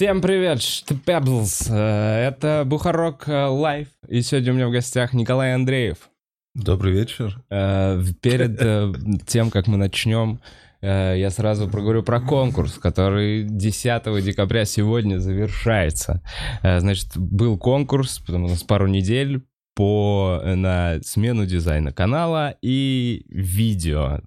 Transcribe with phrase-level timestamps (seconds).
[0.00, 1.68] Всем привет, Штепеблс.
[1.70, 3.88] Э, Это Бухарок э, Лайв.
[4.08, 6.08] И сегодня у меня в гостях Николай Андреев.
[6.54, 7.42] Добрый вечер.
[7.50, 10.40] Э, Перед тем, как мы начнем,
[10.80, 16.22] я сразу проговорю про конкурс, который 10 декабря сегодня завершается.
[16.62, 19.42] Значит, был конкурс, потом у нас пару недель
[19.76, 24.20] по, на смену дизайна канала и видео,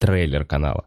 [0.00, 0.86] трейлер канала.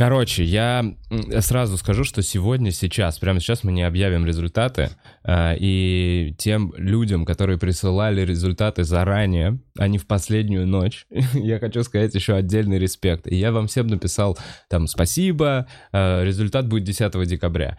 [0.00, 0.94] Короче, я
[1.40, 4.88] сразу скажу, что сегодня, сейчас, прямо сейчас мы не объявим результаты,
[5.22, 11.82] а, и тем людям, которые присылали результаты заранее, а не в последнюю ночь, я хочу
[11.82, 13.26] сказать еще отдельный респект.
[13.26, 14.38] И я вам всем написал
[14.70, 17.76] там спасибо, а, результат будет 10 декабря.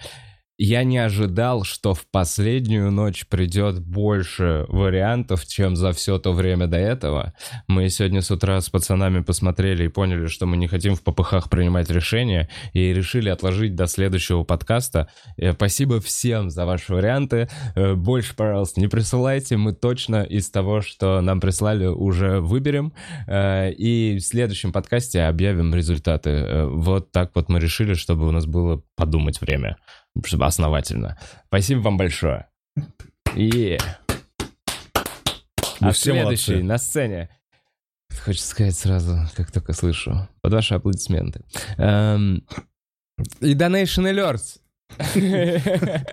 [0.64, 6.67] Я не ожидал, что в последнюю ночь придет больше вариантов, чем за все то время
[6.67, 7.34] до этого.
[7.67, 11.50] Мы сегодня с утра с пацанами посмотрели и поняли, что мы не хотим в попыхах
[11.50, 15.08] принимать решения, и решили отложить до следующего подкаста.
[15.36, 17.50] Э, Спасибо всем за ваши варианты.
[17.73, 19.58] Э, Больше, пожалуйста, не присылайте.
[19.58, 22.94] Мы точно из того, что нам прислали, уже выберем.
[23.26, 26.66] Э, И в следующем подкасте объявим результаты.
[26.67, 29.78] Вот так вот мы решили, чтобы у нас было подумать время
[30.42, 31.17] основательно.
[31.48, 32.48] Спасибо вам большое.
[33.36, 33.78] И...
[35.80, 36.64] Вы А все следующий молодцы.
[36.64, 37.30] на сцене.
[38.23, 40.28] Хочется сказать сразу, как только слышу.
[40.42, 41.44] Под ваши аплодисменты.
[41.78, 42.45] Эм,
[43.39, 44.59] И Donation Alerts.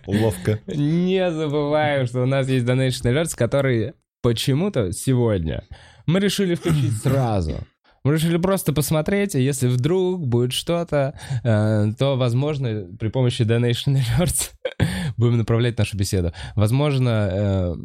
[0.06, 0.60] Ловко.
[0.66, 5.65] Не забываю, что у нас есть Donation Alerts, которые почему-то сегодня
[6.06, 7.66] мы решили включить сразу.
[8.08, 11.12] Мы решили просто посмотреть, и если вдруг будет что-то,
[11.44, 14.52] э, то, возможно, при помощи Donation Alerts
[15.19, 16.32] будем направлять нашу беседу.
[16.56, 17.76] Возможно,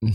[0.00, 0.12] э,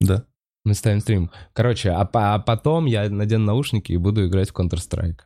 [0.00, 0.24] Да.
[0.64, 1.30] мы ставим стрим.
[1.52, 5.20] Короче, а, а потом я надену наушники и буду играть в Counter-Strike.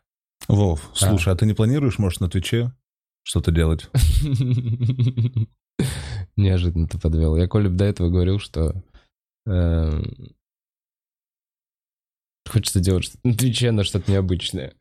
[0.48, 2.72] Вов, слушай, а ты не планируешь, может, на Твиче
[3.22, 3.88] что-то делать?
[6.36, 7.36] Неожиданно ты подвел.
[7.36, 8.82] Я Колеб до этого говорил, что
[9.46, 10.02] э,
[12.48, 14.74] хочется делать на Твиче, но что-то необычное.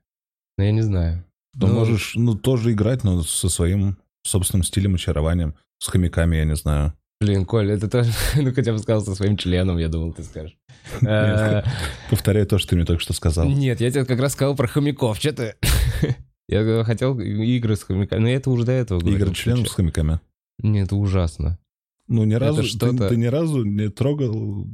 [0.58, 1.24] Но я не знаю.
[1.56, 6.46] Ну, Ну, можешь, ну, тоже играть, но со своим собственным стилем очарованием, с хомяками, я
[6.46, 6.94] не знаю.
[7.20, 8.12] Блин, Коль, это тоже...
[8.36, 10.56] Ну, хотя бы сказал со своим членом, я думал, ты скажешь.
[11.02, 11.64] Э,
[12.10, 13.48] Повторяю то, что ты мне только что сказал.
[13.48, 15.18] Нет, я тебе как раз сказал про хомяков.
[15.18, 15.56] Что ты?
[16.50, 18.22] Я хотел игры с хомяками.
[18.22, 19.20] Но это уже до этого говорил.
[19.20, 20.22] Игры членов с хомяками.
[20.60, 21.60] Нет, это ужасно.
[22.08, 24.66] Ну, ни разу, ты, ты ни разу не трогал...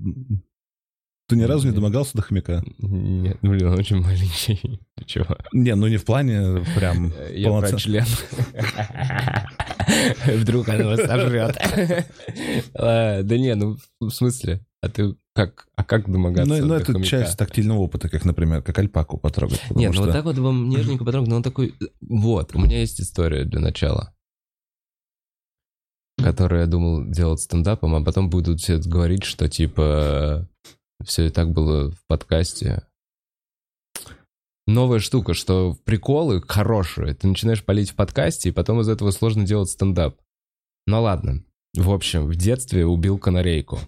[1.29, 2.63] Ты ни разу не домогался до хомяка?
[2.79, 4.79] Нет, блин, он очень маленький.
[4.97, 5.37] Ты чего?
[5.53, 8.05] Не, ну не в плане прям Я про член.
[10.25, 11.57] Вдруг она его сожрет.
[12.73, 14.65] Да не, ну в смысле?
[14.81, 15.67] А ты как?
[15.77, 17.05] А как домогаться Ну, ну, это хомяка?
[17.07, 19.61] часть тактильного опыта, как, например, как альпаку потрогать.
[19.69, 21.73] Нет, ну что- вот так вот вам нежненько потрогать, но он такой...
[22.01, 24.13] Вот, у меня есть история для начала.
[26.21, 30.47] Которую я думал делать стендапом, а потом будут все говорить, что типа
[31.03, 32.83] все и так было в подкасте.
[34.65, 39.45] Новая штука, что приколы хорошие, ты начинаешь палить в подкасте, и потом из этого сложно
[39.45, 40.17] делать стендап.
[40.87, 41.43] Ну ладно.
[41.75, 43.79] В общем, в детстве убил канарейку.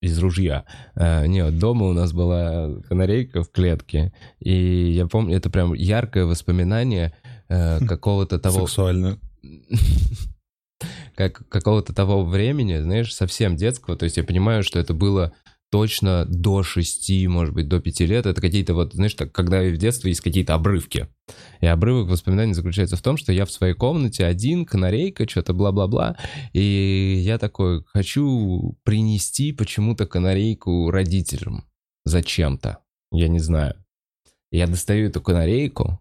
[0.00, 0.64] Из ружья.
[0.94, 6.24] А, нет, дома у нас была канарейка в клетке, и я помню, это прям яркое
[6.24, 7.16] воспоминание
[7.48, 8.60] э, какого-то того...
[8.60, 9.18] Сексуально.
[11.18, 13.96] как какого-то того времени, знаешь, совсем детского.
[13.96, 15.32] То есть я понимаю, что это было
[15.70, 18.26] точно до шести, может быть, до пяти лет.
[18.26, 21.08] Это какие-то вот, знаешь, так, когда в детстве есть какие-то обрывки.
[21.60, 26.16] И обрывок воспоминаний заключается в том, что я в своей комнате один, канарейка, что-то бла-бла-бла.
[26.52, 31.64] И я такой, хочу принести почему-то канарейку родителям.
[32.04, 32.78] Зачем-то.
[33.12, 33.74] Я не знаю.
[34.50, 36.00] Я достаю эту канарейку,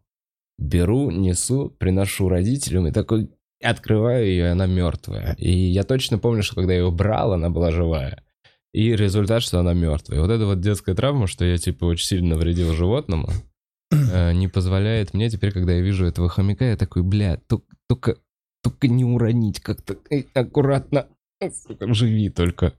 [0.57, 3.29] беру, несу, приношу родителям и такой
[3.61, 5.35] открываю ее, и она мертвая.
[5.37, 8.23] И я точно помню, что когда я ее брал, она была живая.
[8.77, 10.21] И результат, что она мертвая.
[10.21, 13.27] Вот эта вот детская травма, что я типа очень сильно навредил животному,
[13.91, 18.17] э, не позволяет мне теперь, когда я вижу этого хомяка, я такой, бля, тол- только,
[18.61, 21.07] только не уронить как-то эй, аккуратно.
[21.41, 22.73] Сука, живи только.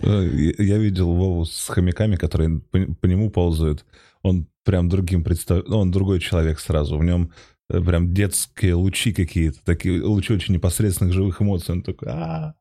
[0.00, 0.26] Э,
[0.58, 3.84] Я видел Вову с хомяками, которые по, по нему ползают.
[4.22, 5.68] Он прям другим представ...
[5.68, 6.96] ну, Он другой человек сразу.
[6.96, 7.32] В нем
[7.68, 11.74] э, прям детские лучи какие-то, такие лучи очень непосредственных живых эмоций.
[11.74, 12.54] Он такой, а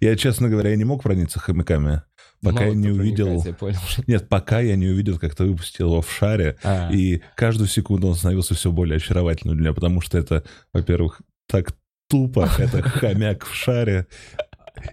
[0.00, 2.02] Я, честно говоря, я не мог проникнуться хомяками,
[2.42, 3.42] пока Мало я не увидел...
[3.44, 3.78] я понял.
[4.06, 6.90] Нет, пока я не увидел, как ты выпустил его в шаре, А.
[6.92, 11.72] и каждую секунду он становился все более очаровательным для меня, потому что это, во-первых, так
[12.08, 14.06] тупо, это хомяк в шаре,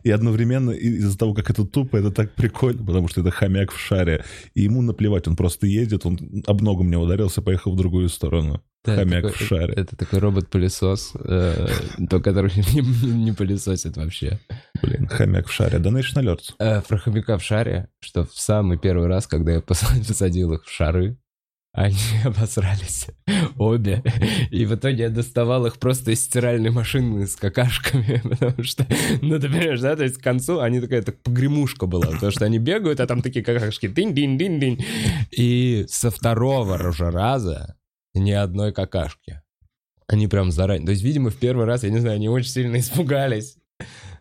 [0.03, 3.79] и одновременно из-за того, как это тупо, это так прикольно, потому что это хомяк в
[3.79, 8.09] шаре, и ему наплевать, он просто едет, он об ногу мне ударился, поехал в другую
[8.09, 8.61] сторону.
[8.85, 9.73] Да, Хомяк такой- в шаре.
[9.73, 11.67] Это такой робот-пылесос, э,
[12.09, 14.39] то, который не, не- не пылесосит вообще.
[14.81, 15.79] Блин, хомяк в шаре.
[15.79, 16.53] Donation Alerts.
[16.59, 20.65] Э, Про хомяка в шаре, что в самый первый раз, когда я пос- посадил их
[20.65, 21.17] в шары,
[21.73, 23.07] они обосрались
[23.57, 24.03] обе.
[24.51, 28.85] И в итоге я доставал их просто из стиральной машины с какашками, потому что,
[29.21, 32.45] ну ты понимаешь, да, то есть к концу они такая так погремушка была, потому что
[32.45, 34.83] они бегают, а там такие какашки динь-динь-динь-динь.
[35.31, 37.75] И со второго уже раза
[38.15, 39.41] ни одной какашки.
[40.07, 40.85] Они прям заранее.
[40.85, 43.57] То есть, видимо, в первый раз, я не знаю, они очень сильно испугались.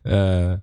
[0.06, 0.60] Э,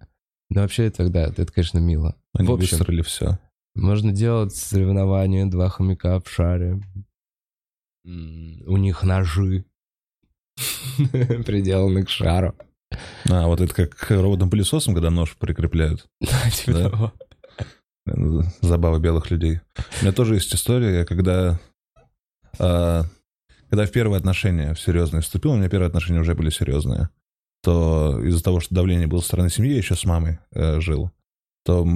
[0.50, 2.16] Но вообще это, да, это, конечно, мило.
[2.34, 3.40] Они В общем, высрали все.
[3.75, 6.81] можно делать соревнования, два хомяка в шаре.
[8.06, 9.66] У них ножи
[11.12, 12.56] приделаны к шару.
[13.30, 16.06] А, вот это как роботом пылесосом, когда нож прикрепляют.
[16.54, 17.13] Типа того.
[18.62, 19.62] Забава белых людей.
[20.01, 21.60] У меня тоже есть история, когда...
[22.60, 23.04] а,
[23.69, 27.10] когда в первые отношения в серьезные вступил, у меня первые отношения уже были серьезные,
[27.63, 31.12] то из-за того, что давление было со стороны семьи, я еще с мамой э, жил,
[31.63, 31.88] то,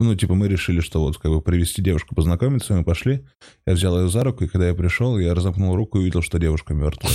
[0.00, 3.24] ну, типа, мы решили, что вот, как бы, привести девушку познакомиться, мы пошли,
[3.64, 6.38] я взял ее за руку, и когда я пришел, я разомкнул руку и увидел, что
[6.38, 7.14] девушка мертвая.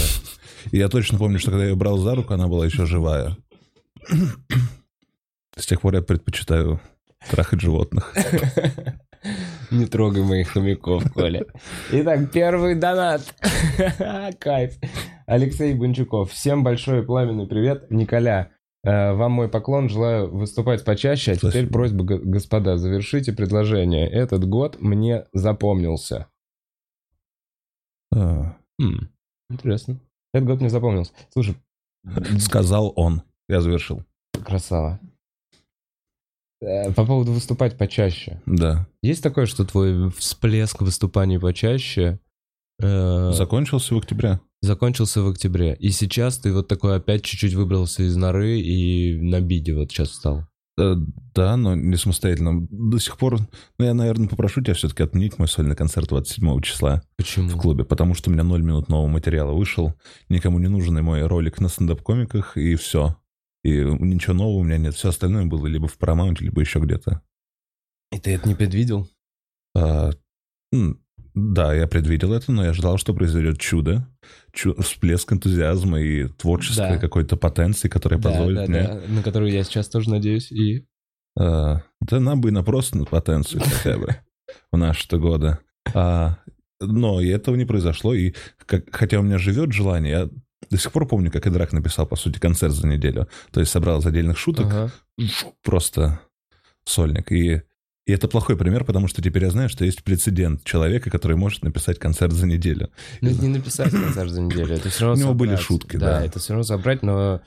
[0.71, 3.35] И я точно помню, что когда я ее брал за руку, она была еще живая.
[5.57, 6.79] С тех пор я предпочитаю
[7.29, 8.13] трахать животных.
[9.71, 11.45] Не трогай моих хомяков, Коля.
[11.91, 13.21] Итак, первый донат.
[14.39, 14.75] Кайф.
[15.25, 16.31] Алексей Бончуков.
[16.31, 17.91] Всем большой пламенный привет.
[17.91, 18.51] Николя,
[18.83, 19.89] э, вам мой поклон.
[19.89, 21.31] Желаю выступать почаще.
[21.33, 21.73] А теперь Спасибо.
[21.73, 24.09] просьба, г- господа, завершите предложение.
[24.09, 26.27] Этот год мне запомнился.
[28.15, 29.09] А, М,
[29.49, 29.99] Интересно.
[30.33, 31.11] Этот год мне запомнился.
[31.33, 31.55] Слушай,
[32.39, 33.23] Сказал он.
[33.49, 34.03] Я завершил.
[34.45, 34.99] красава.
[36.61, 38.41] Э, По поводу выступать почаще.
[38.45, 38.87] Да.
[39.01, 42.19] Есть такое, что твой всплеск выступаний почаще
[42.81, 44.39] э, Закончился в октябре.
[44.61, 45.75] закончился в октябре.
[45.79, 50.09] И сейчас ты вот такой опять чуть-чуть выбрался из норы и на биде вот сейчас
[50.09, 50.47] встал.
[50.79, 50.95] Э,
[51.35, 52.67] Да, но не самостоятельно.
[52.71, 53.39] До сих пор,
[53.77, 57.49] ну, я, наверное, попрошу тебя все-таки отменить мой сольный концерт 27 числа Почему?
[57.49, 59.93] в клубе, потому что у меня 0 минут нового материала вышел,
[60.29, 63.15] никому не нужен мой ролик на стендап-комиках, и все.
[63.67, 64.95] И ничего нового у меня нет.
[64.95, 67.21] Все остальное было либо в Paramount, либо еще где-то.
[68.13, 69.09] И ты это не предвидел?
[69.75, 70.11] А,
[71.33, 74.07] да, я предвидел это, но я ждал, что произойдет чудо,
[74.53, 76.97] чу- всплеск энтузиазма и творческой Да.
[76.97, 78.83] какой-то потенции, которая Да, позволит да, мне...
[78.83, 80.51] да, на которую я сейчас тоже надеюсь.
[80.51, 80.85] И
[81.37, 84.15] А, да нам бы и на просто на потенцию хотя бы
[84.71, 85.57] в наши-то годы.
[85.93, 86.37] А,
[86.79, 88.33] но и этого не произошло, и
[88.65, 90.29] как- хотя у меня живет желание, я
[90.69, 93.27] до сих пор помню, как Идрак написал, по сути, концерт за неделю.
[93.51, 94.91] То есть собрал из отдельных шуток Ага.
[95.63, 96.19] просто
[96.85, 97.31] сольник.
[97.31, 97.61] И,
[98.05, 101.63] и это плохой пример, потому что теперь я знаю, что есть прецедент человека, который может
[101.63, 102.89] написать концерт за неделю.
[103.21, 104.75] Ну, это не написать концерт за неделю.
[104.75, 105.65] Это все равно У него были собрать.
[105.65, 106.19] шутки, да.
[106.19, 106.25] да.
[106.25, 107.41] это все равно собрать, но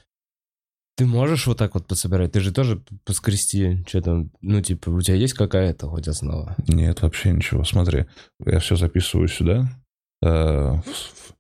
[0.97, 2.33] ты можешь вот так вот пособирать?
[2.33, 6.55] Ты же тоже поскрести, что там, ну, типа, у тебя есть какая-то хоть основа?
[6.69, 7.65] Нет, вообще ничего.
[7.65, 8.05] Смотри,
[8.45, 9.67] я все записываю сюда.
[10.23, 11.33] э, в-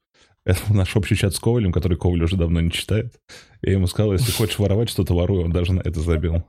[0.44, 3.18] Это наш общий чат с Ковалем, который Коваль уже давно не читает.
[3.62, 5.44] Я ему сказал, если хочешь воровать что-то, воруй.
[5.44, 6.44] Он даже на это забил.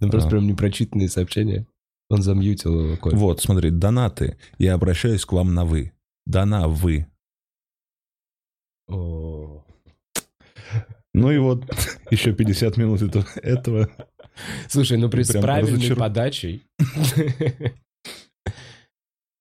[0.00, 0.30] Ну, просто А.
[0.30, 1.66] прям непрочитанные сообщения.
[2.10, 3.14] Он замьютил его, Коль.
[3.14, 4.38] Вот, смотри, донаты.
[4.58, 5.92] Я обращаюсь к вам на «вы».
[6.26, 7.06] Дона «вы».
[8.88, 9.62] О.
[11.12, 11.64] Ну и вот
[12.10, 13.90] еще 50 минут это- этого.
[14.68, 16.62] Слушай, ну при Прям правильной разочаров- подачей...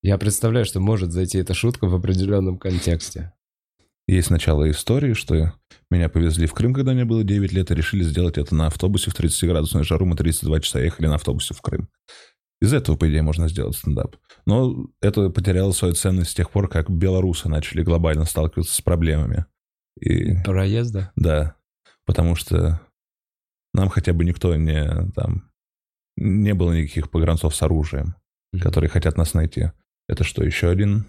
[0.04, 3.34] Я представляю, что может зайти эта шутка в определенном контексте.
[4.08, 5.54] Есть начало истории, что
[5.92, 9.12] меня повезли в Крым, когда мне было 9 лет, и решили сделать это на автобусе
[9.12, 10.06] в 30-градусную жару.
[10.06, 11.90] Мы 32 часа ехали на автобусе в Крым.
[12.62, 14.16] Из этого, по идее, можно сделать стендап.
[14.46, 19.46] Но это потеряло свою ценность с тех пор, как белорусы начали глобально сталкиваться с проблемами.
[20.00, 21.12] И Проезда?
[21.16, 21.56] да,
[22.06, 22.82] потому что
[23.74, 25.52] нам хотя бы никто не там
[26.16, 28.16] не было никаких погранцов с оружием,
[28.60, 29.72] которые хотят нас найти.
[30.08, 31.06] Это что, еще один?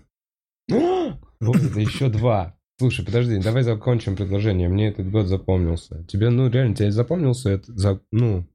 [1.41, 2.58] Вот это еще два.
[2.79, 4.69] Слушай, подожди, давай закончим предложение.
[4.69, 6.05] Мне этот год запомнился.
[6.05, 8.47] Тебе, ну, реально, тебе запомнился это, за- ну...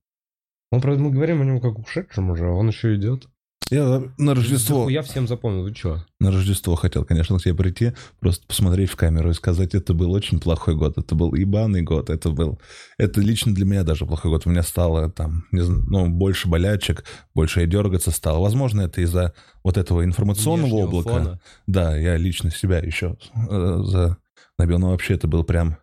[0.72, 3.28] Он, правда, мы говорим о нем как ушедшем уже, а он еще идет.
[3.70, 6.06] Я на Рождество, Я всем запомнил, вы что?
[6.20, 10.12] на Рождество хотел, конечно, к тебе прийти, просто посмотреть в камеру и сказать, это был
[10.12, 12.60] очень плохой год, это был ебаный год, это был...
[12.98, 14.46] Это лично для меня даже плохой год.
[14.46, 17.04] У меня стало там, не знаю, ну, больше болячек,
[17.34, 18.42] больше я дергаться стал.
[18.42, 21.10] Возможно, это из-за вот этого информационного Внешнего облака.
[21.10, 21.40] фона.
[21.68, 23.18] Да, я лично себя еще
[23.50, 24.18] э, за...
[24.58, 25.78] набил, но вообще это был прям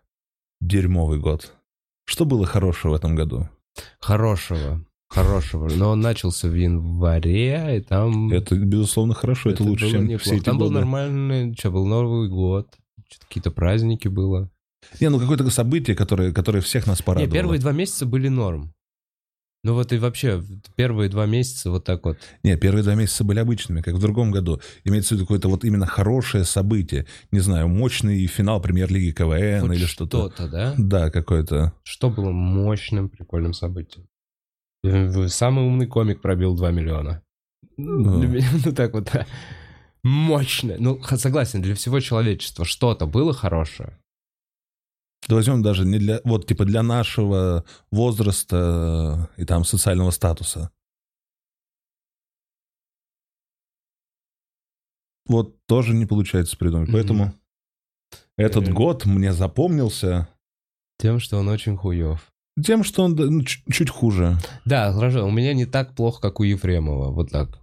[0.60, 1.52] дерьмовый год.
[2.06, 3.48] Что было хорошего в этом году?
[4.00, 4.84] Хорошего.
[5.10, 5.68] Хорошего.
[5.68, 8.30] Но он начался в январе, и там...
[8.30, 10.22] Это, безусловно, хорошо, это, лучше, было чем неплохо.
[10.22, 10.78] все эти Там был годы.
[10.78, 11.54] нормальный...
[11.58, 12.68] Что, был Новый год.
[13.28, 14.50] какие-то праздники было.
[15.00, 17.28] Не, ну какое-то событие, которое, которое всех нас порадовало.
[17.28, 18.72] Не, первые два месяца были норм.
[19.62, 20.42] Ну вот и вообще,
[20.76, 22.16] первые два месяца вот так вот.
[22.42, 24.60] Не, первые два месяца были обычными, как в другом году.
[24.84, 27.06] Имеется в виду какое-то вот именно хорошее событие.
[27.30, 30.28] Не знаю, мощный финал премьер-лиги КВН Хоть или что-то.
[30.28, 30.74] Что-то, да?
[30.78, 31.74] Да, какое-то.
[31.82, 34.06] Что было мощным, прикольным событием?
[34.82, 37.22] Э, Самый умный комик пробил 2 миллиона.
[37.76, 38.18] Ну.
[38.18, 39.26] Для меня, ну так вот, да.
[40.02, 40.76] мощно.
[40.78, 43.98] Ну, согласен, для всего человечества что-то было хорошее.
[45.28, 50.70] Да возьмем даже не для, вот типа для нашего возраста и там социального статуса.
[55.26, 56.88] Вот тоже не получается придумать.
[56.88, 56.96] Мгм.
[56.96, 57.34] Поэтому
[58.36, 58.72] этот Э.
[58.72, 60.28] год мне запомнился
[60.98, 62.29] Тем, что он очень хуев.
[62.62, 64.38] Тем, что он ну, чуть, чуть хуже.
[64.64, 67.60] Да, хорошо, у меня не так плохо, как у Ефремова, вот так.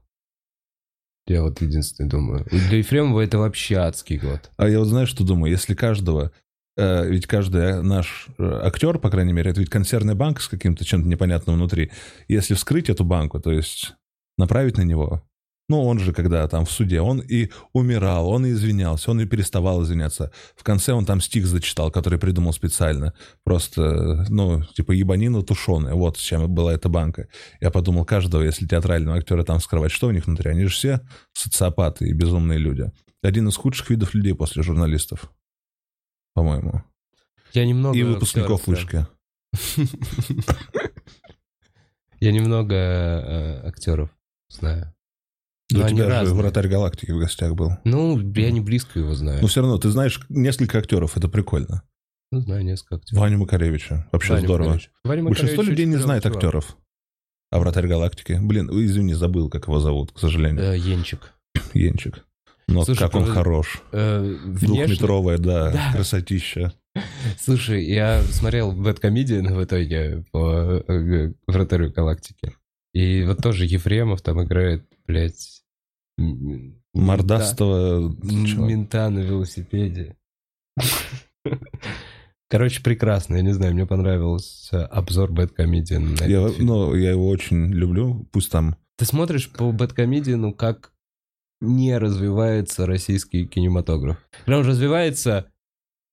[1.28, 2.46] Я вот единственный думаю.
[2.52, 4.50] И для Ефремова это вообще адский год.
[4.56, 5.52] А я вот знаешь, что думаю?
[5.52, 6.32] Если каждого...
[6.78, 10.86] э, ведь каждый наш э, актер, по крайней мере, это ведь консервная банка с каким-то
[10.86, 11.92] чем-то непонятным внутри.
[12.30, 13.96] Если вскрыть эту банку, то есть
[14.38, 15.22] направить на него,
[15.70, 19.26] ну, он же, когда там в суде, он и умирал, он и извинялся, он и
[19.26, 20.32] переставал извиняться.
[20.56, 23.14] В конце он там стих зачитал, который придумал специально.
[23.44, 25.94] Просто, ну, типа ебанина тушеная.
[25.94, 27.28] Вот с чем была эта банка.
[27.60, 30.52] Я подумал, каждого, если театрального актера там скрывать, что у них внутри?
[30.52, 31.02] Они же все
[31.34, 32.90] социопаты и безумные люди.
[33.22, 35.32] Один из худших видов людей после журналистов,
[36.34, 36.84] по-моему.
[37.52, 37.98] Я немного...
[37.98, 39.08] И выпускников актеров, вышки.
[42.20, 44.10] Я немного э, актеров
[44.50, 44.94] знаю.
[45.70, 47.72] Да Но у тебя же вратарь галактики в гостях был.
[47.84, 49.42] Ну, я не близко его знаю.
[49.42, 51.84] Но все равно, ты знаешь несколько актеров, это прикольно.
[52.32, 53.20] Ну, знаю несколько актеров.
[53.22, 54.08] Ваню Макаревича.
[54.12, 54.68] Вообще Ваня здорово.
[54.68, 54.92] Макаревич.
[55.04, 56.36] Ваня Большинство Макаревич людей не знает чувак.
[56.38, 56.78] актеров.
[57.52, 58.38] А вратарь галактики?
[58.42, 60.64] Блин, извини, забыл, как его зовут, к сожалению.
[60.64, 61.34] Э, Енчик.
[61.74, 62.26] Енчик.
[62.70, 63.82] Но Слушай, как он правда, хорош.
[63.94, 65.92] Э, внешне- Двухметровая, да, Да.
[65.94, 66.74] красотища.
[67.40, 72.54] Слушай, я смотрел Бэткомедиан в итоге по э, Вратарю Галактики.
[72.94, 75.64] И вот тоже Ефремов там играет, блядь...
[76.94, 78.10] Мордастого...
[78.10, 78.66] мента- чё?
[78.66, 80.18] Мента на велосипеде.
[82.50, 83.36] Короче, прекрасно.
[83.36, 86.16] Я не знаю, мне понравился обзор Бэткомедиан.
[86.16, 88.28] на Я, ну, я его очень люблю.
[88.32, 88.78] Пусть там...
[88.98, 90.94] Ты смотришь по Бэткомедиану, как
[91.62, 94.18] не развивается российский кинематограф.
[94.46, 95.52] Когда он развивается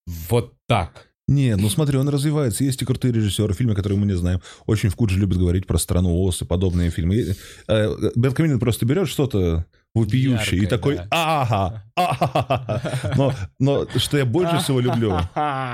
[0.06, 1.13] вот так.
[1.26, 2.64] Не, ну смотри, он развивается.
[2.64, 4.40] Есть и крутые режиссеры, фильмы, которые мы не знаем.
[4.66, 7.35] Очень в Кудже любят говорить про страну Оз и подобные фильмы.
[7.66, 9.64] Э, Бэткомедиан просто берет что-то
[9.95, 11.07] вопиющее и такой да.
[11.11, 13.12] ага, ага.
[13.16, 15.16] Но, но что я больше всего люблю,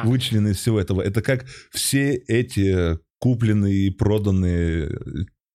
[0.05, 4.99] вычленено из всего этого, это как все эти купленные и проданные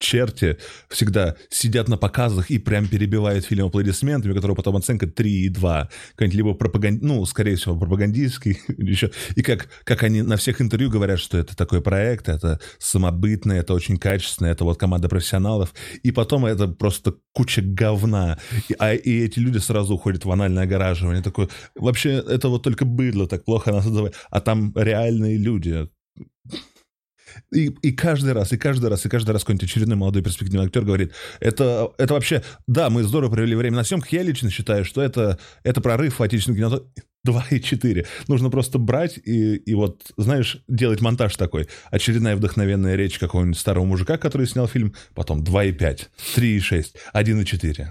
[0.05, 0.57] черти
[0.89, 5.89] всегда сидят на показах и прям перебивают фильм аплодисментами, которого потом оценка 3,2.
[6.11, 7.01] Какой-нибудь либо пропаганд...
[7.01, 9.11] ну, скорее всего, пропагандистский еще.
[9.35, 13.73] И как, как они на всех интервью говорят, что это такой проект, это самобытное, это
[13.73, 15.73] очень качественно, это вот команда профессионалов.
[16.03, 18.37] И потом это просто куча говна.
[18.69, 21.23] И, а, и эти люди сразу уходят в анальное огораживание.
[21.23, 23.85] Такое, вообще, это вот только быдло так плохо нас.
[24.29, 25.89] А там реальные люди.
[27.51, 30.83] И, и каждый раз, и каждый раз, и каждый раз какой-нибудь очередной молодой перспективный актер
[30.83, 35.01] говорит, это, это вообще, да, мы здорово провели время на съемках, я лично считаю, что
[35.01, 36.81] это, это прорыв в отечественном кино
[37.27, 38.05] 2,4.
[38.27, 41.67] Нужно просто брать и, и вот, знаешь, делать монтаж такой.
[41.89, 47.87] Очередная вдохновенная речь какого-нибудь старого мужика, который снял фильм, потом 2,5, 3,6, 1,4.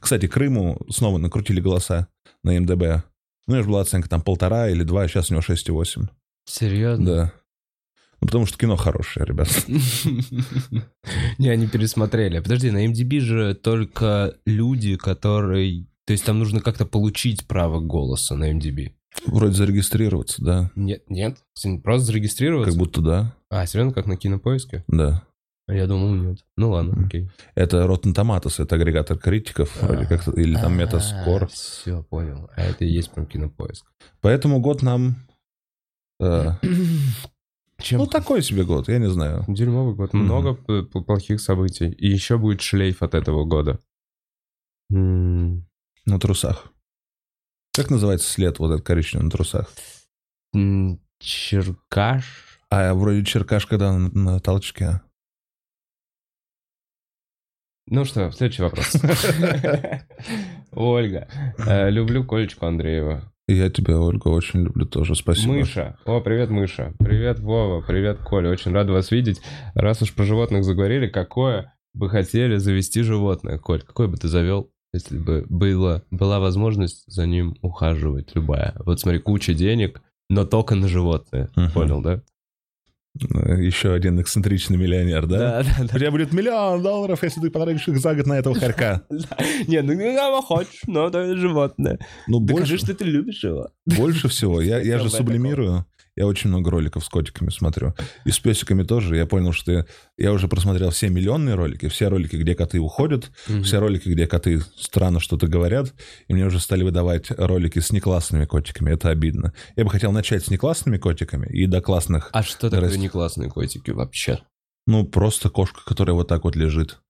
[0.00, 2.08] Кстати, Крыму снова накрутили голоса
[2.42, 3.04] на МДБ.
[3.46, 6.08] Ну, же была оценка там полтора или два, а сейчас у него 6,8.
[6.46, 7.04] Серьезно?
[7.04, 7.32] Да.
[8.24, 9.48] Ну, потому что кино хорошее, ребят.
[11.38, 12.40] Не, они пересмотрели.
[12.40, 15.86] Подожди, на MDB же только люди, которые...
[16.06, 18.92] То есть там нужно как-то получить право голоса на MDB.
[19.26, 20.70] Вроде зарегистрироваться, да.
[20.74, 21.36] Нет, нет.
[21.82, 22.70] Просто зарегистрироваться.
[22.72, 24.84] Как будто да, А, серьезно, как на кинопоиске?
[24.88, 25.22] да.
[25.66, 26.44] А я думал, нет.
[26.58, 27.30] Ну ладно, окей.
[27.54, 31.46] Это Rotten Tomatoes, это агрегатор критиков, вроде как, или там Metascore.
[31.46, 32.50] Все, понял.
[32.54, 33.86] А это и есть прям кинопоиск.
[34.20, 35.16] Поэтому год нам...
[36.20, 36.50] э,
[37.84, 37.98] Чем?
[37.98, 39.44] ну, такой себе год, я не знаю.
[39.46, 40.14] Дерьмовый год.
[40.14, 40.24] Мгм.
[40.24, 41.90] Много плохих событий.
[41.90, 43.78] И еще будет шлейф от этого года.
[44.90, 45.66] М,
[46.06, 46.72] На трусах.
[47.74, 49.70] Как называется след вот этот коричневый на трусах?
[50.54, 52.60] м, Черкаш?
[52.70, 55.02] А вроде черкаш, когда на, на толчке.
[57.86, 58.94] Ну что, следующий вопрос.
[60.72, 61.28] Ольга.
[61.58, 63.30] Э, Люблю Колечку Андреева.
[63.46, 65.52] Я тебя, Ольга, очень люблю тоже, спасибо.
[65.52, 65.98] Мыша.
[66.06, 66.94] О, привет, Мыша.
[66.98, 67.82] Привет, Вова.
[67.82, 68.50] Привет, Коля.
[68.50, 69.42] Очень рад вас видеть.
[69.74, 73.58] Раз уж про животных заговорили, какое бы хотели завести животное?
[73.58, 78.74] Коль, какое бы ты завел если бы было, была возможность за ним ухаживать, любая.
[78.86, 81.50] Вот смотри, куча денег, но только на животное.
[81.56, 81.70] Мгм.
[81.72, 82.22] Понял, да?
[83.14, 85.62] Еще один эксцентричный миллионер, да?
[85.62, 89.02] да, У тебя будет миллион долларов, если ты потратишь их за год на этого хорька.
[89.68, 92.00] Не, ну кого хочешь, но это животное.
[92.26, 93.70] Ну, Докажи, больше, что ты любишь его.
[93.86, 94.60] больше всего.
[94.60, 95.86] Я, же сублимирую.
[96.16, 97.94] Я очень много роликов с котиками смотрю.
[98.24, 99.16] И с песиками тоже.
[99.16, 103.30] Я понял, что я, я уже просмотрел все миллионные ролики, все ролики, где коты уходят,
[103.62, 105.92] все ролики, где коты странно что-то говорят.
[106.28, 108.92] И мне уже стали выдавать ролики с неклассными котиками.
[108.92, 109.52] Это обидно.
[109.74, 112.30] Я бы хотел начать с неклассными котиками и до классных.
[112.32, 113.00] А что такое Расти.
[113.00, 114.40] не классные котики вообще?
[114.86, 117.00] Ну, просто кошка, которая вот так вот лежит.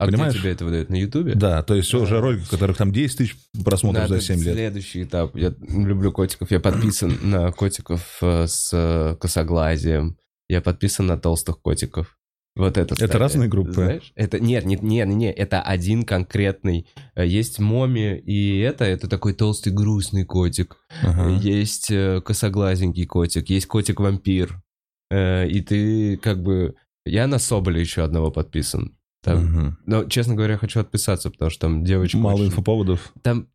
[0.00, 0.32] А Понимаешь?
[0.32, 0.88] где тебе это выдают?
[0.88, 1.34] На Ютубе?
[1.34, 4.54] Да, то есть уже ролики, которых там 10 тысяч просмотров Да, за это 7 лет.
[4.54, 5.36] Следующий этап.
[5.36, 6.50] Я люблю котиков.
[6.50, 10.16] Я подписан на котиков э, с э, косоглазием.
[10.48, 12.16] Я подписан на толстых котиков.
[12.56, 12.80] Вот это.
[12.80, 13.72] Это кстати, разные группы?
[13.74, 14.12] Знаешь?
[14.14, 16.86] Это нет, нет, нет, нет, это один конкретный.
[17.14, 20.78] Э, Есть Моми, и это это такой толстый грустный котик.
[21.02, 21.28] Ага.
[21.42, 21.92] Есть
[22.24, 24.62] косоглазенький котик, есть котик-вампир.
[25.10, 26.74] Э, И ты как бы...
[27.04, 28.96] Я на Соболя еще одного подписан.
[29.22, 29.78] Там, Мгм.
[29.86, 32.18] Но, честно говоря, хочу отписаться, потому что там девочка...
[32.18, 33.12] Мало очень- инфоповодов.
[33.22, 33.48] Там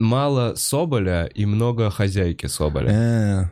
[0.00, 2.90] мало Соболя и много хозяйки Соболя.
[2.90, 3.50] Э,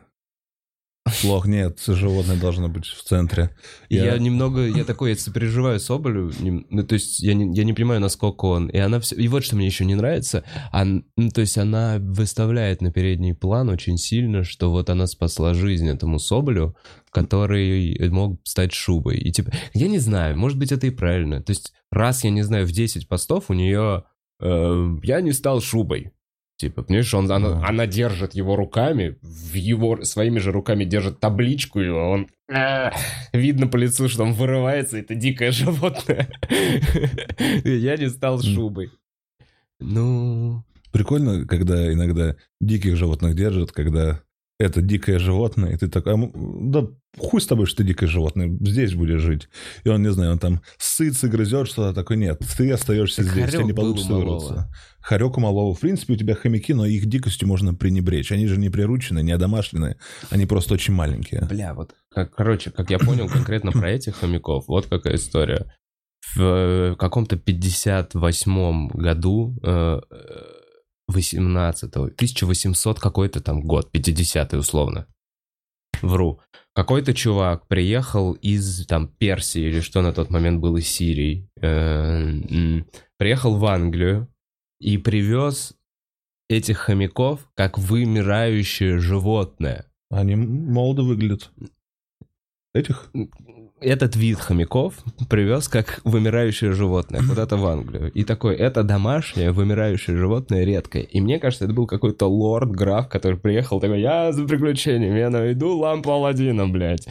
[1.21, 3.49] Плохо, нет, животное должно быть в центре.
[3.89, 7.73] Я- я немного, я такой, я сопереживаю Соболю, ну, то есть я не, я не
[7.73, 11.29] понимаю, насколько он, и она все, и вот что мне еще не нравится, ан- ну,
[11.29, 16.19] то есть она выставляет на передний план очень сильно, что вот она спасла жизнь этому
[16.19, 16.75] Соболю,
[17.11, 21.51] который мог стать шубой, и типа, я не знаю, может быть это и правильно, то
[21.51, 24.05] есть раз, я не знаю, в 10 постов у нее
[24.39, 26.11] э, «я не стал шубой»,
[26.63, 27.67] Типа, понимаешь, он, она, Да.
[27.67, 32.27] она держит его руками, в его своими же руками держит табличку, и он...
[32.49, 32.93] а,
[33.33, 36.29] Видно по лицу, что он вырывается, это дикое животное.
[37.65, 38.91] Я не стал шубой.
[39.81, 40.63] Ну...
[40.93, 44.21] Прикольно, когда иногда диких животных держат, когда
[44.59, 46.87] это дикое животное, и ты такой, «А, да
[47.19, 49.49] хуй с тобой, что ты дикое животное, здесь будешь жить.
[49.83, 53.51] И он, не знаю, он там сытся, грызет что-то, такой, нет, ты остаешься Так здесь,
[53.51, 54.71] тебе не получится вырваться.
[54.99, 55.75] Хорек у малого.
[55.75, 58.31] В принципе, у тебя хомяки, но их дикостью можно пренебречь.
[58.31, 59.97] Они же не приручены, не одомашленные,
[60.29, 61.45] они просто очень маленькие.
[61.49, 65.71] Бля, вот, как, короче, как я понял конкретно про этих хомяков, вот какая история.
[66.35, 69.55] В э, каком-то 58-м году,
[71.09, 75.07] э, э, 18-го, 1800 какой-то там год, 50-й условно,
[76.01, 76.41] вру.
[76.75, 82.83] Какой-то чувак приехал из там Персии или что на тот момент было из Сирии, э,
[83.17, 84.27] приехал в Англию
[84.79, 85.75] и привез
[86.49, 89.85] этих хомяков как вымирающее животное.
[90.09, 91.51] Они молодо выглядят.
[92.73, 93.11] Этих?
[93.83, 94.95] Этот вид хомяков
[95.29, 98.11] привез как вымирающее животное куда-то в Англию.
[98.11, 101.03] И такой, это домашнее вымирающее животное редкое.
[101.03, 105.29] И мне кажется, это был какой-то лорд, граф, который приехал такой, я за приключениями, я
[105.29, 107.07] найду лампу Аладдина, блядь.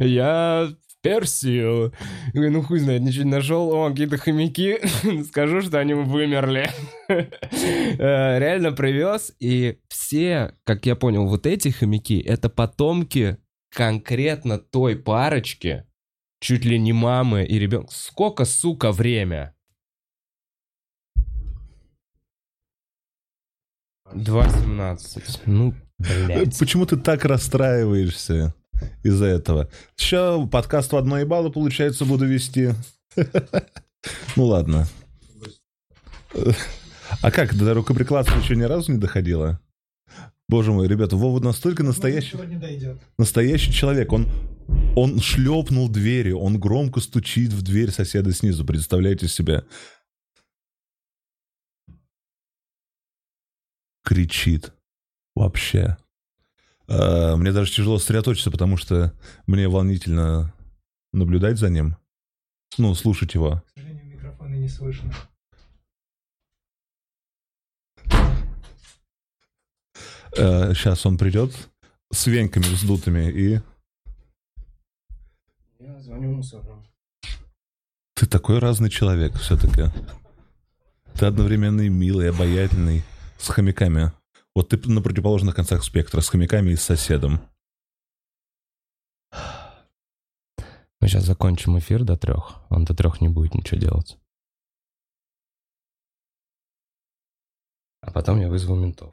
[0.00, 0.68] Я
[1.04, 1.92] Персию.
[2.32, 3.70] Говорю, ну хуй знает, ничего не нашел.
[3.74, 4.78] О, какие-то хомяки.
[5.28, 6.70] Скажу, что они вымерли.
[7.08, 9.34] Э, Реально привез.
[9.38, 13.36] И все, как я понял, вот эти хомяки, это потомки
[13.74, 15.84] конкретно той парочки,
[16.44, 17.88] чуть ли не мамы и ребенка.
[17.90, 19.54] Сколько, сука, время?
[24.12, 25.40] 2.17.
[25.46, 26.58] Ну, блядь.
[26.58, 28.54] Почему ты так расстраиваешься
[29.02, 29.70] из-за этого?
[29.96, 32.74] Сейчас подкаст в одно ебало, получается, буду вести.
[34.36, 34.86] Ну ладно.
[37.22, 39.60] А как, до рукоприкладства еще ни разу не доходило?
[40.46, 42.98] Боже мой, ребята, Вова настолько настоящий, дойдет.
[43.16, 44.12] настоящий человек.
[44.12, 44.28] Он,
[44.96, 48.64] он шлепнул дверью, он громко стучит в дверь соседа снизу.
[48.64, 49.64] Представляете себе?
[54.04, 54.72] Кричит.
[55.34, 55.96] Вообще.
[56.86, 59.12] А, Мне даже тяжело сосредоточиться, потому что
[59.46, 60.54] мне волнительно
[61.12, 61.96] наблюдать за ним.
[62.78, 63.62] Ну, слушать его.
[63.66, 65.12] К сожалению, микрофона не слышно.
[70.34, 71.52] Сейчас он придет
[72.12, 73.60] с венками вздутыми и...
[76.14, 76.86] Звоню мусорам.
[78.14, 79.86] Ты такой разный человек все-таки.
[81.18, 83.02] Ты одновременно и милый, и обаятельный,
[83.36, 84.12] с хомяками.
[84.54, 87.40] Вот ты на противоположных концах спектра, с хомяками и с соседом.
[89.32, 92.62] Мы сейчас закончим эфир до трех.
[92.70, 94.16] Он до трех не будет ничего делать.
[98.02, 99.12] А потом я вызову ментов.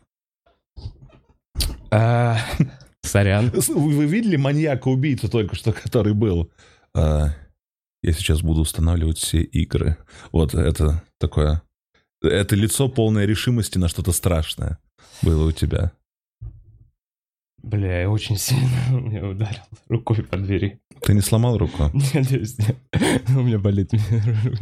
[1.89, 2.37] А,
[3.01, 3.49] Сорян.
[3.49, 6.51] Вы видели маньяка-убийцу только что, который был?
[6.95, 7.29] А,
[8.03, 9.97] я сейчас буду устанавливать все игры.
[10.31, 11.61] Вот это такое
[12.21, 14.77] это лицо полное решимости на что-то страшное
[15.21, 15.91] было у тебя.
[17.63, 20.81] Бля, я очень сильно меня ударил рукой по двери.
[21.01, 21.89] Ты не сломал руку?
[21.93, 22.77] Нет, надеюсь, нет.
[23.29, 23.91] У меня болит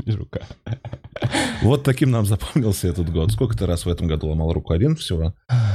[0.05, 0.41] рука.
[1.61, 3.31] Вот таким нам запомнился этот год.
[3.31, 4.71] Сколько ты раз в этом году ломал руку?
[4.71, 5.33] Один всего?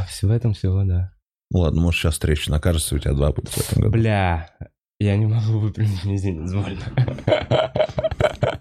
[0.09, 1.13] Все в этом всего, да.
[1.51, 3.93] Ладно, может сейчас трещина окажется, у тебя два будет в этом году.
[3.93, 4.51] Бля,
[5.01, 6.81] я не могу выпрямить мизинец, больно.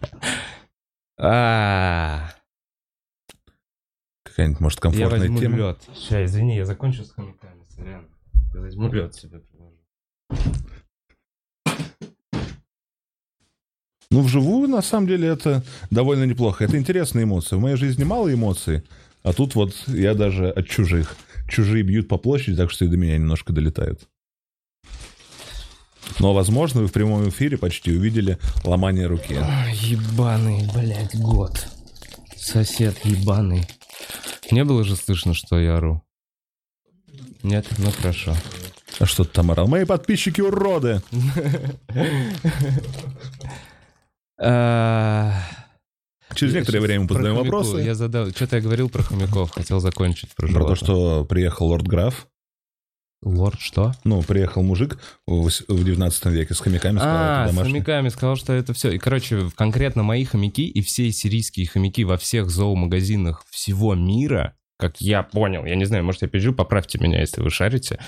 [1.25, 2.29] А,
[4.23, 5.57] Какая-нибудь, может, Я комфортная возьму тема?
[5.57, 5.77] лед.
[5.95, 8.07] Сейчас, извини, я закончу с хомяками, сорян.
[8.53, 9.77] Я возьму лед себе приложу.
[14.09, 16.65] Ну, вживую, на самом деле, это довольно неплохо.
[16.65, 17.55] Это интересные эмоции.
[17.55, 18.83] В моей жизни мало эмоций,
[19.23, 21.15] а тут вот я даже от чужих.
[21.47, 24.07] Чужие бьют по площади, так что и до меня немножко долетают.
[26.19, 29.35] Но, возможно, вы в прямом эфире почти увидели ломание руки.
[29.35, 31.67] Ой, Ебаный, блядь, год.
[32.35, 33.65] Сосед ебаный.
[34.51, 36.03] Не было же слышно, что я ору?
[37.41, 37.67] Нет?
[37.77, 38.35] Ну хорошо.
[38.99, 39.67] А что ты там орал?
[39.67, 41.01] Мои подписчики уроды!
[44.45, 45.31] А,
[46.35, 47.77] Через некоторое время мы позадаем вопросы.
[47.77, 48.29] Я задал...
[48.31, 52.27] Что-то я говорил про хомяков, хотел закончить про Про то, что приехал лорд граф.
[53.23, 53.93] Лорд что?
[54.03, 56.97] Ну, приехал мужик в вос- в 19 веке с хомяками.
[56.97, 58.91] сказал, А, с хомяками сказал, что это все.
[58.91, 64.99] И, короче, конкретно мои хомяки и все сирийские хомяки во всех зоомагазинах всего мира, как
[64.99, 67.99] я понял, я не знаю, может, я пизжу, поправьте меня, если вы шарите.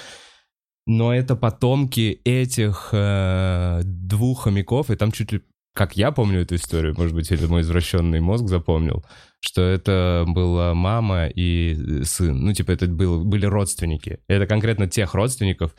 [0.87, 5.41] Но это потомки этих э, двух хомяков, и там чуть ли,
[5.75, 9.05] как я помню эту историю, может быть, это мой извращенный мозг запомнил,
[9.39, 12.39] что это была мама и э, сын.
[12.39, 14.19] Ну, типа, это был, были родственники.
[14.27, 15.75] Это конкретно тех родственников,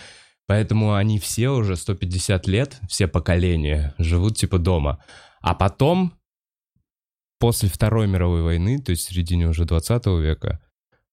[0.47, 5.03] Поэтому они все уже 150 лет, все поколения, живут типа дома.
[5.41, 6.13] А потом,
[7.41, 10.61] после Второй мировой войны, то есть в середине уже 20 века,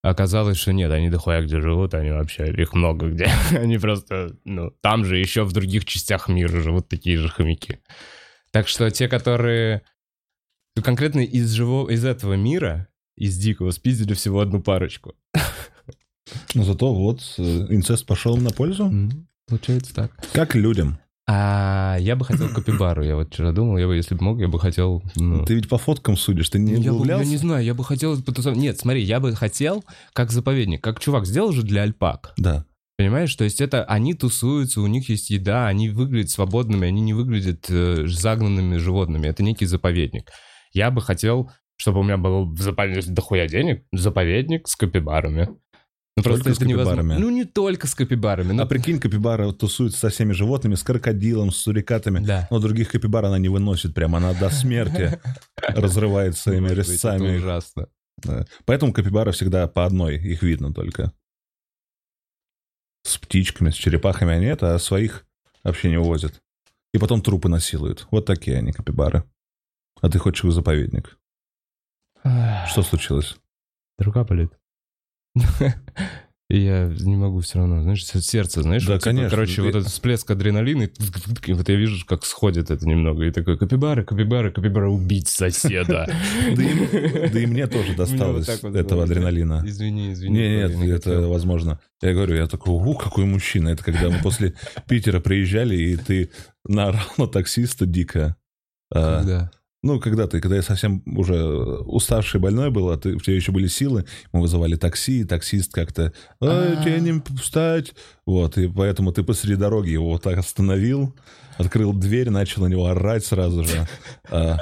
[0.03, 3.27] оказалось, что нет, они дохуя где живут, они вообще, их много где.
[3.51, 7.79] Они просто, ну, там же еще в других частях мира живут такие же хомяки.
[8.53, 9.81] Так что те, которые
[10.75, 12.87] ну, конкретно из, живого, из этого мира,
[13.17, 15.15] из дикого, спиздили всего одну парочку.
[16.53, 18.91] Но зато вот э, инцест пошел на пользу.
[19.47, 20.11] Получается так.
[20.33, 20.99] Как людям.
[21.27, 23.01] А я бы хотел капибару.
[23.03, 25.01] Я вот вчера думал, я бы, если бы мог, я бы хотел...
[25.15, 27.29] Ну, Ты ведь по фоткам судишь, ты не я, бы, я углублялся?
[27.29, 28.17] не знаю, я бы хотел.
[28.55, 32.33] Нет, смотри, я бы хотел, как заповедник, как чувак сделал же для альпак.
[32.37, 32.65] Да.
[33.03, 37.13] Понимаешь, то есть это они тусуются, у них есть еда, они выглядят свободными, они не
[37.13, 39.27] выглядят э, загнанными животными.
[39.27, 40.31] Это некий заповедник.
[40.71, 45.49] Я бы хотел, чтобы у меня был в заповеднике дохуя денег, заповедник с капибарами.
[46.15, 47.01] Ну просто Только с это невозможно.
[47.01, 47.21] капибарами?
[47.21, 51.51] Ну не только с капибарами, но А прикинь, капибара тусуется со всеми животными, с крокодилом,
[51.51, 52.25] с сурикатами.
[52.25, 52.47] Да.
[52.51, 55.19] Но других капибар она не выносит прямо, она до смерти
[55.57, 57.35] разрывает своими резцами.
[57.35, 57.87] ужасно.
[58.63, 61.11] Поэтому капибара всегда по одной, их видно только.
[63.03, 65.25] С птичками, с черепахами они это, а своих
[65.63, 66.41] вообще не увозят.
[66.93, 68.07] И потом трупы насилуют.
[68.11, 69.23] Вот такие они, капибары.
[70.01, 71.17] А ты хочешь в заповедник.
[72.23, 73.37] Что случилось?
[73.97, 74.51] Рука болит.
[76.53, 79.29] И я не могу все равно, знаешь, сердце, знаешь, Да, вот типа, конечно.
[79.31, 80.91] короче, Ты- вот этот всплеск адреналина, и
[81.47, 86.07] и вот я вижу, как сходит это немного, и такой, капибара, капибара, капибара, убить соседа.
[86.55, 89.63] Да и, мне тоже досталось этого адреналина.
[89.65, 90.37] Извини, извини.
[90.37, 91.79] Нет, не это возможно.
[92.03, 93.69] Я говорю, я такой, у, какой мужчина.
[93.69, 94.53] Это когда мы после
[94.87, 96.29] Питера приезжали, и ты
[96.67, 98.35] наорал на таксиста дико.
[98.93, 99.51] А, Когда?
[99.83, 103.51] Ну, когда ты, когда я совсем уже уставший, больной был, а ты, у тебя еще
[103.51, 107.93] были силы, мы вызывали такси, и таксист как-то, а, тебе не встать.
[108.25, 111.13] Вот, и поэтому ты посреди дороги его вот так остановил,
[111.57, 113.87] открыл дверь, начал на него орать сразу же.
[114.31, 114.57] А,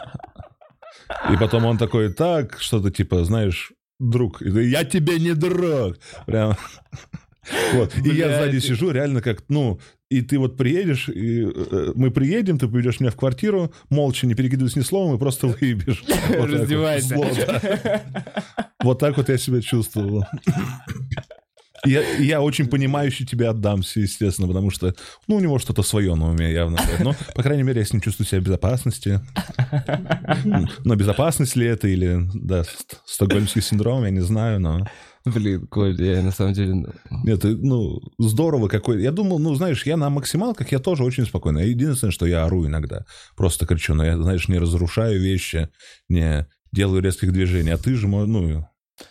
[1.32, 4.42] И потом он такой, так, что-то типа, знаешь, друг.
[4.42, 5.98] Я тебе не друг.
[6.26, 6.58] Прям.
[7.74, 7.96] Вот.
[7.98, 12.60] И я сзади сижу, реально как, ну, и ты вот приедешь, и э, мы приедем,
[12.60, 16.04] ты поведешь меня в квартиру, молча, не перекидываясь ни словом, и просто выебешь.
[16.30, 16.50] Вот.
[16.50, 17.16] Раздевайся.
[17.16, 18.02] Да.
[18.84, 20.26] Вот так вот я себя чувствовал.
[21.86, 24.94] Я, я очень понимающе тебе отдамся, естественно, потому что,
[25.28, 26.78] ну, у него что-то свое на уме явно.
[27.00, 29.20] Но, по крайней мере, я с ним чувствую себя в безопасности.
[30.84, 34.88] Но безопасность ли это или, да, ст- стокгольмский синдром, я не знаю, но...
[35.26, 36.86] Блин, Коль, я на самом деле...
[37.24, 39.02] Нет, и, ну, здорово какой.
[39.02, 41.60] Я думал, ну, знаешь, я на максималках, я тоже очень спокойно.
[41.60, 43.06] Единственное, что я ору иногда.
[43.36, 45.70] Просто кричу, но я, знаешь, не разрушаю вещи,
[46.10, 47.72] не делаю резких движений.
[47.72, 48.66] А ты же, ну,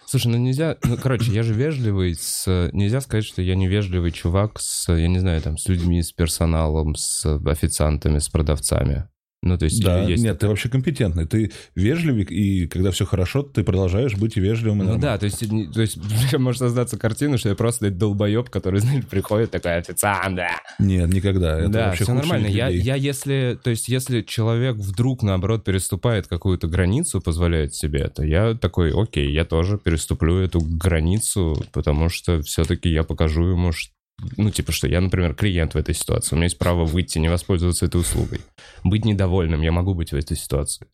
[0.07, 0.77] Слушай, ну нельзя...
[0.85, 2.71] Ну, короче, я же вежливый с...
[2.73, 6.95] Нельзя сказать, что я невежливый чувак с, я не знаю, там, с людьми, с персоналом,
[6.97, 9.09] с официантами, с продавцами.
[9.43, 11.25] Ну, то есть Да, есть нет, ты вообще компетентный.
[11.25, 14.83] Ты вежливик, и когда все хорошо, ты продолжаешь быть вежливым.
[14.83, 15.97] и Ну да, то есть, не- то есть
[16.39, 20.51] может создаться картина, что я просто долбоеб, который, знаешь, приходит такой официант, да.
[20.79, 21.59] Нет, никогда.
[21.59, 22.49] Это да, вообще все нормально.
[22.49, 28.23] Я, я если, то есть, если человек вдруг, наоборот, переступает какую-то границу, позволяет себе это,
[28.25, 33.91] я такой, окей, я тоже переступлю эту границу, потому что все-таки я покажу ему, ш-
[34.37, 37.29] ну, типа, что я, например, клиент в этой ситуации, у меня есть право выйти, не
[37.29, 38.41] воспользоваться этой услугой.
[38.85, 40.87] Быть недовольным, я могу быть в этой ситуации.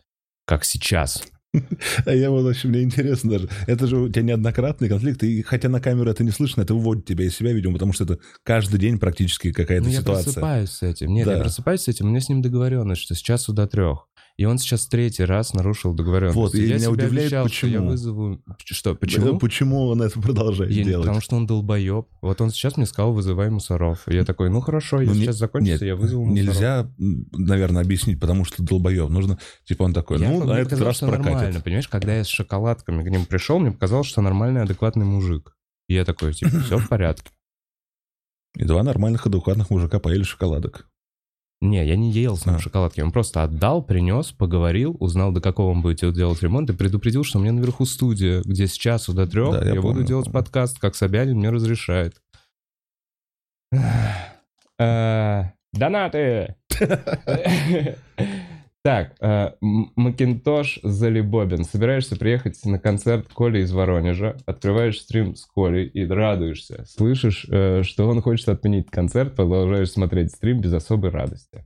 [0.46, 1.24] Как сейчас.
[2.04, 3.48] А я вот, вообще, мне интересно даже.
[3.66, 7.06] Это же у тебя неоднократный конфликт, и хотя на камеру это не слышно, это выводит
[7.06, 10.24] тебя из себя, видимо, потому что это каждый день практически какая-то Ну, я ситуация.
[10.24, 11.14] просыпаюсь с этим.
[11.14, 11.34] Нет, Да.
[11.36, 14.06] я просыпаюсь с этим, у меня с ним договоренность, что с часу до трех.
[14.38, 16.36] И он сейчас третий раз нарушил договоренность.
[16.36, 17.88] Вот, и я меня удивляет, обещал, что я почему.
[17.90, 18.42] вызову...
[18.66, 19.38] Что, почему?
[19.38, 21.04] Почему он это продолжает Я делать?
[21.06, 22.06] потому что он долбоеб.
[22.20, 24.06] Вот он сейчас мне сказал, вызывай мусоров.
[24.06, 26.48] И я такой, ну хорошо, Ну, если не- сейчас закончится, Нет, я вызову мусоров.
[26.48, 26.90] Нельзя,
[27.32, 29.08] наверное, объяснить, потому что долбоеб.
[29.08, 31.32] Нужно, типа, он такой, Я ну, на этот раз что прокатит.
[31.32, 31.88] нормально, понимаешь?
[31.88, 35.56] Когда я с шоколадками к нему пришел, мне показалось, что нормальный, адекватный мужик.
[35.88, 37.30] И я такой, типа, все в порядке.
[38.54, 40.90] И два нормальных, адекватных мужика поели шоколадок.
[41.62, 42.58] Не, я не ел с ним А.
[42.58, 43.00] шоколадки.
[43.00, 47.38] Он просто отдал, принес, поговорил, узнал, до какого он будет делать ремонт, и предупредил, что
[47.38, 50.26] у меня наверху студия, где с часу до трех Да, я я, буду помню, делать
[50.26, 50.34] помню.
[50.34, 52.20] подкаст, как Собянин мне разрешает.
[54.78, 56.56] Э, Донаты!
[58.86, 61.64] Так, э, Макинтош Залибобин.
[61.64, 66.84] Собираешься приехать на концерт Коли из Воронежа, открываешь стрим с Колей и радуешься.
[66.86, 71.64] Слышишь, э, что он хочет отменить концерт, продолжаешь смотреть стрим без особой радости.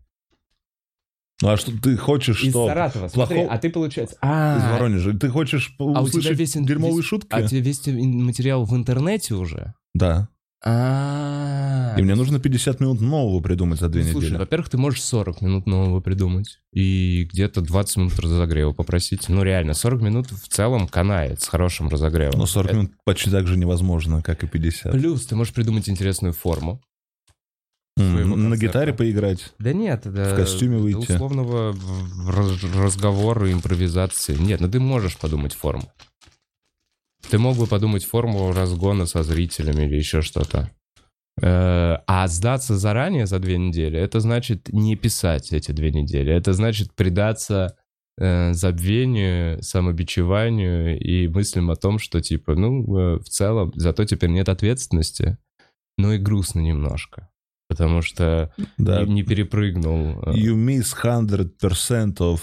[1.42, 2.68] Ну, а что ты хочешь, Из что?
[2.68, 4.14] Саратова, смотри, а ты, получается...
[4.14, 5.12] Из А, Воронежа.
[5.12, 6.54] Ты хочешь а у тебя услышать весь...
[6.54, 7.28] дерьмовые весь- шутки?
[7.32, 9.74] А у тебя весь материал в интернете уже?
[9.92, 10.30] Да.
[10.62, 14.38] А, И мне нужно 50 минут нового придумать за две Ну, Слушай, недели.
[14.40, 16.58] во-первых, ты можешь 40 минут нового придумать.
[16.72, 19.28] И где-то 20 минут разогрева попросить.
[19.28, 22.38] Ну, реально, 40 минут в целом канает с хорошим разогревом.
[22.38, 24.92] Но 40 Это- минут почти так же невозможно, как и 50.
[24.92, 26.80] Плюс ты можешь придумать интересную форму.
[27.96, 29.52] На гитаре поиграть.
[29.58, 31.12] Да нет, да, В костюме выйти.
[31.12, 31.76] условного
[32.74, 34.36] разговора, импровизации.
[34.38, 35.90] Нет, ну ты можешь подумать форму.
[37.28, 40.70] Ты мог бы подумать форму разгона со зрителями или еще что-то.
[41.42, 46.32] Э, А сдаться заранее за две недели, это значит не писать эти две недели.
[46.32, 47.76] Это значит предаться
[48.18, 54.30] э, забвению, самобичеванию и мыслям о том, что типа, ну, э, в целом, зато теперь
[54.30, 55.38] нет ответственности,
[55.96, 57.28] но и грустно немножко.
[57.68, 59.04] Потому что Да.
[59.04, 60.20] не, не перепрыгнул.
[60.34, 62.40] You miss 100% of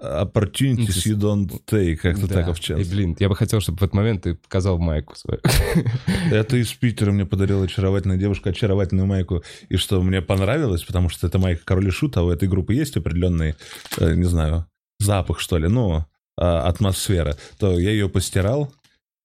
[0.00, 1.96] opportunities you don't take.
[1.96, 2.34] Как-то да.
[2.34, 2.90] так И, общался.
[2.90, 5.40] блин, я бы хотел, чтобы в этот момент ты показал майку свою.
[6.30, 9.42] Это из Питера мне подарила очаровательная девушка очаровательную майку.
[9.68, 12.74] И что мне понравилось, потому что это майка Король и Шут, а у этой группы
[12.74, 13.54] есть определенный,
[13.98, 14.66] э, не знаю,
[14.98, 16.04] запах, что ли, ну,
[16.36, 17.36] а, атмосфера.
[17.58, 18.72] То я ее постирал,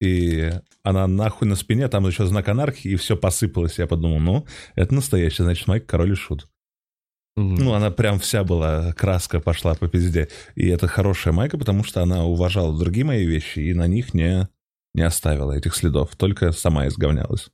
[0.01, 0.51] и
[0.83, 3.79] она нахуй на спине, там еще знак анархии, и все посыпалось.
[3.79, 6.47] Я подумал, ну, это настоящая, значит, майка Король и Шут.
[7.35, 7.55] Мгм.
[7.55, 10.29] Ну, она прям вся была, краска пошла по пизде.
[10.55, 14.47] И это хорошая майка, потому что она уважала другие мои вещи и на них не,
[14.93, 17.49] не оставила этих следов, только сама изговнялась.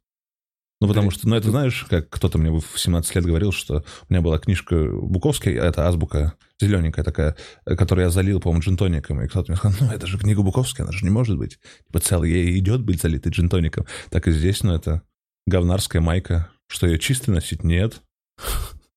[0.81, 4.13] Ну, потому что, ну, это знаешь, как кто-то мне в 17 лет говорил, что у
[4.13, 9.21] меня была книжка Буковской, это азбука зелененькая такая, э, которую я залил, по-моему, джинтоником.
[9.21, 11.59] И кто-то мне сказал, ну, это же книга Буковской, она же не может быть.
[11.85, 13.85] Типа целый, ей идет быть залитой джинтоником.
[14.09, 15.03] Так и здесь, ну, это
[15.45, 16.49] говнарская майка.
[16.67, 17.63] Что ее чисто носить?
[17.63, 18.01] Нет.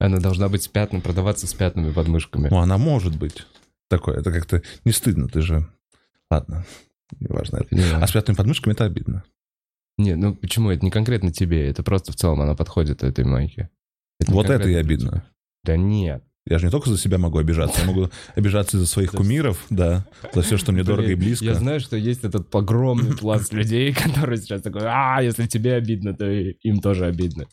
[0.05, 2.49] Она должна быть с пятнами, продаваться с пятнами под мышками.
[2.51, 3.47] Ну, она может быть
[3.89, 4.19] такое.
[4.19, 5.67] Это как-то не стыдно, ты же...
[6.31, 6.65] Ладно,
[7.21, 7.59] неважно.
[7.59, 7.69] это.
[7.69, 8.03] Понимаю.
[8.03, 9.25] А с пятыми подмышками это обидно.
[9.97, 10.71] Не, ну почему?
[10.71, 13.71] Это не конкретно тебе, это просто в целом она подходит этой майке.
[14.21, 15.11] не Вот это и обидно.
[15.11, 15.25] тебя.
[15.63, 16.25] Да нет.
[16.47, 20.07] Я же не только за себя могу обижаться, я могу обижаться за своих кумиров, да,
[20.35, 21.47] за все, что мне дорого и близко.
[21.47, 26.15] Я знаю, что есть этот огромный пласт людей, которые сейчас такой, а, если тебе обидно,
[26.15, 27.47] то им тоже обидно.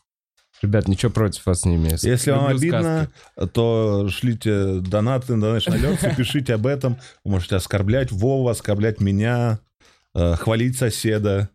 [0.62, 1.98] Ребят, ничего против вас не имею.
[2.02, 3.52] Если вам Люблю обидно, сказки.
[3.54, 6.98] то шлите донаты на Alerts пишите об этом.
[7.24, 9.60] Вы можете оскорблять Вову, оскорблять меня,
[10.14, 11.50] э, хвалить соседа.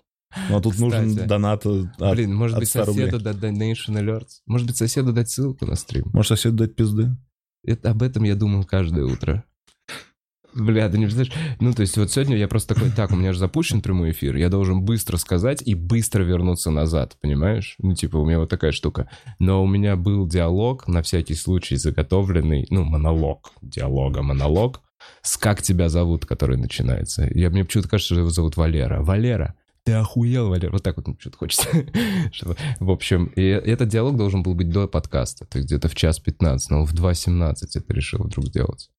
[0.51, 1.29] Но тут нужен Кстати.
[1.29, 3.07] донат от, Блин, может от быть, 100 рублей.
[3.07, 4.41] соседу дать Donation Alerts?
[4.47, 6.05] Может быть, соседу дать ссылку на стрим?
[6.13, 7.17] Может, соседу дать пизды?
[7.65, 9.45] Это, об этом я думал каждое утро.
[10.57, 11.57] Бля, ты не представляешь?
[11.61, 14.37] Ну, то есть вот сегодня я просто такой, так, у меня же запущен прямой эфир,
[14.37, 17.77] я должен быстро сказать и быстро вернуться назад, понимаешь?
[17.79, 19.11] Ну, типа, у меня вот такая штука.
[19.39, 24.81] Но у меня был диалог, на всякий случай заготовленный, ну, монолог, диалога, монолог,
[25.21, 27.29] с «Как тебя зовут», который начинается.
[27.35, 29.03] Я, мне почему-то кажется, что его зовут Валера.
[29.03, 30.73] Валера, ты охуел, Валер?
[30.73, 31.69] Вот так вот ну, что-то хочется.
[32.81, 36.19] В общем, и этот диалог должен был быть до подкаста, то есть где-то в час
[36.19, 38.91] 15, но в 2.17 это решил вдруг сделать.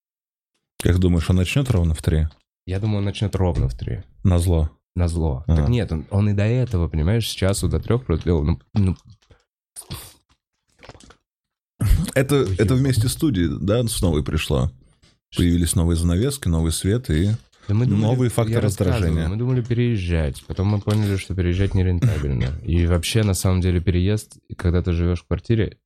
[0.81, 2.27] Как думаешь, он начнет ровно в три?
[2.67, 4.03] Я думаю, он начнет ровно в 3.
[4.23, 4.69] На зло.
[4.93, 5.45] На зло.
[5.47, 5.55] А.
[5.55, 8.43] Так нет, он, он и до этого, понимаешь, с часу до трех продлил.
[8.43, 8.97] Ну, ну,
[12.13, 14.71] Это, Ой, это вместе студии, да, с новой пришло?
[15.35, 17.31] Появились новые занавески, новый свет и...
[17.67, 19.27] да мы Новый фактор я рассказывал, раздражения.
[19.29, 22.59] Мы думали переезжать, потом мы поняли, что переезжать нерентабельно.
[22.63, 25.77] И вообще, на самом деле, переезд, когда ты живешь в квартире,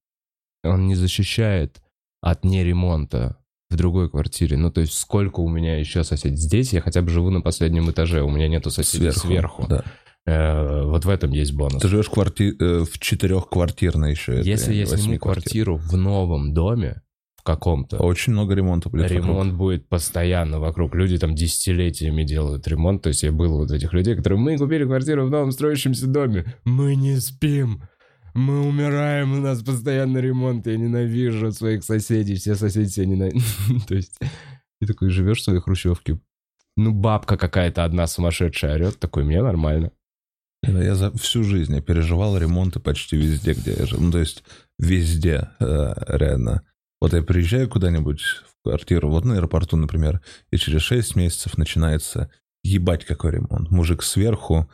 [0.63, 1.81] он не защищает
[2.21, 3.40] от неремонта
[3.71, 4.57] в другой квартире.
[4.57, 6.35] Ну, то есть, сколько у меня еще соседей?
[6.35, 9.65] Здесь я хотя бы живу на последнем этаже, у меня нету соседей сверху.
[9.67, 9.83] Да.
[10.25, 11.81] Э, вот в этом есть бонус.
[11.81, 12.53] Ты живешь в, кварти...
[12.59, 14.41] э, в четырехквартирной еще.
[14.43, 15.65] Если я сниму квартир.
[15.65, 17.01] квартиру в новом доме,
[17.37, 19.25] в каком-то, Очень много ремонта будет вокруг.
[19.25, 20.93] ремонт будет постоянно вокруг.
[20.93, 23.01] Люди там десятилетиями делают ремонт.
[23.01, 26.53] То есть я был вот этих людей, которые мы купили квартиру в новом строящемся доме.
[26.65, 27.81] Мы не спим.
[28.33, 30.67] Мы умираем, у нас постоянно ремонт.
[30.67, 32.35] Я ненавижу своих соседей.
[32.35, 33.43] Все соседи себя ненавидят.
[33.87, 34.19] То есть
[34.79, 36.19] ты такой живешь в своей хрущевке.
[36.77, 38.99] Ну, бабка какая-то одна сумасшедшая орет.
[38.99, 39.91] Такой, мне нормально.
[40.63, 43.99] Да, Я за всю жизнь я переживал ремонты почти везде, где я жил.
[43.99, 44.43] Ну, то есть
[44.79, 46.63] везде, э, реально.
[46.99, 52.29] Вот я приезжаю куда-нибудь в квартиру, вот на аэропорту, например, и через 6 месяцев начинается
[52.63, 53.71] ебать какой ремонт.
[53.71, 54.69] Мужик сверху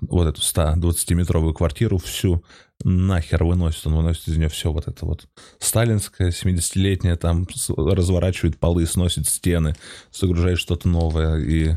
[0.00, 2.44] вот эту 120-метровую квартиру всю
[2.84, 3.86] нахер выносит.
[3.86, 5.26] Он выносит из нее все вот это вот
[5.58, 9.74] сталинское, 70-летнее, там разворачивает полы, сносит стены,
[10.12, 11.38] загружает что-то новое.
[11.38, 11.74] И...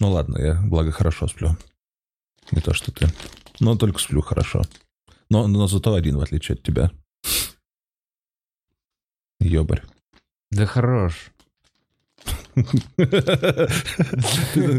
[0.00, 1.56] Ну ладно, я, благо, хорошо сплю.
[2.50, 3.08] Не то, что ты.
[3.60, 4.62] Но только сплю хорошо.
[5.30, 6.90] Но, но зато один, в отличие от тебя.
[9.40, 9.82] Ёбарь.
[10.50, 11.30] Да хорош.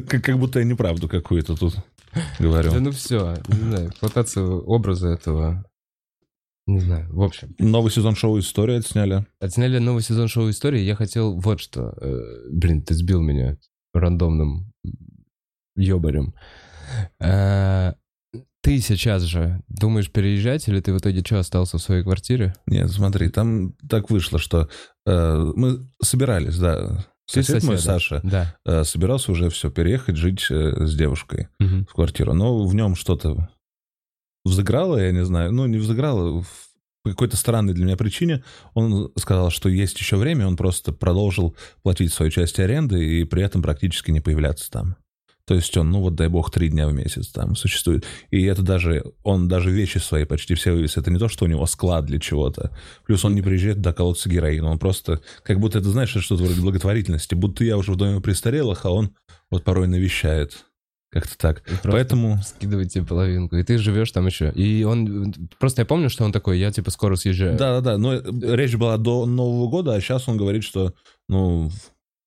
[0.10, 1.76] Как будто я неправду какую-то тут
[2.40, 2.72] говорю.
[2.72, 5.66] Да ну все, не знаю, эксплуатация образа этого.
[6.68, 7.56] Не знаю, в общем.
[7.58, 9.26] Новый сезон шоу «История» отсняли.
[9.40, 10.82] Отсняли новый сезон шоу «Истории».
[10.82, 11.94] Я хотел вот что.
[12.00, 12.20] э,
[12.52, 13.58] Блин, ты сбил меня
[13.94, 14.72] рандомным
[15.76, 16.36] ёбарем.
[17.20, 17.94] Э,
[18.62, 22.54] Ты сейчас же думаешь переезжать, или ты в итоге что, остался в своей квартире?
[22.68, 24.70] Нет, смотри, там так вышло, что
[25.08, 27.06] э, мы собирались, да.
[27.32, 27.78] Ты Сосед мой?
[27.78, 28.56] Саша, Да.
[28.66, 31.48] э, собирался уже все переехать, жить э, с девушкой.
[31.60, 31.86] Мгм.
[31.90, 33.50] в квартиру, но в нем что-то
[34.46, 36.44] взыграло, я не знаю, ну, не взыграло,
[37.04, 41.56] по какой-то странной для меня причине он сказал, что есть еще время, он просто продолжил
[41.82, 44.96] платить свою часть аренды и при этом практически не появляться там.
[45.50, 48.06] То есть он, ну вот дай бог, три дня в месяц там существует.
[48.30, 50.96] И это даже, он даже вещи свои почти все вывез.
[50.96, 52.70] Это не то, что у него склад для чего-то.
[53.04, 54.66] Плюс он не приезжает доколоться героин.
[54.66, 57.34] Он просто, как будто это, знаешь, что-то вроде благотворительности.
[57.34, 59.16] Будто я уже в доме престарелых, а он
[59.50, 60.66] вот порой навещает.
[61.10, 61.68] Как-то так.
[61.68, 64.52] И Поэтому Скидывать тебе половинку, и ты живешь там еще.
[64.52, 65.34] И он...
[65.58, 67.58] Просто я помню, что он такой, я типа скоро съезжаю.
[67.58, 68.22] Да-да-да, но э,
[68.56, 70.94] речь была до Нового года, а сейчас он говорит, что,
[71.28, 71.72] ну,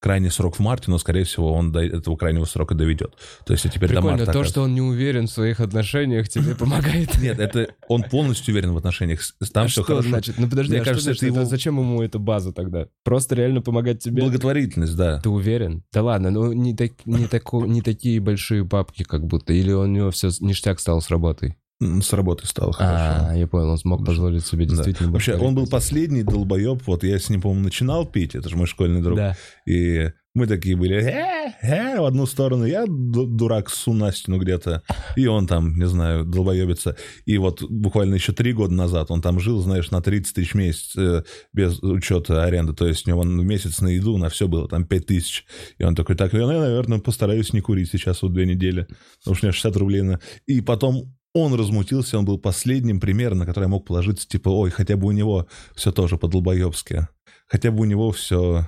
[0.03, 3.15] крайний срок в марте, но, скорее всего, он до этого крайнего срока доведет.
[3.45, 4.33] То есть, а теперь до Прикольно, марта.
[4.33, 7.17] то, что он не уверен в своих отношениях, тебе помогает.
[7.21, 9.21] Нет, это он полностью уверен в отношениях.
[9.53, 10.09] Там А все что хорошо.
[10.09, 10.35] значит?
[10.37, 11.23] Ну подожди, Мне а кажется, что значит?
[11.35, 12.87] это его- Зачем ему эта база тогда?
[13.05, 14.21] Просто реально помогать тебе?
[14.23, 15.21] Благотворительность, да.
[15.21, 15.83] Ты уверен?
[15.93, 19.53] Да ладно, ну не, так, не, тако- не такие большие бабки как будто.
[19.53, 21.55] Или у него все ништяк стал с работой?
[22.01, 23.27] С работы стало хорошо.
[23.29, 24.75] А, я понял, он смог позволить себе Да.
[24.75, 25.11] действительно...
[25.11, 26.81] Вообще, он был последний долбоеб.
[26.85, 28.35] Вот я с ним, по-моему, начинал пить.
[28.35, 29.17] Это же мой школьный друг.
[29.17, 29.35] Да.
[29.65, 32.65] И мы такие были э, э, в одну сторону.
[32.65, 34.81] Я ду- дурак су на стену где-то.
[35.15, 36.97] И он там, не знаю, долбоебится.
[37.25, 40.55] И вот буквально еще три года назад он там жил, знаешь, на 30 тысяч в
[40.55, 42.73] месяц э, без учета аренды.
[42.73, 45.45] То есть у него в месяц на еду, на все было там 5 тысяч.
[45.77, 48.87] И он такой, так, я, наверное, постараюсь не курить сейчас вот две недели.
[49.19, 50.19] Потому что у меня 60 рублей на...
[50.47, 54.69] И потом он размутился, он был последним примером, на который я мог положиться, типа, ой,
[54.69, 57.07] хотя бы у него все тоже по-долбоебски.
[57.47, 58.67] Хотя бы у него все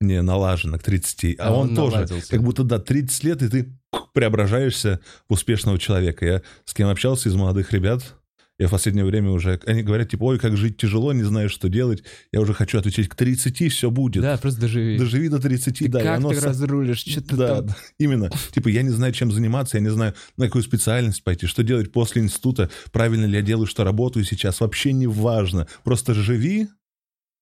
[0.00, 1.38] не налажено к 30.
[1.38, 3.72] А, А он, он тоже, как будто, да, 30 лет, и ты
[4.12, 6.26] преображаешься в успешного человека.
[6.26, 8.14] Я с кем общался из молодых ребят,
[8.60, 9.58] я в последнее время уже...
[9.64, 12.04] Они говорят, типа, ой, как жить тяжело, не знаю, что делать.
[12.30, 14.22] Я уже хочу отвечать, к 30 все будет.
[14.22, 14.98] Да, просто доживи.
[14.98, 16.00] Доживи до 30, Ты да.
[16.00, 16.98] как оно ты разрулишь?
[16.98, 17.66] Что ты да, там?
[17.68, 18.30] да, именно.
[18.52, 21.90] Типа, я не знаю, чем заниматься, я не знаю, на какую специальность пойти, что делать
[21.90, 25.66] после института, правильно ли я делаю, что работаю сейчас, вообще не важно.
[25.82, 26.68] Просто живи,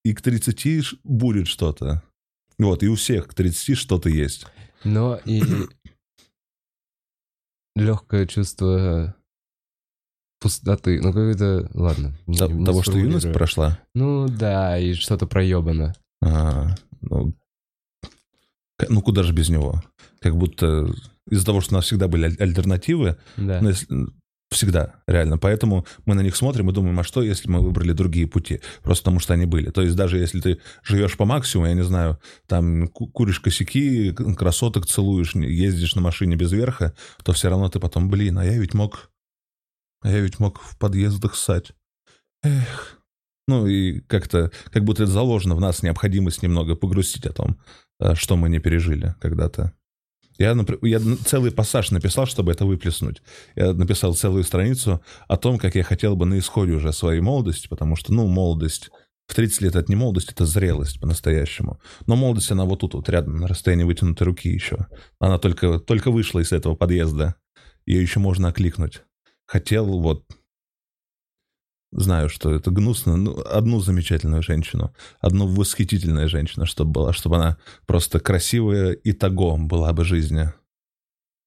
[0.05, 2.05] и к 30 ш- будет что-то.
[2.61, 4.47] Вот, и у всех к 30 что-то есть.
[4.85, 5.43] Но и
[7.75, 9.17] легкое чувство
[10.41, 11.01] пустоты.
[11.01, 11.69] Ну, какое-то...
[11.75, 12.15] Ладно.
[12.27, 13.79] не- Т- не Того, что юность прошла.
[13.95, 15.95] Ну, да, и что-то проебано.
[16.23, 17.35] А, ну,
[18.79, 19.83] К- Ну, куда же без него?
[20.21, 20.89] Как будто
[21.31, 23.61] из-за того, что у нас всегда были аль- альтернативы, Да.
[23.61, 23.89] ну, если-
[24.51, 25.37] всегда, реально.
[25.37, 28.61] Поэтому мы на них смотрим и думаем, а что, если мы выбрали другие пути?
[28.83, 29.71] Просто потому, что они были.
[29.71, 34.13] То есть даже если ты живешь по максимуму, я не знаю, там ку- куришь косяки,
[34.13, 38.45] красоток целуешь, не- ездишь на машине без верха, то все равно ты потом, блин, а
[38.45, 39.11] я ведь мог...
[40.01, 41.73] А я ведь мог в подъездах ссать.
[42.43, 43.01] Эх.
[43.47, 47.59] Ну и как-то, как будто это заложено в нас необходимость немного погрустить о том,
[47.99, 49.73] э, что мы не пережили когда-то.
[50.39, 53.23] Я, я целый пассаж написал, чтобы это выплеснуть.
[53.57, 57.69] Я написал целую страницу о том, как я хотел бы на исходе уже своей молодости,
[57.69, 58.91] потому что, ну, молодость...
[59.27, 61.79] В 30 лет это не молодость, это зрелость по-настоящему.
[62.07, 64.87] Но молодость, она вот тут, вот рядом, на расстоянии вытянутой руки еще.
[65.21, 67.35] Она только, только вышла из этого подъезда.
[67.85, 69.03] Ее еще можно окликнуть.
[69.49, 70.25] Хотел вот...
[71.91, 73.17] Знаю, что это гнусно.
[73.17, 74.95] Ну, одну замечательную женщину.
[75.21, 77.13] Одну восхитительную женщину, чтобы была.
[77.15, 80.53] Чтобы она просто красивая и того была бы жизни.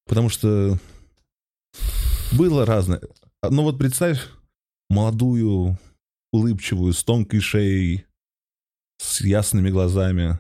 [0.08, 0.80] Потому что
[2.32, 3.02] было разное.
[3.48, 4.30] Ну вот представь
[4.90, 5.78] молодую,
[6.32, 8.06] улыбчивую, с тонкой шеей,
[8.98, 10.40] с ясными глазами,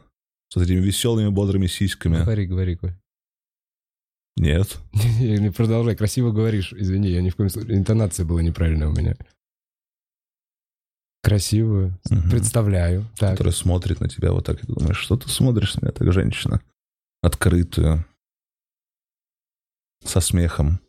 [0.49, 2.17] с этими веселыми, бодрыми сиськами.
[2.17, 3.00] Говори, говори, говори.
[4.37, 4.77] Нет.
[4.93, 6.73] Не продолжай, красиво говоришь.
[6.73, 7.77] Извини, я ни в коем случае...
[7.77, 9.15] Интонация была неправильная у меня.
[11.23, 11.97] Красивую.
[12.09, 12.29] Мгм.
[12.31, 13.05] Представляю.
[13.17, 13.31] Так.
[13.31, 16.61] Которая смотрит на тебя вот так и думаешь, что ты смотришь на меня так, женщина?
[17.21, 18.05] Открытую.
[20.03, 20.79] Со смехом.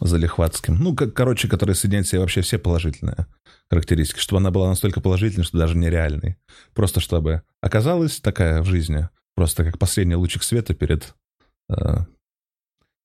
[0.00, 0.76] Залихватским.
[0.76, 3.26] Ну, как, короче, которая соединяет в себе вообще все положительные
[3.68, 4.20] характеристики.
[4.20, 6.36] Чтобы она была настолько положительной, что даже нереальной.
[6.72, 9.08] Просто чтобы оказалась такая в жизни.
[9.34, 11.14] Просто как последний лучик света перед...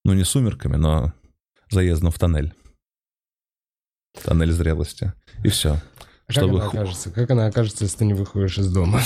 [0.03, 1.13] ну, не сумерками, но
[1.69, 2.53] заездом в тоннель.
[4.23, 5.13] Тоннель зрелости.
[5.43, 5.81] И все.
[6.27, 7.11] А чтобы как она окажется?
[7.11, 9.01] Как она окажется, если ты не выходишь из дома?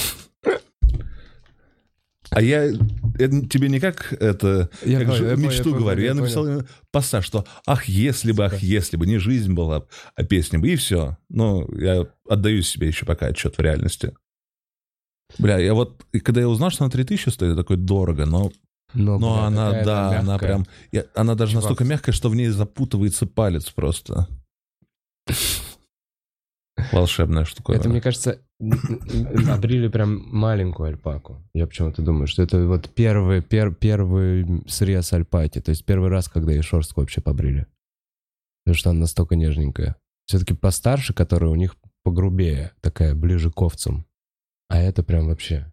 [2.30, 5.78] А я это тебе не как это Я как понял, же я понял, мечту понял,
[5.78, 6.02] говорю.
[6.02, 9.86] Я, я написал именно пассаж, что ах, если бы, ах, если бы, не жизнь была,
[10.16, 11.18] а песня бы, и все.
[11.30, 14.14] Ну, я отдаю себе еще пока отчет в реальности.
[15.40, 18.52] Бля, я вот, когда я узнал, что она 3000 стоит, такой, дорого, но,
[18.94, 20.38] Но, но она, да, она мягкая.
[20.50, 21.64] прям, я- она даже Чувак.
[21.64, 24.28] настолько мягкая, что в ней запутывается палец просто.
[26.92, 27.74] Волшебная штука.
[27.74, 28.40] Это, мне кажется,
[29.50, 31.44] обрили прям маленькую альпаку.
[31.54, 35.60] Я почему-то думаю, что это вот первый, пер- первый срез альпаки.
[35.60, 37.68] То есть первый раз, когда ей шерстку вообще побрили.
[38.64, 39.96] Потому что она настолько нежненькая.
[40.28, 44.06] Все-таки постарше, которая у них погрубее, такая ближе к овцам.
[44.70, 45.72] А это прям вообще...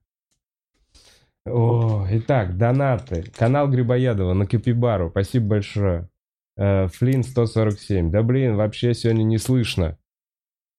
[1.47, 3.31] О, итак, донаты.
[3.37, 5.11] Канал Грибоедова на Капибару.
[5.11, 6.09] Спасибо большое.
[6.57, 8.11] Э, Флин 147.
[8.11, 9.99] Да блин, вообще сегодня не слышно.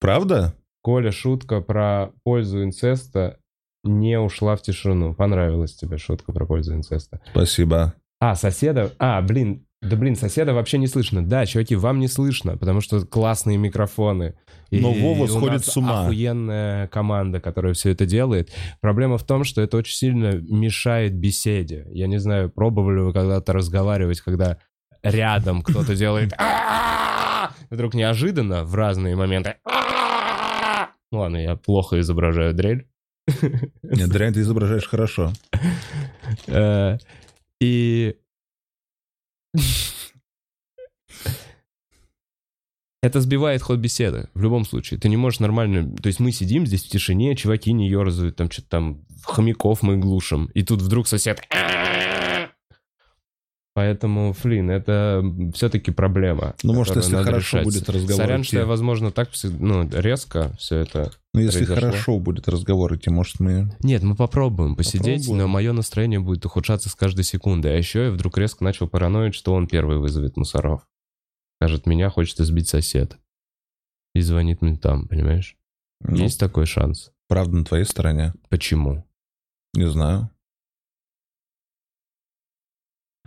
[0.00, 0.54] Правда?
[0.82, 3.38] Коля, шутка про пользу инцеста
[3.84, 5.14] не ушла в тишину.
[5.14, 7.20] Понравилась тебе шутка про пользу инцеста.
[7.30, 7.94] Спасибо.
[8.18, 8.92] А, соседа...
[8.98, 11.24] А, блин, да блин, соседа вообще не слышно.
[11.24, 14.34] Да, чуваки, вам не слышно, потому что классные микрофоны.
[14.70, 16.02] И Но Вова сходит с ума.
[16.04, 18.50] охуенная команда, которая все это делает.
[18.80, 21.86] Проблема в том, что это очень сильно мешает беседе.
[21.90, 24.58] Я не знаю, пробовали вы когда-то разговаривать, когда
[25.02, 26.32] рядом кто-то делает
[27.70, 29.54] вдруг неожиданно в разные моменты!
[31.12, 32.88] Ну ладно, я плохо изображаю дрель.
[33.82, 35.32] Нет, дрянь ты изображаешь хорошо.
[36.48, 36.98] Э,
[37.60, 38.16] И...
[43.02, 44.98] Это сбивает ход беседы, в любом случае.
[44.98, 45.94] Ты не можешь нормально...
[45.96, 49.96] То есть мы сидим здесь в тишине, чуваки не ерзают, там что-то там хомяков мы
[49.96, 51.40] глушим, и тут вдруг сосед...
[53.76, 55.22] Поэтому, Флин, это
[55.52, 56.54] все-таки проблема.
[56.62, 57.64] Ну, может, если надо хорошо решать.
[57.66, 58.48] будет разговор Сорян, идти.
[58.48, 61.12] что я, возможно, так ну, резко все это...
[61.34, 61.90] Ну, если произошло.
[61.90, 63.76] хорошо будет разговор идти, может, мы...
[63.80, 65.38] Нет, мы попробуем посидеть, Попробуем.
[65.42, 67.74] но мое настроение будет ухудшаться с каждой секундой.
[67.74, 70.88] А еще я вдруг резко начал параноить, что он первый вызовет мусоров.
[71.60, 73.18] Скажет, меня хочет избить сосед.
[74.14, 75.54] И звонит ментам, понимаешь?
[76.00, 77.12] Ну, Есть такой шанс.
[77.28, 78.32] правда на твоей стороне.
[78.48, 79.04] Почему?
[79.74, 80.30] Не знаю.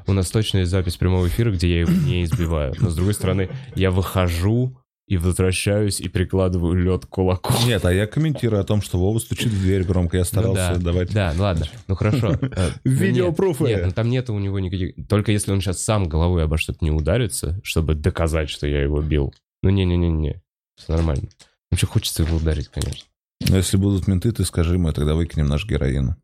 [0.10, 2.74] У нас точно есть запись прямого эфира, где я его не избиваю.
[2.80, 4.76] Но с другой стороны, я выхожу
[5.08, 7.54] и возвращаюсь и прикладываю лед к кулаку.
[7.66, 10.18] Нет, а я комментирую о том, что Вова стучит в дверь громко.
[10.18, 11.14] Я старался Ну да, давать...
[11.14, 12.32] Да, ну ладно, ну хорошо.
[12.42, 13.64] Э, ну нет, Видеопруфы.
[13.66, 15.08] Нет, ну там нет у него никаких...
[15.08, 19.02] Только если он сейчас сам головой обо что-то не ударится, чтобы доказать, что я его
[19.02, 19.34] бил.
[19.62, 20.42] Ну не-не-не-не,
[20.76, 21.30] все нормально.
[21.72, 23.06] Вообще хочется его ударить, конечно.
[23.48, 26.16] Но если будут менты, ты скажи, мы тогда выкинем наш героин,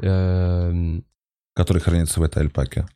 [0.00, 1.04] Эм,
[1.54, 2.86] который хранится в этой альпаке.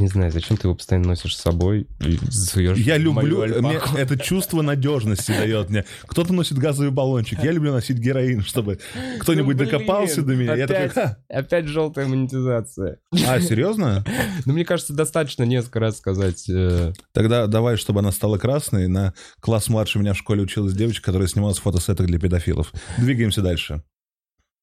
[0.00, 4.18] Не знаю, зачем ты его постоянно носишь с собой и суешь Я люблю, мне это
[4.18, 5.84] чувство надежности дает мне.
[6.06, 8.78] Кто-то носит газовый баллончик, я люблю носить героин, чтобы
[9.20, 10.54] кто-нибудь Ну, блин, докопался до меня.
[10.54, 10.94] Я такой, опять.
[10.94, 11.18] «Ха».
[11.28, 12.98] Опять желтая монетизация.
[13.26, 14.04] а, серьезно?
[14.46, 16.48] Ну, мне кажется, достаточно несколько раз сказать.
[16.48, 18.88] э, Тогда давай, чтобы она стала красной.
[18.88, 22.72] На класс младше меня в школе училась девочка, которая снималась в фотосетах для педофилов.
[22.98, 23.82] Двигаемся дальше.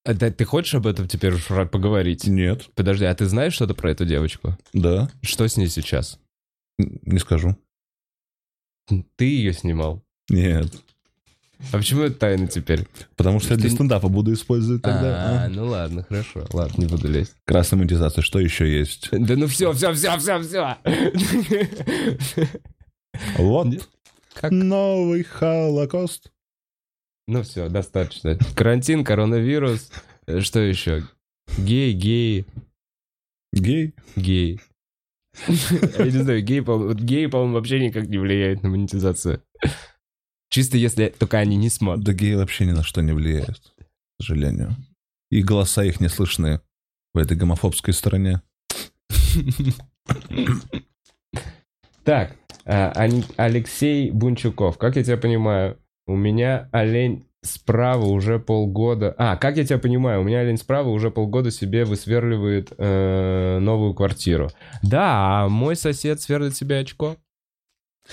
[0.06, 1.34] А да, ты хочешь об этом теперь
[1.68, 2.26] поговорить?
[2.26, 4.58] Нет, Подожди, а ты знаешь что-то про эту девочку?
[4.74, 6.20] да, Что с ней сейчас?
[6.78, 7.56] не скажу.
[9.18, 10.02] Ты ее снимал?
[10.30, 10.72] Нет,
[11.74, 12.88] А почему это тайна теперь?
[13.18, 15.44] потому что я для Ты- стендапа буду использовать тогда.
[15.44, 15.50] А, а.
[15.50, 16.48] ну ладно, хорошо.
[16.54, 17.34] Ладно, не буду лезть.
[17.46, 19.10] Красная монетизация, что еще есть?
[19.12, 20.78] Да ну все, все, все, все, все.
[23.38, 23.68] Вот?
[24.34, 24.52] Как?
[24.52, 26.32] новый Холокост.
[27.30, 28.40] Ну все, достаточно.
[28.56, 29.92] Карантин, коронавирус.
[30.26, 31.04] Э, Что еще?
[31.60, 32.48] Гей, гей,
[33.54, 33.94] Гей.
[34.16, 34.60] гей.
[35.48, 36.62] Я не знаю, гей,
[36.96, 39.44] гей, по-моему, вообще никак не влияет на монетизацию.
[40.50, 42.04] Чисто если только они не смотрят.
[42.04, 44.76] Да геи вообще ни на что не влияют, к сожалению.
[45.30, 46.62] И голоса их не слышны
[47.14, 48.42] в этой гомофобской стороне.
[52.04, 52.92] Так, а,
[53.38, 55.78] Алексей Бунчуков, как я тебя понимаю,
[56.10, 59.16] у меня олень справа уже полгода...
[59.18, 63.94] А, как я тебя понимаю, у меня олень справа уже полгода себе высверливает э, новую
[63.94, 64.50] квартиру.
[64.84, 67.16] Да, а мой сосед сверлит себе очко.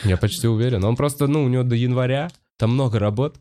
[0.05, 0.85] Я почти уверен.
[0.85, 3.37] Он просто, ну, у него до января, там много работ.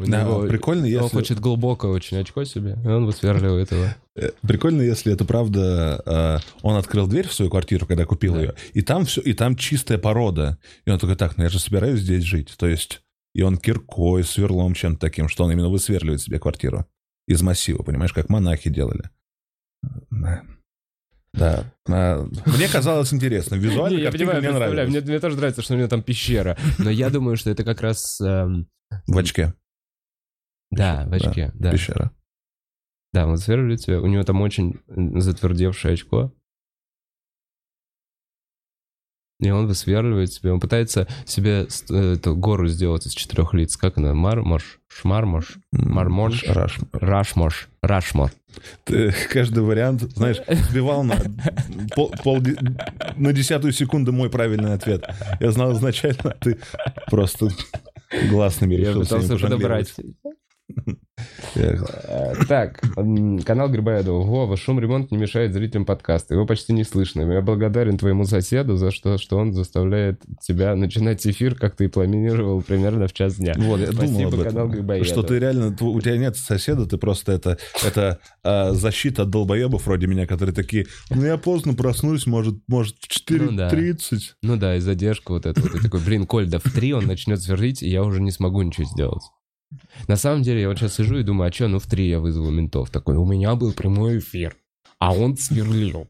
[0.00, 1.08] У Да, него- прикольно, Он если...
[1.16, 3.84] хочет глубокое очень очко себе, и он высверливает его.
[4.16, 6.02] Э, Прикольно, если это правда.
[6.04, 8.40] э, Он открыл дверь в свою квартиру, когда купил Да.
[8.42, 10.58] ее, и там все, и там чистая порода.
[10.84, 12.54] И он такой, так, ну я же собираюсь здесь жить.
[12.58, 13.00] То есть,
[13.34, 16.86] и он киркой, сверлом чем-то таким, что он именно высверливает себе квартиру
[17.26, 19.10] из массива, понимаешь, как монахи делали.
[20.10, 20.42] Да.
[21.34, 22.26] Да.
[22.46, 23.54] Мне казалось интересно.
[23.56, 24.88] Визуально Не, я понимаю, мне нравилась.
[24.88, 26.56] Мне, мне тоже нравится, что у него там пещера.
[26.78, 28.20] Но я думаю, что это как раз...
[28.20, 28.66] эм,
[29.06, 29.54] В очке.
[30.70, 31.70] Да, в Да, очке, да.
[31.70, 32.10] Пещера.
[33.12, 34.00] Да, он сверлит тебя.
[34.00, 36.34] У него там очень затвердевшее очко.
[39.40, 40.52] И он высверливает себе.
[40.52, 43.76] Он пытается себе э, эту гору сделать из четырех лиц.
[43.76, 44.12] Как она?
[44.12, 44.80] Мармош?
[44.88, 45.58] Шмармош?
[45.70, 46.42] Мармош?
[46.48, 46.78] Раш.
[46.92, 47.68] Рашмош?
[47.80, 48.32] Рашмор.
[48.84, 50.38] Ты каждый вариант, знаешь,
[50.70, 51.14] сбивал на,
[51.94, 52.58] пол, полде-
[53.16, 55.04] на десятую секунду мой правильный ответ.
[55.38, 56.58] Я знал изначально, ты
[57.08, 57.50] просто
[58.30, 59.94] гласными Я решил пытался сегодня подобрать.
[61.54, 62.80] Э, Так,
[63.44, 64.22] канал Грибоедова.
[64.22, 66.34] Вова, шум ремонт не мешает зрителям подкаста.
[66.34, 67.22] Его почти не слышно.
[67.22, 71.88] Я благодарен твоему соседу за что, что он заставляет тебя начинать эфир, как ты и
[71.88, 73.54] планировал, примерно в час дня.
[73.56, 74.68] Вот, я Спасибо, думал канал.
[74.68, 75.04] Грибоедова.
[75.10, 79.86] Что ты реально, у тебя нет соседа, ты просто это, это а, защита от долбоебов
[79.86, 83.70] вроде меня, которые такие, ну я поздно проснусь, может, может в Ну да.
[83.70, 84.18] 4.30.
[84.42, 85.60] Ну да, и задержка вот эта.
[85.60, 85.72] Вот.
[85.72, 88.62] Ты такой, блин, Коль, да в три он начнет сверлить, и я уже не смогу
[88.62, 89.22] ничего сделать.
[90.06, 92.20] На самом деле, я вот сейчас сижу и думаю, а что, ну в три я
[92.20, 92.90] вызову ментов.
[92.90, 94.56] Такой, у меня был прямой эфир,
[94.98, 96.08] а он сверлил.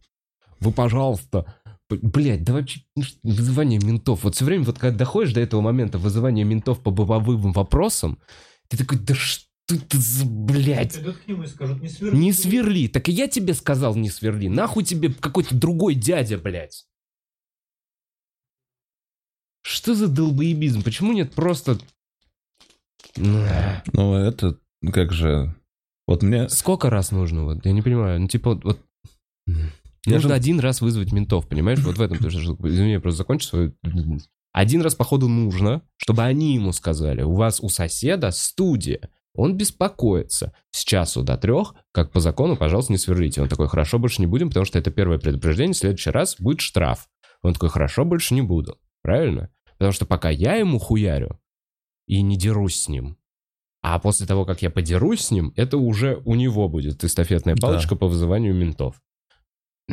[0.60, 1.54] Вы, пожалуйста,
[1.90, 4.22] Блять, да вообще ну, вызывание ментов.
[4.22, 8.18] Вот все время, вот когда доходишь до этого момента вызывания ментов по бытовым вопросам,
[8.68, 12.16] ты такой, да что это за, блядь, Придут к нему и скажут, не сверли.
[12.16, 12.88] не сверли.
[12.88, 14.48] Так и я тебе сказал, не сверли.
[14.48, 16.86] Нахуй тебе какой-то другой дядя, блядь.
[19.62, 20.82] Что за долбоебизм?
[20.82, 21.78] Почему нет просто...
[23.16, 24.58] Ну это,
[24.92, 25.54] как же,
[26.08, 26.48] вот мне...
[26.48, 27.44] Сколько раз нужно?
[27.44, 28.20] Вот, я не понимаю.
[28.20, 28.80] Ну, типа, вот...
[30.06, 31.80] Нужно же- один раз вызвать ментов, понимаешь?
[31.80, 32.38] Вот в этом тоже.
[32.38, 33.74] Извини, я просто закончу свою...
[34.52, 37.22] Один раз, походу, нужно, чтобы они ему сказали.
[37.22, 39.10] У вас у соседа студия.
[39.34, 40.54] Он беспокоится.
[40.70, 43.42] С часу до трех, как по закону, пожалуйста, не сверлите.
[43.42, 45.74] Он такой, хорошо, больше не будем, потому что это первое предупреждение.
[45.74, 47.06] В следующий раз будет штраф.
[47.42, 48.78] Он такой, хорошо, больше не буду.
[49.02, 49.50] Правильно?
[49.76, 51.38] Потому что пока я ему хуярю
[52.08, 53.16] и не дерусь с ним,
[53.82, 57.68] а после того, как я подерусь с ним, это уже у него будет эстафетная Да.
[57.68, 59.00] палочка по вызыванию ментов.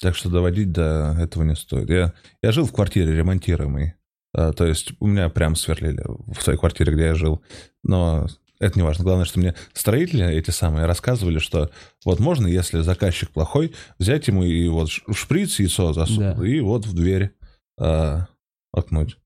[0.00, 1.88] Так что доводить до этого не стоит.
[1.88, 2.12] Я,
[2.42, 3.94] я жил в квартире ремонтируемой.
[4.34, 6.02] А, то есть у меня прям сверлили
[6.32, 7.42] в той квартире, где я жил.
[7.84, 8.26] Но
[8.58, 9.04] это не важно.
[9.04, 11.70] Главное, что мне строители эти самые рассказывали, что
[12.04, 16.46] вот можно, если заказчик плохой, взять ему и вот шприц, яйцо засунуть, Да.
[16.46, 17.30] и вот в дверь
[17.78, 18.26] а,
[18.72, 19.16] окнуть.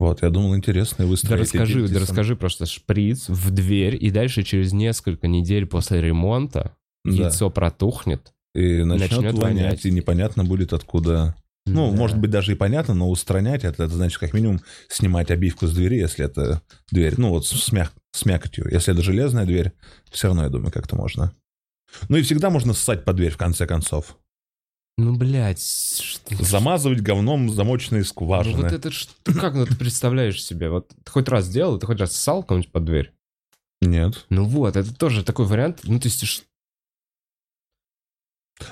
[0.00, 1.42] Вот, я думал, интересно Да выстроить.
[1.42, 6.00] расскажи, эти- да эти расскажи просто шприц в дверь, и дальше через несколько недель после
[6.00, 7.12] ремонта Да.
[7.12, 8.32] яйцо протухнет.
[8.54, 9.86] И начнет, начнет вонять, вонять.
[9.86, 11.34] и непонятно будет откуда.
[11.66, 11.96] Ну, Да.
[11.96, 15.74] может быть, даже и понятно, но устранять это, это значит, как минимум, снимать обивку с
[15.74, 16.60] двери, если это
[16.92, 18.68] дверь, ну, вот с, мяг- с мякотью.
[18.70, 19.72] Если это железная дверь,
[20.10, 21.32] все равно, я думаю, как-то можно.
[22.08, 24.18] Ну и всегда можно ссать под дверь, в конце концов.
[24.96, 26.36] Ну, блядь, что...
[26.44, 28.62] Замазывать говном замочные Ну, скважины.
[28.62, 28.90] вот это
[29.24, 30.70] ты Как ну, ты представляешь себе?
[30.70, 33.12] Вот ты хоть раз делал, ты хоть раз ссал кому-нибудь под дверь?
[33.80, 34.24] Нет.
[34.30, 35.80] Ну вот, это тоже такой вариант.
[35.82, 36.46] Ну, то есть,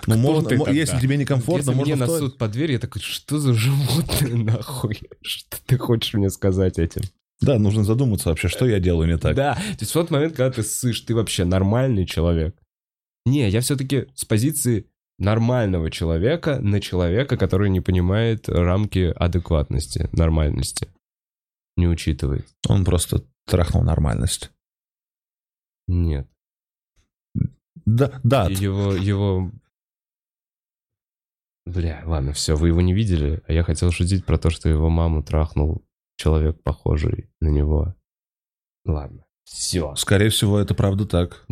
[0.07, 0.71] Ну, можно, ты тогда?
[0.71, 2.23] если тебе некомфортно, если можно мне в туалет.
[2.23, 5.01] насут под дверь, я такой, что за животное нахуй?
[5.23, 7.03] Что ты хочешь мне сказать этим?
[7.41, 9.35] Да, нужно задуматься вообще, что я делаю не так.
[9.35, 12.57] Да, то есть в тот момент, когда ты ссышь, ты вообще нормальный человек.
[13.27, 14.87] Не, я все-таки с позиции
[15.23, 20.89] нормального человека на человека, который не понимает рамки адекватности, нормальности.
[21.77, 22.47] Не учитывает.
[22.69, 24.53] Он просто трахнул нормальность.
[25.87, 26.29] Нет.
[27.87, 28.49] Да, да.
[28.49, 29.51] Его, его...
[31.65, 34.91] Бля, ладно, все, вы его не видели, а я хотел шутить про то, что его
[34.91, 35.85] маму трахнул
[36.17, 37.95] человек, похожий на него.
[38.85, 39.95] Ладно, все.
[39.97, 41.45] Скорее всего, это правда так.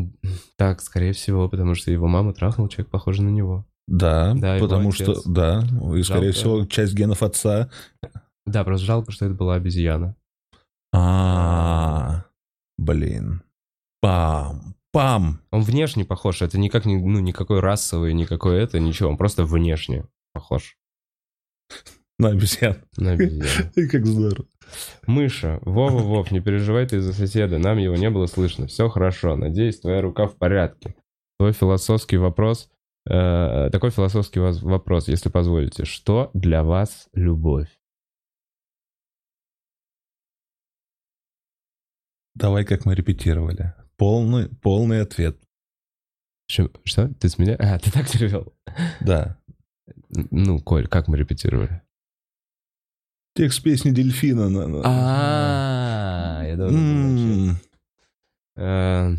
[0.57, 3.67] Так, скорее всего, потому что его маму трахнул человек, похожий на него.
[3.89, 5.65] Да, Да, потому что, да,
[5.97, 6.33] и скорее Жалко.
[6.33, 7.71] всего, часть генов отца.
[8.47, 10.17] Да, просто жалко, что это была обезьяна.
[10.93, 12.25] А,
[12.79, 13.43] блин.
[14.01, 15.41] Пам, пам.
[15.51, 20.07] Он внешне похож, это никак не, ну, никакой расовый, никакой это, ничего, он просто внешне
[20.33, 20.77] похож
[22.19, 22.77] На обезьян.
[22.97, 23.71] на обезьяну.
[23.77, 24.47] И как здорово.
[25.07, 29.37] Мыша, Вова, Вов, не переживай ты из-за соседа, нам его не было слышно, все хорошо,
[29.37, 30.95] надеюсь, твоя рука в порядке.
[31.39, 32.71] Твой философский вопрос,
[33.09, 37.69] э, такой философский вопрос, если позволите, что для вас любовь?
[42.35, 43.75] Давай, как мы репетировали.
[43.97, 45.37] Полный, полный ответ.
[46.49, 46.71] Что?
[46.85, 47.09] что?
[47.21, 47.55] Ты с меня?
[47.59, 48.55] А, ты так перевел?
[49.01, 49.39] Да.
[50.09, 51.83] Ну, Коль, как мы репетировали?
[53.35, 54.49] Текст песни дельфина.
[54.49, 57.57] на- на- А, я должен
[58.57, 59.15] Э,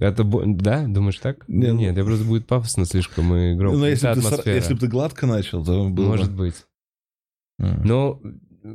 [0.00, 1.44] Это, да, думаешь так?
[1.48, 3.78] Ну- Нет, это просто будет пафосно слишком и громко.
[3.78, 6.54] Ну, Не если бы ты, если бы ты гладко начал, то было бы- Может быть.
[7.58, 7.82] М.
[7.84, 8.22] Ну,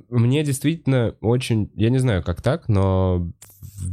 [0.10, 1.72] мне действительно очень...
[1.76, 3.32] Я не знаю, как так, но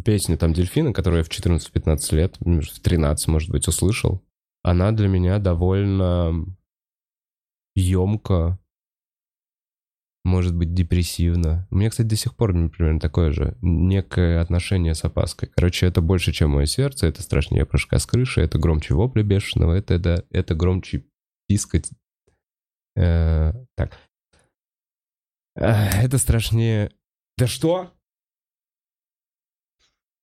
[0.04, 4.22] песню там «Дельфина», которую я в 14-15 лет, в 13, может быть, услышал,
[4.62, 6.44] она для меня довольно
[7.76, 8.58] емко,
[10.24, 11.66] может быть, депрессивно.
[11.70, 15.48] У меня, кстати, до сих пор, например, такое же, некое отношение с опаской.
[15.48, 19.72] Короче, это больше, чем мое сердце, это страшнее прыжка с крыши, это громче вопля бешеного,
[19.72, 21.04] это, это, это громче
[21.48, 21.90] пискать.
[22.96, 23.96] Э, так.
[25.54, 26.92] Это страшнее...
[27.36, 27.92] Да что?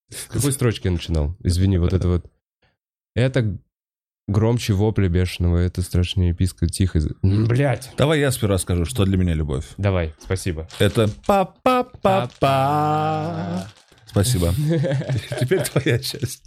[0.10, 1.36] С какой строчки я начинал?
[1.40, 2.32] Извини, вот это вот.
[3.14, 3.60] Это
[4.28, 7.00] громче вопля бешеного, это страшнее писка тихо.
[7.22, 7.92] Блять.
[7.98, 9.66] Давай я сперва скажу, что для меня любовь.
[9.78, 10.68] Давай, спасибо.
[10.80, 12.38] Это па-па-па-па.
[14.06, 14.54] Спасибо.
[15.40, 16.44] Теперь твоя часть.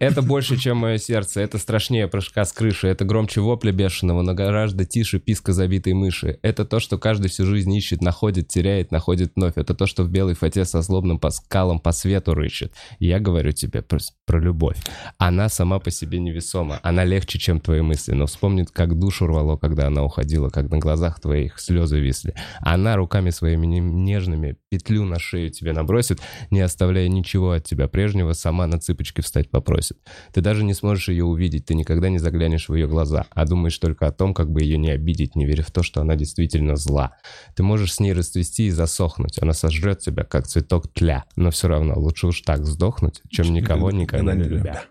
[0.00, 4.34] Это больше, чем мое сердце, это страшнее прыжка с крыши, это громче вопля бешеного, но
[4.34, 6.40] гораздо тише писка забитой мыши.
[6.42, 9.52] Это то, что каждый всю жизнь ищет, находит, теряет, находит вновь.
[9.54, 12.72] Это то, что в белой фате со злобным по скалам по свету рыщет.
[12.98, 14.78] Я говорю тебе про, про любовь.
[15.16, 19.56] Она сама по себе невесома, она легче, чем твои мысли, но вспомнит, как душу рвало,
[19.56, 22.34] когда она уходила, как на глазах твоих слезы висли.
[22.58, 26.18] Она руками своими не- нежными петлю на шею тебе набросит,
[26.50, 29.83] не оставляя ничего от тебя прежнего, сама на цыпочки встать попросит.
[30.32, 33.78] Ты даже не сможешь ее увидеть, ты никогда не заглянешь в ее глаза, а думаешь
[33.78, 36.76] только о том, как бы ее не обидеть, не веря в то, что она действительно
[36.76, 37.16] зла.
[37.54, 41.68] Ты можешь с ней расцвести и засохнуть, она сожрет тебя, как цветок тля, но все
[41.68, 44.82] равно лучше уж так сдохнуть, чем никого никогда не любя.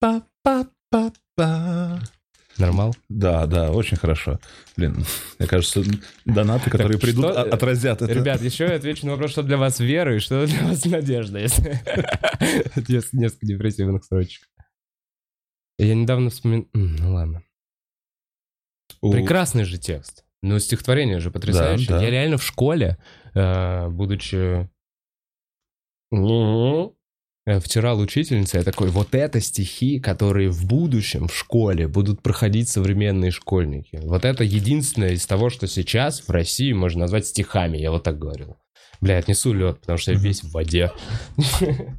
[0.00, 2.00] Па-па-па-па.
[2.58, 2.94] Нормал?
[3.08, 4.38] Да, да, очень хорошо.
[4.76, 5.04] Блин,
[5.38, 5.82] мне кажется,
[6.24, 8.12] донаты, которые придут, что- а- отразят это.
[8.12, 11.38] Ребят, еще я отвечу на вопрос, что для вас вера и что для вас надежда,
[11.38, 11.80] если...
[13.12, 14.48] Несколько депрессивных строчек.
[15.78, 16.66] Я недавно вспоминал...
[16.72, 17.42] Ну ладно.
[19.02, 20.24] Прекрасный же текст.
[20.42, 22.00] Ну, стихотворение же потрясающее.
[22.00, 22.96] Я реально в школе,
[23.34, 24.68] э, будучи
[27.46, 33.30] втирал учительница, я такой, вот это стихи, которые в будущем в школе будут проходить современные
[33.30, 34.00] школьники.
[34.02, 38.18] Вот это единственное из того, что сейчас в России можно назвать стихами, я вот так
[38.18, 38.56] говорил.
[39.00, 40.92] Бля, отнесу лед, потому что я весь в воде.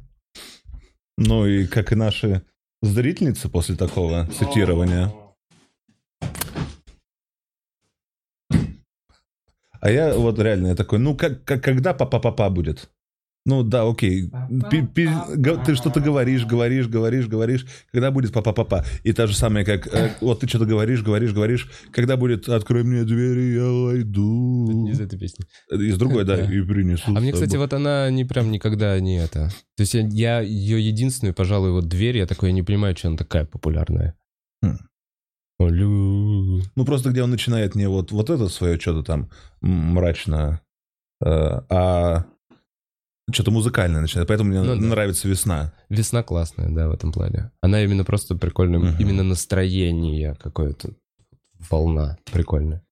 [1.20, 2.42] Ну и как и наши
[2.80, 5.12] зрительницы после такого цитирования.
[9.80, 12.88] А я вот реально я такой, ну как, как когда папа-папа будет?
[13.48, 14.30] Ну да, окей.
[14.70, 15.08] Пи- пи-
[15.64, 17.64] ты что-то говоришь, говоришь, говоришь, говоришь.
[17.90, 18.84] Когда будет папа-папа?
[19.04, 21.66] И та же самая, как э, вот ты что-то говоришь, говоришь, говоришь.
[21.90, 24.84] Когда будет «Открой мне двери, я войду».
[24.84, 25.46] Не из этой песни.
[25.70, 27.04] Из другой, да, и принесу.
[27.06, 29.48] А мне, кстати, вот она не прям никогда не это.
[29.78, 33.08] То есть я, я ее единственную, пожалуй, вот дверь, я такой, я не понимаю, что
[33.08, 34.14] она такая популярная.
[34.62, 34.76] Хм.
[35.58, 36.60] Олю.
[36.76, 39.30] Ну, просто где он начинает не вот, вот это свое что-то там
[39.62, 40.60] мрачно,
[41.24, 42.26] э, а
[43.30, 44.28] что-то музыкальное начинает.
[44.28, 44.80] Поэтому мне Ну да.
[44.80, 45.72] нравится весна.
[45.88, 47.50] Весна классная, да, в этом плане.
[47.60, 48.96] Она именно просто прикольная, Мгм.
[48.98, 50.94] именно настроение какое-то,
[51.70, 52.82] волна прикольная.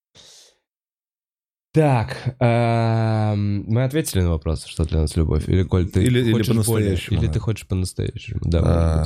[1.73, 5.47] Так, эм, мы ответили на вопрос, что для нас любовь?
[5.47, 6.63] Или, Коль, ты Или- или хочешь более?
[6.63, 7.33] по-настоящему, Или да.
[7.33, 8.39] ты хочешь по-настоящему?
[8.43, 9.05] Да, А.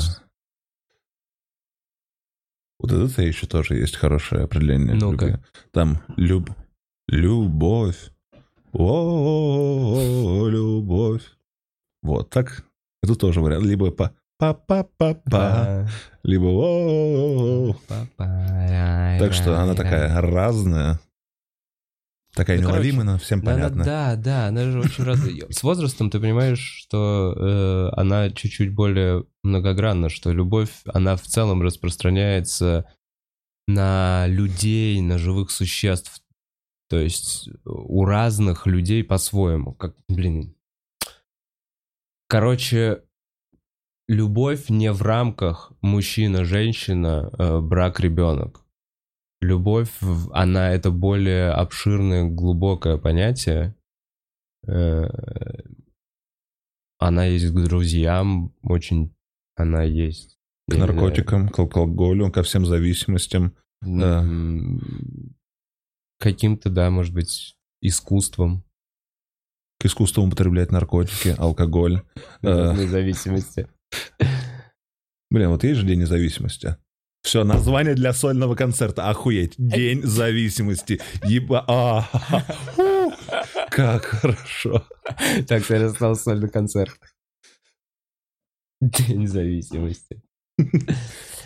[2.80, 4.96] Вот это еще тоже есть хорошее определение.
[4.96, 5.36] Любви.
[5.72, 6.50] Там люб...
[7.08, 8.12] любовь.
[8.74, 11.24] О, любовь.
[12.02, 12.64] Вот так.
[13.04, 13.66] Это тоже вариант.
[13.66, 15.88] Либо по па-па-па-па,
[16.24, 17.76] либо о
[18.18, 21.00] Так что она такая разная.
[22.34, 23.84] Такая Ну, короче, неуловимая, но всем она- понятно.
[23.84, 25.34] да, да, она же очень разная.
[25.50, 31.62] С возрастом ты понимаешь, что э, она чуть-чуть более многогранна, что любовь, она в целом
[31.62, 32.86] распространяется
[33.68, 36.21] на людей, на живых существ.
[36.92, 39.74] То есть у разных людей по-своему.
[39.74, 40.54] Как, блин.
[42.28, 43.04] Короче,
[44.10, 48.66] любовь не в рамках мужчина-женщина, э, брак-ребенок.
[49.40, 49.90] Любовь,
[50.34, 53.74] она это более обширное, глубокое понятие.
[54.68, 55.08] Э,
[57.00, 59.16] Она есть к друзьям, очень
[59.56, 60.38] она есть.
[60.70, 63.56] К наркотикам, к алкоголю, ко всем зависимостям.
[63.82, 64.28] да.
[66.22, 68.64] Каким-то, да, может быть, искусством.
[69.80, 72.04] к искусству употреблять наркотики, алкоголь.
[72.44, 72.74] Э.
[72.76, 73.68] Независимости.
[75.32, 76.78] Блин, вот есть же День независимости.
[77.24, 79.10] Все, название для сольного концерта.
[79.10, 79.56] Охуеть.
[79.58, 81.02] День зависимости.
[81.24, 81.66] Еба...
[81.68, 82.02] а,
[82.76, 83.14] фу,
[83.72, 84.86] Как хорошо.
[85.48, 87.00] Так, я стал сольный концерт.
[88.80, 90.22] День зависимости.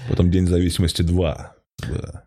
[0.09, 1.55] Потом День зависимости 2.
[1.89, 2.24] Да.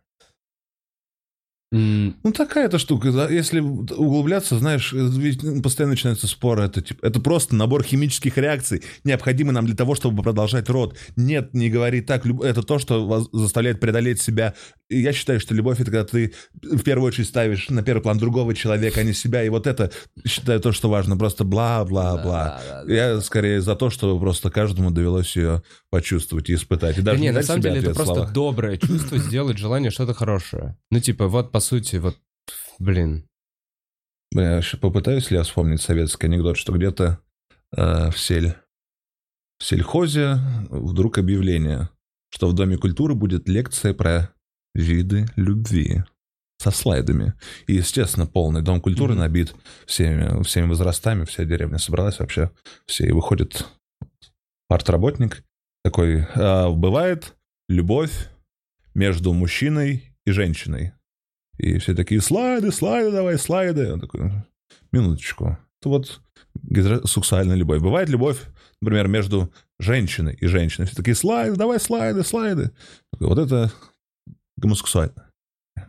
[1.70, 3.12] М, Ну, такая эта штука.
[3.12, 6.62] да, Если углубляться, знаешь, ведь постоянно начинаются споры.
[6.64, 10.96] Это, типа, это просто набор химических реакций, необходимый нам для того, чтобы продолжать род.
[11.16, 12.24] Нет, не говори так.
[12.24, 14.54] Это то, что вас заставляет преодолеть себя.
[14.88, 18.16] И я считаю, что любовь— это когда ты в первую очередь ставишь на первый план
[18.16, 19.44] другого человека, а не себя.
[19.44, 19.90] И вот это,
[20.26, 21.18] считаю, то, что важно.
[21.18, 22.60] Просто бла-бла-бла.
[22.66, 22.94] да-да-да.
[22.94, 26.96] Я скорее за то, чтобы просто каждому довелось ее почувствовать и испытать.
[26.96, 30.14] И Да даже не, не на самом деле это просто доброе чувство сделать желание что-то
[30.14, 30.76] хорошее.
[30.90, 32.16] Ну, типа, вот, по сути, вот,
[32.78, 33.26] блин.
[34.32, 37.18] Бля, попытаюсь ли я вспомнить советский анекдот, что где-то
[37.76, 38.54] э, в, сель...
[39.59, 40.36] в сельхозе
[40.70, 41.88] вдруг объявление,
[42.30, 44.32] что в Доме культуры будет лекция про
[44.72, 46.04] виды любви
[46.62, 47.34] со слайдами.
[47.66, 49.22] И, естественно, полный Дом культуры Мгм.
[49.22, 52.52] набит всеми, всеми возрастами, вся деревня собралась вообще.
[52.86, 53.66] Все, и выходит
[54.68, 55.42] партработник
[55.82, 57.34] такой, «А, бывает
[57.68, 58.28] любовь
[58.94, 60.92] между мужчиной и женщиной.
[61.59, 63.92] И все такие, слайды, слайды, давай, слайды.
[63.92, 64.32] Он такой,
[64.92, 65.59] минуточку.
[65.80, 66.20] Это вот
[66.62, 67.80] гетеросексуальная любовь.
[67.80, 68.38] Бывает любовь,
[68.80, 70.86] например, между женщиной и женщиной.
[70.86, 72.70] Все такие, слайды, давай, слайды, слайды.
[73.12, 73.72] Такой, Вот это
[74.56, 75.28] гомосексуальная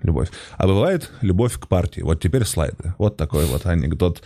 [0.03, 0.29] любовь.
[0.57, 2.01] А бывает любовь к партии.
[2.01, 2.95] Вот теперь слайды.
[2.97, 4.23] Вот такой вот анекдот.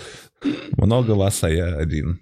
[0.77, 2.19] Много вас, а я один.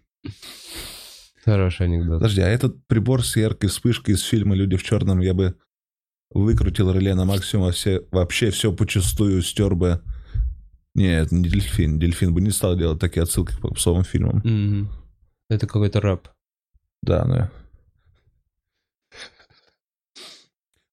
[1.44, 2.20] Хороший анекдот.
[2.20, 5.56] Подожди, а этот прибор с яркой вспышкой из фильма «Люди в черном» я бы
[6.34, 10.02] выкрутил реле на максимум, а все, вообще все почастую стер бы.
[10.96, 12.00] Нет, не дельфин.
[12.00, 14.42] Дельфин бы не стал делать такие отсылки к попсовым фильмам.
[14.44, 14.90] Мгм.
[15.50, 16.28] Это какой-то рэп.
[17.02, 17.50] Да, ну...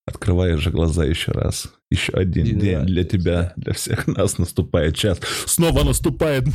[0.07, 1.71] Открываешь же глаза еще раз.
[1.91, 3.53] Еще один Один день раз для тебя, тебя.
[3.57, 5.21] для всех нас наступает час.
[5.47, 6.47] Снова наступает.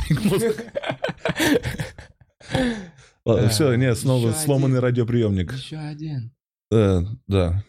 [3.24, 3.48] Ладно, Да.
[3.48, 5.52] все, нет, снова сломанный радиоприемник.
[5.52, 6.32] Еще один.
[6.72, 7.64] Э, да.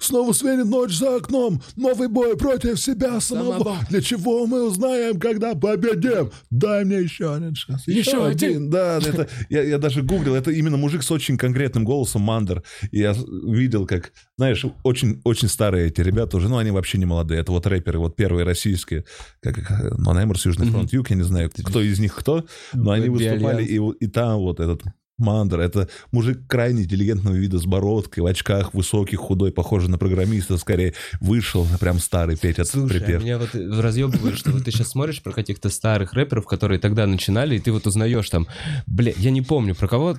[0.00, 3.58] Снова светит ночь за окном, новый бой против себя самого.
[3.58, 3.76] Самого.
[3.90, 6.30] Для чего мы узнаем, когда победим?
[6.50, 7.86] Дай мне еще один шанс.
[7.86, 8.70] Еще один.
[8.70, 12.62] Да, это, я, я даже гуглил, это именно мужик с очень конкретным голосом, Мандер.
[12.90, 13.14] И я
[13.46, 17.40] видел, как, знаешь, очень, очень старые эти ребята уже, ну, они вообще не молодые.
[17.42, 19.04] Это вот рэперы, вот первые российские,
[19.42, 23.10] как их, Нонаймерс, Южный фронт, Юг, я не знаю, кто из них кто, но они
[23.10, 24.82] выступали, и, и там вот этот
[25.20, 30.56] Мандер, это мужик крайне интеллигентного вида с бородкой, в очках, высокий, худой, похожий на программиста,
[30.56, 33.22] скорее вышел, прям старый петь этот Слушай, а припев.
[33.22, 37.56] меня вот разъебывает, что вот ты сейчас смотришь про каких-то старых рэперов, которые тогда начинали,
[37.56, 38.48] и ты вот узнаешь там,
[38.86, 40.16] бля, я не помню, про кого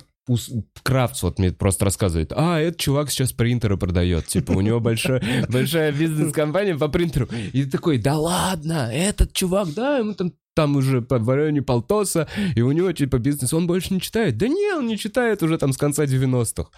[0.84, 5.20] Крафтс вот мне просто рассказывает, а, этот чувак сейчас принтеры продает, типа, у него большой,
[5.48, 7.28] большая бизнес-компания по принтеру.
[7.52, 12.28] И ты такой, да ладно, этот чувак, да, ему там там уже в районе полтоса,
[12.54, 14.36] и у него типа бизнес, он больше не читает.
[14.36, 16.70] Да не, он не читает уже там с конца 90-х.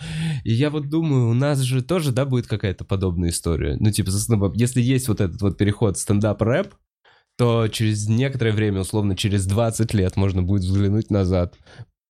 [0.44, 3.76] И я вот думаю, у нас же тоже, да, будет какая-то подобная история.
[3.80, 4.10] Ну, типа,
[4.54, 6.74] если есть вот этот вот переход стендап-рэп,
[7.36, 11.58] то через некоторое время, условно, через 20 лет можно будет взглянуть назад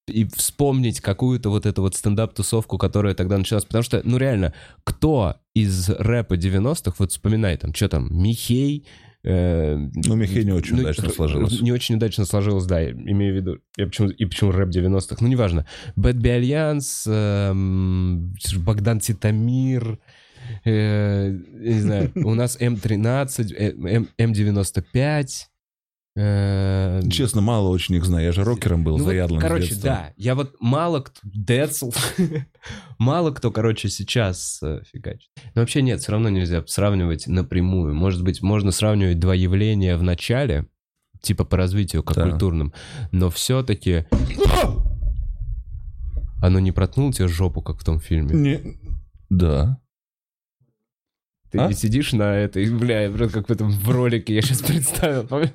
[0.06, 3.64] и вспомнить какую-то вот эту вот стендап-тусовку, которая тогда началась.
[3.64, 4.52] Потому что, ну реально,
[4.84, 8.86] кто из рэпа 90-х, вот вспоминай там, что там, Михей,
[9.24, 11.60] э, Ну, Михей не очень ну, удачно э, сложилось.
[11.60, 13.58] Не очень удачно сложилось, да, имею в виду.
[13.76, 15.66] Я почему, и почему рэп 90-х, ну, неважно.
[15.96, 16.30] Bad B.
[16.30, 19.98] Альянс, эм, Богдан Титомир,
[20.64, 25.26] э, не знаю, у нас М13, э, М- М95.
[26.16, 28.24] Э, Честно, мало очень их знаю.
[28.26, 30.12] Я же рокером был, ну вот, заядлым с короче, да.
[30.16, 31.20] Я вот мало кто...
[31.24, 31.90] Децл.
[32.98, 35.30] мало кто, короче, сейчас э, фигачит.
[35.54, 37.94] Но вообще нет, все равно нельзя сравнивать напрямую.
[37.94, 40.66] Может быть, можно сравнивать два явления в начале,
[41.20, 42.30] типа по развитию, как Да.
[42.30, 42.72] культурным.
[43.12, 44.06] Но все-таки...
[46.42, 48.34] Оно не проткнуло тебе жопу, как в том фильме?
[48.34, 48.76] Не-
[49.30, 49.78] Да.
[51.54, 51.68] Ты А?
[51.68, 55.22] не сидишь на этой, бля, как в этом в ролике, я сейчас представил.
[55.28, 55.52] помню?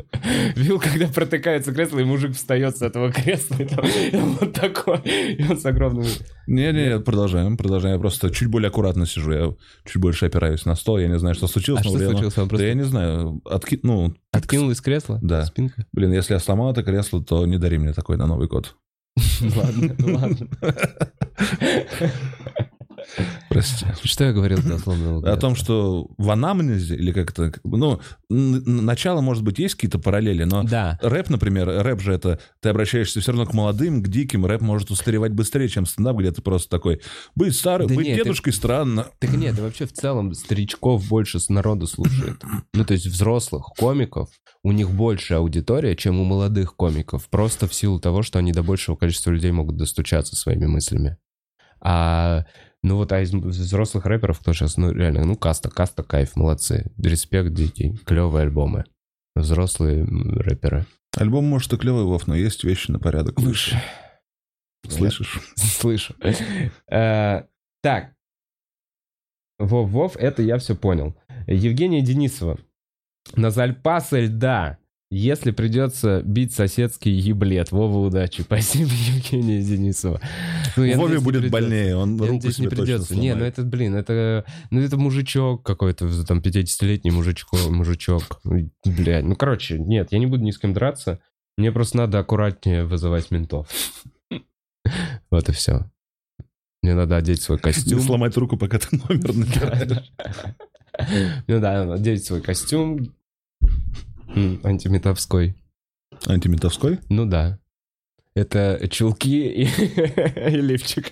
[0.56, 5.00] Видел, когда протыкается кресло, и мужик встает с этого кресла, и, там, и вот такой,
[5.02, 6.06] и он с огромным...
[6.48, 7.96] Не-не, продолжаем, продолжаем.
[7.96, 9.32] Я просто чуть более аккуратно сижу.
[9.34, 9.54] Я
[9.86, 11.00] чуть больше опираюсь на стол.
[11.00, 11.82] Я не знаю, что случилось.
[11.82, 12.38] А но что время- случилось?
[12.38, 13.42] Он Да просто я не знаю.
[13.44, 13.82] Отки...
[13.84, 15.20] Ну, откинул из кресла?
[15.22, 15.46] Да.
[15.48, 15.86] Спинка?
[15.92, 18.78] блин, если я сломал это кресло, то не дари мне такой на Новый год.
[19.42, 20.48] Ладно, ладно.
[23.60, 23.86] Прости.
[24.08, 27.52] Что я говорил до сломанного О том, что в анамнезе, или как-то...
[27.64, 28.00] Ну,
[28.30, 30.98] начало, может быть, есть какие-то параллели, но Да.
[31.02, 32.40] рэп, например, рэп же это...
[32.62, 34.46] Ты обращаешься все равно к молодым, к диким.
[34.46, 37.02] Рэп может устаревать быстрее, чем стендап, где ты просто такой...
[37.36, 39.08] Быть старым, Да быть нет, ты- дедушкой странно.
[39.20, 42.42] Так нет, да вообще в целом старичков больше с народу слушает.
[42.74, 44.30] Ну, то есть взрослых комиков,
[44.64, 47.28] у них больше аудитория, чем у молодых комиков.
[47.30, 51.18] Просто в силу того, что они до большего количества людей могут достучаться своими мыслями.
[51.82, 52.46] А,
[52.82, 56.92] ну вот, а из взрослых рэперов, кто сейчас, ну реально, ну каста, каста, кайф, молодцы.
[56.98, 58.86] Респект, дети, клевые альбомы.
[59.36, 60.86] Взрослые рэперы.
[61.18, 63.82] Альбом, может, и клевый, Вов, но есть вещи на порядок выше.
[64.88, 65.40] Слышишь?
[65.56, 66.16] Слышу.
[66.90, 67.44] Э,
[67.82, 68.14] Так.
[69.58, 71.16] Вов, Вов, это я все понял.
[71.48, 72.60] Евгения Денисова.
[73.36, 74.78] На Зальпаса льда.
[75.12, 77.72] Если придется бить соседский еблет.
[77.72, 78.42] Вова, удачи.
[78.44, 80.22] Спасибо, Евгения Денисова.
[80.78, 81.52] Ну, я Вове не будет придется.
[81.52, 83.16] больнее, он Я руку надеюсь, не себе точно придется.
[83.16, 88.40] Не, ну это, блин, это, ну это мужичок какой-то, там, 50-летний мужичок, мужичок.
[88.86, 91.20] Блядь, ну короче, нет, я не буду ни с кем драться.
[91.58, 93.68] Мне просто надо аккуратнее вызывать ментов.
[95.32, 95.90] Вот и все.
[96.82, 98.00] Мне надо одеть свой Не костюм.
[98.00, 100.12] сломать руку, пока ты номер набираешь.
[101.48, 103.14] Да, надо одеть свой костюм
[104.64, 105.56] антиметовской.
[106.26, 107.00] Антиметовской?
[107.10, 107.60] Ну да.
[108.36, 109.64] Это чулки и,
[110.50, 111.12] и лифчик.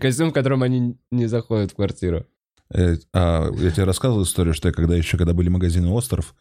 [0.00, 2.26] Костюм, в котором они не заходят в квартиру.
[2.72, 6.34] Э, а, я тебе рассказывал историю, что я когда еще, когда были магазины «Остров»,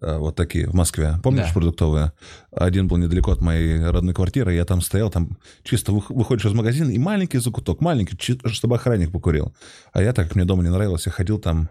[0.00, 1.52] э, вот такие в Москве, помнишь, Да.
[1.54, 2.12] продуктовые?
[2.52, 6.52] Один был недалеко от моей родной квартиры, я там стоял, там чисто вых- выходишь из
[6.52, 8.16] магазина, и маленький закуток, маленький,
[8.48, 9.54] чтобы охранник покурил.
[9.92, 11.70] А я, так как мне дома не нравилось, я ходил там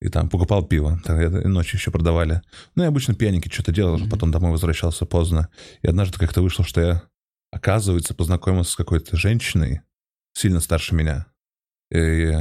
[0.00, 1.00] и там покупал пиво.
[1.08, 2.42] И ночью еще продавали.
[2.74, 4.10] Ну, я обычно пьяненький что-то делал, Мгм.
[4.10, 5.48] потом домой возвращался поздно.
[5.82, 7.02] И однажды как-то вышло, что я,
[7.50, 9.80] оказывается, познакомился с какой-то женщиной,
[10.34, 11.26] сильно старше меня.
[11.92, 12.32] И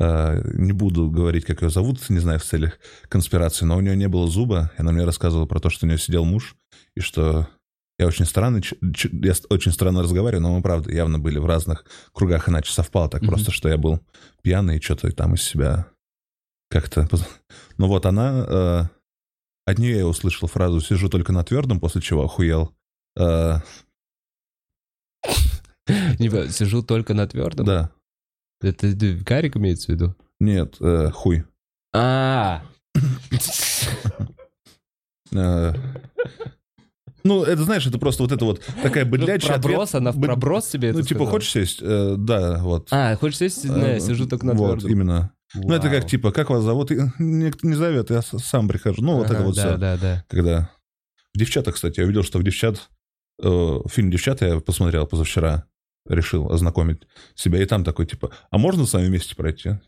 [0.00, 2.78] э, не буду говорить, как ее зовут, не знаю, в целях
[3.08, 5.88] конспирации, но у нее не было зуба, и она мне рассказывала про то, что у
[5.88, 6.56] нее сидел муж,
[6.96, 7.48] и что
[7.98, 8.60] я очень странно,
[9.22, 13.22] я очень странно разговариваю, но мы, правда, явно были в разных кругах, иначе совпало так
[13.22, 13.30] Мгм.
[13.30, 14.00] просто, что я был
[14.42, 15.86] пьяный и что-то там из себя
[16.74, 17.08] как-то...
[17.78, 18.44] Ну вот она...
[18.48, 18.82] э,
[19.66, 22.74] от нее я услышал фразу «сижу только на твердом», после чего охуел.
[23.16, 23.58] Э,
[26.18, 27.64] Типа, сижу только на твердом.
[27.66, 27.90] да,
[28.60, 30.14] Это ты карик имеется в виду?
[30.40, 31.44] нет, э, хуй.
[31.94, 32.62] А,
[35.32, 35.72] Э,
[37.24, 40.92] Ну, это, знаешь, это просто вот это вот такая быдлячая проброс, она в проброс тебе
[40.92, 41.30] Ну, типа, сказала?
[41.30, 41.78] хочешь сесть?
[41.80, 42.88] Э, Да, вот.
[42.90, 43.64] А, хочешь сесть?
[43.64, 44.90] Не, Э, сижу только на Вот, твердом.
[44.90, 45.32] именно.
[45.54, 46.08] Ну, это как, Вау.
[46.08, 46.90] типа, как вас зовут?
[46.90, 49.02] И Никто не зовет, я сам прихожу.
[49.02, 49.76] Ну, вот Ага, это вот да, все.
[49.76, 50.24] да, да.
[50.28, 50.70] Когда...
[51.34, 52.88] В «Девчата», кстати, я увидел, что в «Девчат»
[53.42, 55.64] э, фильм «Девчата» я посмотрел позавчера,
[56.08, 57.02] решил ознакомить
[57.34, 59.78] себя, и там такой, типа, а можно с вами вместе пройти?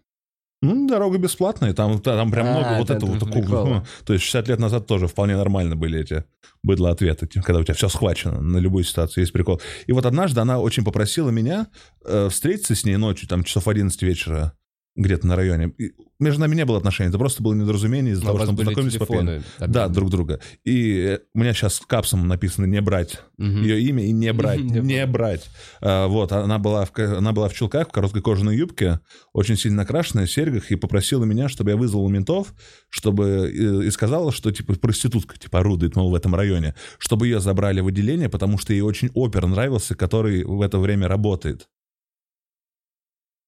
[0.62, 3.64] Ну, дорога бесплатная, там, там прям А, много вот этого это такого.
[3.68, 6.24] ну, То есть 60 лет назад тоже вполне нормально были эти
[6.62, 9.60] быдло-ответы, типа, когда у тебя все схвачено на любую ситуацию, есть прикол.
[9.86, 11.66] И вот однажды она очень попросила меня
[12.04, 14.54] э, встретиться с ней ночью, там часов 11 вечера,
[14.96, 15.72] где-то на районе.
[15.78, 18.58] И между нами не было отношений, это просто было недоразумение из-за Но того, что мы
[18.58, 19.42] познакомились по телефоны.
[19.58, 20.40] Да, друг друга.
[20.64, 23.20] И э, у меня сейчас капсом написано «не брать».
[23.36, 23.62] Мгм.
[23.62, 25.48] Ее имя и «не брать», «не брать».
[25.80, 29.00] А, Вот, она была, в, она была в чулках, в короткой кожаной юбке,
[29.34, 32.54] очень сильно накрашенная, в серьгах, и попросила меня, чтобы я вызвал ментов,
[32.88, 33.52] чтобы...
[33.52, 37.80] э, И сказала, что, типа, проститутка, типа, орудует, мол, в этом районе, чтобы ее забрали
[37.80, 41.68] в отделение, потому что ей очень опер нравился, который в это время работает.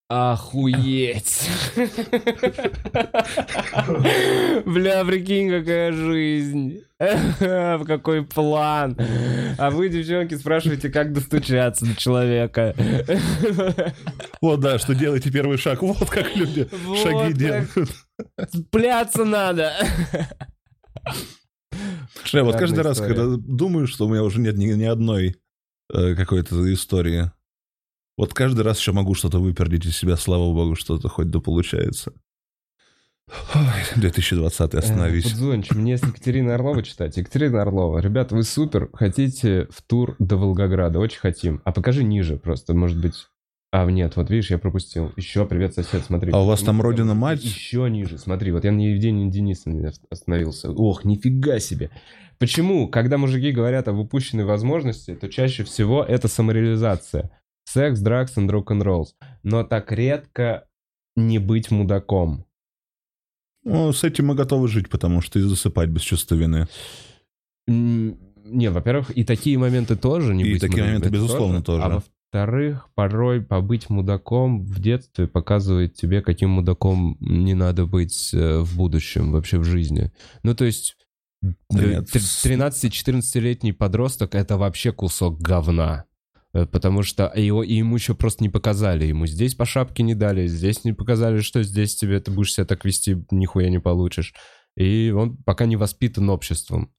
[0.09, 1.51] Охуеть.
[4.65, 6.81] Бля, прикинь, какая жизнь.
[6.99, 8.97] В какой план.
[9.59, 12.75] А вы, девчонки, спрашиваете, как достучаться до человека.
[14.41, 15.83] Вот, да, что делайте первый шаг.
[15.83, 17.69] Вот как люди Вот шаги делают.
[18.71, 19.75] Пляться надо.
[22.15, 25.37] Слушай, вот каждый раз, когда думаю, что у меня уже нет ни, ни одной
[25.93, 27.31] э, какой-то истории,
[28.19, 32.13] вот каждый раз еще могу что-то выпердить из себя, слава богу, что-то хоть да получается.
[33.55, 33.63] Ой,
[33.97, 35.25] 2020 остановись.
[35.31, 37.17] Пудзонч, мне с Екатериной Орловой читать.
[37.17, 38.89] Екатерина Орлова, ребята, вы супер.
[38.93, 40.99] Хотите в тур до Волгограда?
[40.99, 41.61] Очень хотим.
[41.65, 43.15] А покажи ниже просто, может быть...
[43.71, 45.13] А, нет, вот видишь, я пропустил.
[45.17, 46.33] Еще привет, сосед, смотри.
[46.33, 47.45] А у вас там родина-мать?
[47.45, 48.51] Еще ниже, смотри.
[48.51, 50.73] Вот я на Евгении Денисовне остановился.
[50.73, 51.91] Ох, нифига себе.
[52.39, 57.31] Почему, когда мужики говорят об упущенной возможности, то чаще всего это самореализация.
[57.73, 59.15] Секс, дракс и рок-н-роллс.
[59.43, 60.67] Но так редко
[61.17, 62.47] не быть мудаком.
[63.65, 66.67] Ну, с этим мы готовы жить, потому что и засыпать без чувства вины.
[67.67, 71.83] Не, во-первых, и такие моменты тоже не И быть такие моменты, безусловно, тоже.
[71.83, 78.61] А во-вторых, порой побыть мудаком в детстве показывает тебе, каким мудаком не надо быть э,
[78.61, 80.11] в будущем, вообще в жизни.
[80.43, 80.97] Ну, то есть...
[81.43, 86.08] Да э, нет, тр- с- 13-14-летний подросток— это вообще кусок говна.
[86.55, 89.07] Э, Потому что его, и ему еще просто не показали.
[89.07, 92.67] Ему здесь по шапке не дали, здесь не показали, что здесь тебе ты будешь себя
[92.67, 94.35] так вести, нихуя не получишь.
[94.77, 96.95] И он пока не воспитан обществом.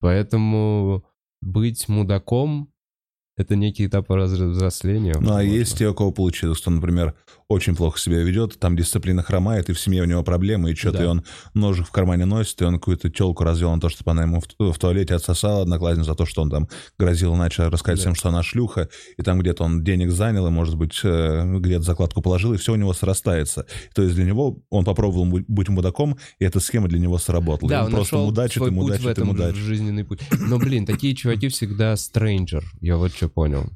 [0.00, 1.04] Поэтому
[1.40, 2.72] быть мудаком—
[3.36, 5.14] это некий этап взросления.
[5.20, 7.14] Ну, а есть те, у кого получилось, кто, например,
[7.52, 10.98] очень плохо себя ведет, там дисциплина хромает, и в семье у него проблемы, и что-то
[10.98, 11.04] Да.
[11.04, 11.24] и он
[11.54, 14.72] ножик в кармане носит, и он какую-то телку развел на то, чтобы она ему в,
[14.72, 18.00] в туалете отсосала одноклассницу за то, что он там грозил иначе рассказать Да.
[18.02, 21.82] всем, что она шлюха, и там где-то он денег занял, и, может быть, э, где-то
[21.82, 23.66] закладку положил, и все у него срастается.
[23.94, 27.68] То есть для него он попробовал быть мудаком, и эта схема для него сработала.
[27.68, 29.56] И Да, он, он просто мудачит свой и путь в мудачит и этом мудачит.
[29.56, 30.20] жизненный путь.
[30.38, 32.64] Но, блин, такие чуваки всегда стрэнджер.
[32.80, 33.70] Я вот что понял.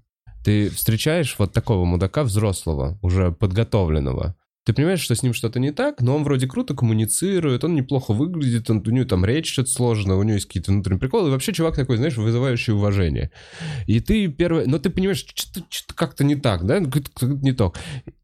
[0.47, 4.36] Ты встречаешь вот такого мудака взрослого, уже подготовленного.
[4.67, 8.12] Ты понимаешь, что с ним что-то не так, но он вроде круто коммуницирует, он неплохо
[8.12, 11.29] выглядит, он, у него там речь что-то сложная, у него есть какие-то внутренние приколы.
[11.29, 13.31] И вообще чувак такой, знаешь, вызывающий уважение.
[13.87, 14.67] И ты первое...
[14.67, 16.81] Но ты понимаешь, что-то, как-то не так, да?
[16.81, 17.75] Не то.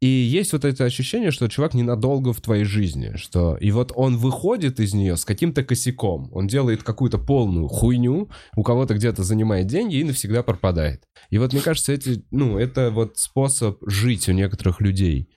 [0.01, 4.17] И есть вот это ощущение, что чувак ненадолго в твоей жизни, что и вот он
[4.17, 9.69] выходит из нее с каким-то косяком, он делает какую-то полную хуйню, у кого-то где-то занимает
[9.69, 11.05] деньги и навсегда пропадает.
[11.31, 15.29] И вот мне кажется, эти, ну, это вот способ жить у некоторых людей.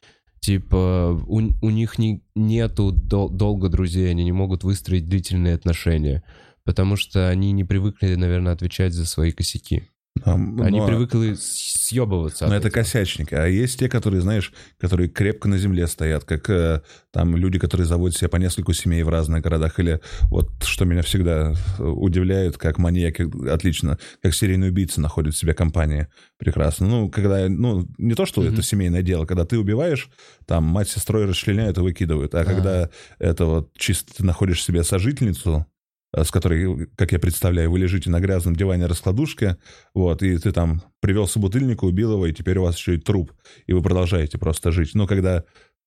[0.45, 6.21] Типа, у, у них не, нету дол- долго друзей, они не могут выстроить длительные отношения,
[6.63, 9.89] потому что они не привыкли, наверное, отвечать за свои косяки.
[10.24, 12.45] Там, Они но- привыкли с- съебываться.
[12.47, 12.82] Но от это этого.
[12.84, 13.34] косячники.
[13.36, 17.86] А есть те, которые, знаешь, которые крепко на земле стоят, как э, там люди, которые
[17.86, 19.78] заводят себе по нескольку семей в разных городах.
[19.80, 19.99] Или
[20.32, 25.53] вот что меня всегда э, удивляет, как маньяки, отлично, как серийные убийцы находят в себе
[25.53, 26.07] компании.
[26.38, 26.88] Прекрасно.
[26.88, 28.53] Ну, когда, ну, не то, что Мгм.
[28.53, 30.09] это семейное дело, когда ты убиваешь,
[30.47, 32.34] там мать с сестрой расчленяют и выкидывают.
[32.36, 32.45] А, А.
[32.45, 32.89] когда
[33.20, 35.66] это вот чисто ты находишь себе сожительницу,
[36.24, 39.57] с которой, как я представляю, вы лежите на грязном диване раскладушке,
[39.93, 43.34] вот, и ты там привел собутыльника, убил его, и теперь у вас еще и труп,
[43.68, 44.95] и вы продолжаете просто жить.
[44.95, 45.43] Но когда,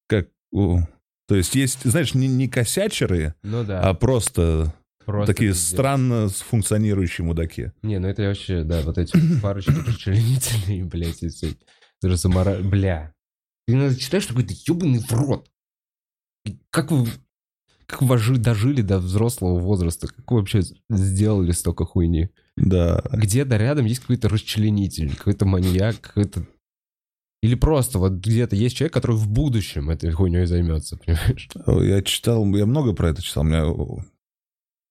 [0.09, 3.81] как, то есть есть, знаешь, не, не косячеры, Ну да.
[3.81, 4.75] а просто,
[5.05, 5.69] просто такие пиздец.
[5.69, 7.73] странно функционирующие мудаки.
[7.83, 11.49] Не, ну это я вообще, да, вот эти парочки расчленительные, блядь, и все.
[12.01, 12.59] Это же самора...
[12.63, 13.13] Бля.
[13.67, 15.51] Ты иногда читаешь такой, да ебаный в рот.
[16.71, 17.07] Как вы...
[17.89, 20.09] Как вы жи- дожили до взрослого возраста?
[20.09, 20.61] Как вы вообще
[20.91, 22.29] сделали столько хуйни?
[22.57, 23.03] Да.
[23.11, 26.47] Где-то рядом есть какой-то расчленитель, какой-то маньяк, какой-то...
[27.43, 31.49] Или просто вот где-то есть человек, который в будущем этой хуйней займется, понимаешь?
[31.67, 33.65] Я читал, я много про это читал, меня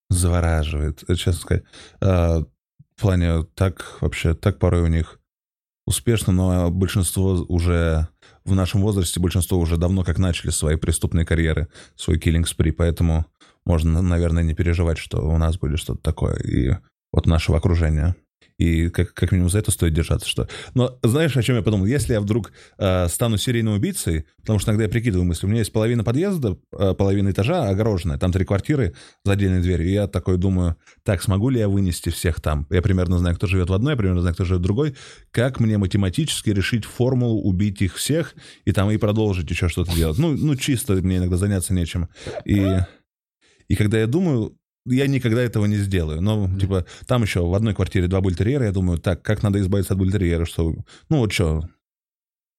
[0.09, 1.63] завораживает, честно сказать.
[2.01, 5.19] А, в плане так вообще, так порой у них
[5.87, 8.09] успешно, но большинство уже
[8.45, 13.25] в нашем возрасте, большинство уже давно как начали свои преступные карьеры, свой killing spree, поэтому
[13.65, 16.75] можно, наверное, не переживать, что у нас будет что-то такое и
[17.11, 18.15] вот нашего окружения.
[18.57, 20.27] И как, как минимум за это стоит держаться.
[20.27, 20.47] Что...
[20.73, 21.85] Но знаешь, о чем я подумал?
[21.85, 25.59] Если я вдруг э, стану серийным убийцей, потому что иногда я прикидываю мысли, у меня
[25.59, 30.07] есть половина подъезда, э, половина этажа огороженная, там три квартиры за отдельной дверью, и я
[30.07, 32.65] такой думаю, так, смогу ли я вынести всех там?
[32.71, 34.95] Я примерно знаю, кто живет в одной, я примерно знаю, кто живет в другой.
[35.29, 38.33] Как мне математически решить формулу убить их всех
[38.65, 40.17] и там и продолжить еще что-то делать?
[40.17, 42.09] Ну, ну чисто мне иногда заняться нечем.
[42.43, 42.65] И,
[43.67, 44.57] и когда я думаю,
[44.87, 46.21] я никогда этого не сделаю.
[46.21, 49.59] Но, mm типа, там еще в одной квартире два бультерьера, я думаю, так, как надо
[49.59, 50.73] избавиться от бультерьера, что,
[51.09, 51.63] ну, вот что,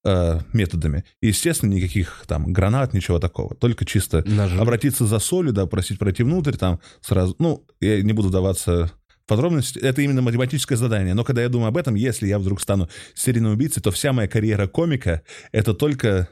[0.05, 1.05] э, методами.
[1.21, 3.55] И, естественно, никаких там гранат, ничего такого.
[3.55, 4.59] Только чисто Ножи.
[4.59, 8.93] обратиться за солью, да, просить пройти внутрь, там сразу, ну, я не буду даваться
[9.27, 11.15] подробности, это именно математическое задание.
[11.15, 14.27] Но когда я думаю об этом, если я вдруг стану серийным убийцей, то вся моя
[14.27, 15.23] карьера комика—
[15.53, 16.29] это только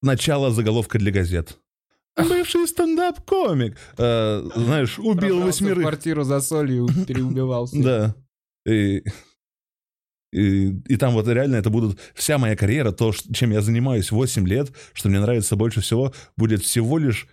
[0.00, 1.58] начало заголовка для газет.
[2.16, 2.62] Бывший
[3.04, 3.76] стендап-комик.
[3.98, 5.82] Э, знаешь, убил восьмерых.
[5.82, 7.82] квартиру за солью, переубивался.
[7.82, 8.14] Да.
[8.66, 9.04] И,
[10.32, 11.98] и, и там вот реально это будут...
[12.14, 16.62] Вся моя карьера, то, чем я занимаюсь 8 лет, что мне нравится больше всего, будет
[16.62, 17.28] всего лишь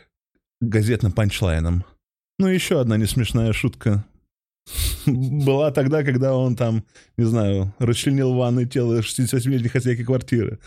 [0.60, 1.86] газетным панчлайном.
[2.38, 4.06] Ну, еще одна несмешная шутка.
[5.06, 6.84] Была тогда, когда он там,
[7.18, 10.60] не знаю, расчленил ванной тело 68-летней хозяйки квартиры.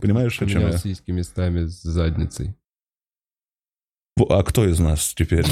[0.00, 0.76] Понимаешь, о чем я?
[0.76, 2.54] сиськи местами с задницей.
[4.18, 5.44] А кто из нас теперь?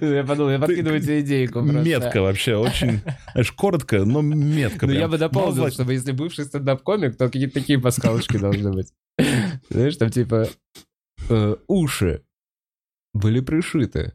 [0.00, 1.60] Я подумал, я подкидываю тебе идейку.
[1.62, 3.00] Метко вообще, очень,
[3.32, 4.86] знаешь, коротко, но метко.
[4.86, 8.92] Ну, я бы дополнил, чтобы если бывший стендап-комик, то какие-то такие пасхалочки должны быть.
[9.68, 10.48] Знаешь, там типа
[11.28, 12.22] э, уши
[13.14, 14.12] были пришиты.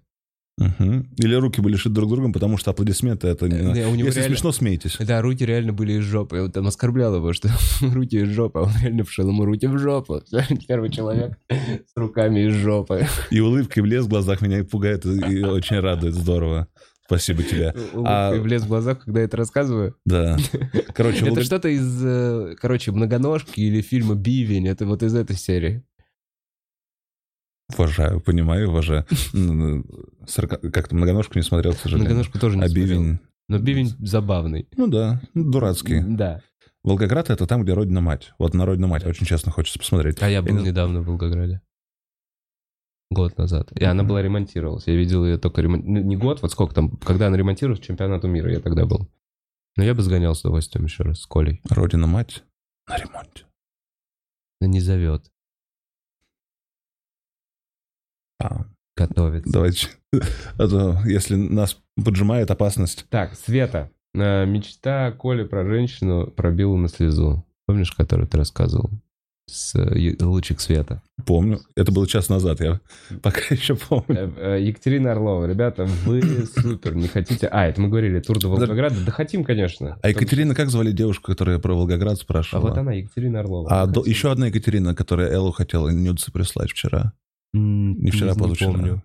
[0.57, 1.09] Мгм.
[1.17, 3.57] Или руки были шиты друг другом, потому что аплодисменты это не...
[3.57, 4.95] Да, Если реально- смешно, смейтесь.
[4.99, 6.41] Да, руки реально были из жопы.
[6.41, 7.49] Вот там оскорблял его, что
[7.81, 10.21] руки из жопы, а он реально вшил ему руки в жопу.
[10.67, 13.05] Первый человек с руками из жопы.
[13.31, 16.13] И улыбка, и блеск в глазах меня пугает и очень радует.
[16.13, 16.67] Здорово.
[17.05, 17.73] Спасибо тебе.
[17.93, 19.95] А- Улыбкой влез в глазах, когда я это рассказываю.
[20.05, 20.37] Да.
[20.95, 24.67] Короче, Это что-то из, э, короче, многоножки или фильма Бивень.
[24.67, 25.83] Это вот из этой серии.
[27.73, 29.05] Уважаю, понимаю, уважаю.
[30.71, 32.09] Как-то многоножку не смотрел, к сожалению.
[32.09, 32.87] Многоножку тоже не А смотрел.
[32.87, 33.19] Бивень?
[33.47, 34.67] Но Бивень забавный.
[34.75, 36.01] Ну да, ну, дурацкий.
[36.01, 36.41] Да.
[36.83, 38.33] Волгоград— это там, где родина мать.
[38.37, 40.21] Вот на родину мать очень честно хочется посмотреть.
[40.21, 40.65] А я был знаю.
[40.67, 41.61] недавно в Волгограде.
[43.11, 43.71] Год назад.
[43.71, 44.87] И она была ремонтировалась.
[44.87, 45.85] Я видел ее только ремонт...
[45.85, 49.07] ну, Не год, вот сколько там, когда она ремонтировалась, чемпионату мира я тогда был.
[49.77, 51.61] Но я бы сгонял с удовольствием еще раз с Колей.
[51.69, 52.43] Родина мать
[52.87, 53.45] на ремонте.
[54.61, 55.31] Не зовет.
[58.41, 58.65] А,
[58.97, 59.49] Готовится.
[59.51, 59.87] давайте.
[60.57, 63.05] А то, если нас поджимает опасность.
[63.09, 63.91] Так, Света.
[64.13, 67.45] Э, Мечта Коли про женщину пробила на слезу.
[67.65, 68.89] Помнишь, которую ты рассказывал?
[69.47, 71.01] С э, лучик света.
[71.25, 71.59] Помню.
[71.75, 72.79] Это было час назад, я
[73.21, 74.33] пока еще помню.
[74.37, 75.45] Э, Екатерина Орлова.
[75.45, 76.21] Ребята, вы
[76.55, 76.95] супер.
[76.95, 77.47] Не хотите...
[77.47, 78.95] А, это мы говорили, тур до Волгограда.
[79.05, 79.99] Да хотим, конечно.
[80.01, 82.69] А Екатерина, как звали девушку, которая про Волгоград А спрашивала?
[82.69, 83.69] вот она, Екатерина Орлова.
[83.69, 87.11] А до- еще одна Екатерина, которая Эллу хотела нюдсы прислать вчера.
[87.57, 89.03] Не вчера, не помню.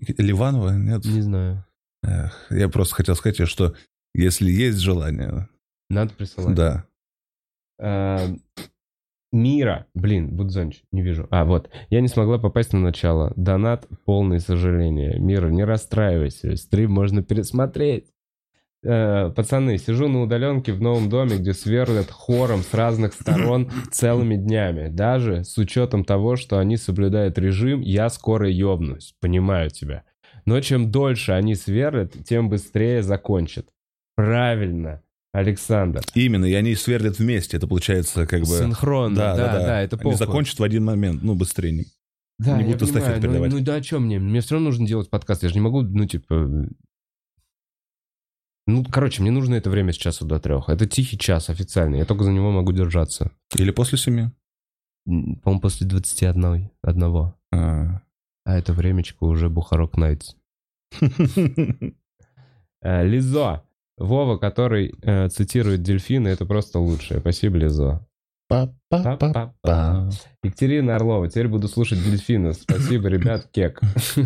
[0.00, 0.76] Ек- Ливанова?
[0.76, 1.04] Нет?
[1.04, 1.64] Не знаю.
[2.02, 3.74] Эх, я просто хотел сказать что
[4.14, 5.48] если есть желание,
[5.90, 6.54] Надо присылать.
[6.54, 6.84] да.
[7.80, 8.28] А,
[9.30, 9.86] Мира.
[9.94, 11.26] Блин, Будзонч, не вижу.
[11.30, 11.68] А, вот.
[11.90, 13.32] Я не смогла попасть на начало.
[13.36, 15.18] Донат полное сожаление.
[15.18, 16.56] Мира, не расстраивайся.
[16.56, 18.10] Стрим можно пересмотреть.
[18.84, 24.36] Э, пацаны, сижу на удаленке в новом доме, где сверлят хором с разных сторон целыми
[24.36, 24.88] днями.
[24.88, 29.14] Даже с учетом того, что они соблюдают режим, я скоро ёбнусь.
[29.20, 30.04] Понимаю тебя.
[30.44, 33.66] Но чем дольше они сверлят, тем быстрее закончат.
[34.14, 35.02] Правильно,
[35.32, 36.02] Александр.
[36.14, 38.46] Именно, и они сверлят вместе, это получается как бы...
[38.46, 40.16] Синхронно, да, да, это Они похуй.
[40.16, 41.84] закончат в один момент, ну, быстрее.
[42.38, 43.52] Да, не будут понимаю, ну, передавать.
[43.52, 44.20] Ну, да, о чем мне?
[44.20, 46.68] Мне все равно нужно делать подкаст, я же не могу, ну, типа...
[48.68, 50.68] Ну, короче, мне нужно это время с часу до трех.
[50.68, 53.30] Это тихий час официальный, я только за него могу держаться.
[53.56, 54.28] Или после семи.
[55.06, 57.34] По-моему, после 21 одного.
[57.50, 58.02] А.
[58.44, 60.34] А это времечко уже Бухарок Найтс.
[62.80, 63.64] Э, Лизо.
[63.96, 67.18] Вова, который э, цитирует дельфины, это просто лучшее.
[67.18, 68.06] Спасибо, Лизо.
[68.48, 70.10] Па-па-па.
[70.44, 71.28] Екатерина Орлова.
[71.28, 72.52] Теперь буду слушать дельфина.
[72.52, 73.80] Спасибо, ребят, кек.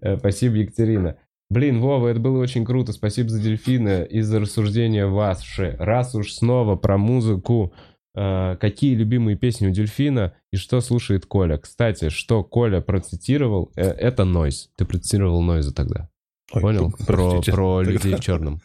[0.00, 1.16] Э, Спасибо, Екатерина.
[1.52, 2.92] Блин, Вова, это было очень круто.
[2.92, 5.76] Спасибо за дельфина и за рассуждение ваши.
[5.78, 7.74] Раз уж снова про музыку,
[8.14, 11.58] э, какие любимые песни у дельфина и что слушает Коля.
[11.58, 14.70] Кстати, что Коля процитировал, э, это Нойз.
[14.76, 16.08] Ты процитировал Нойза тогда.
[16.52, 16.90] Ой, Понял?
[16.90, 18.62] п- Про, про людей в черном.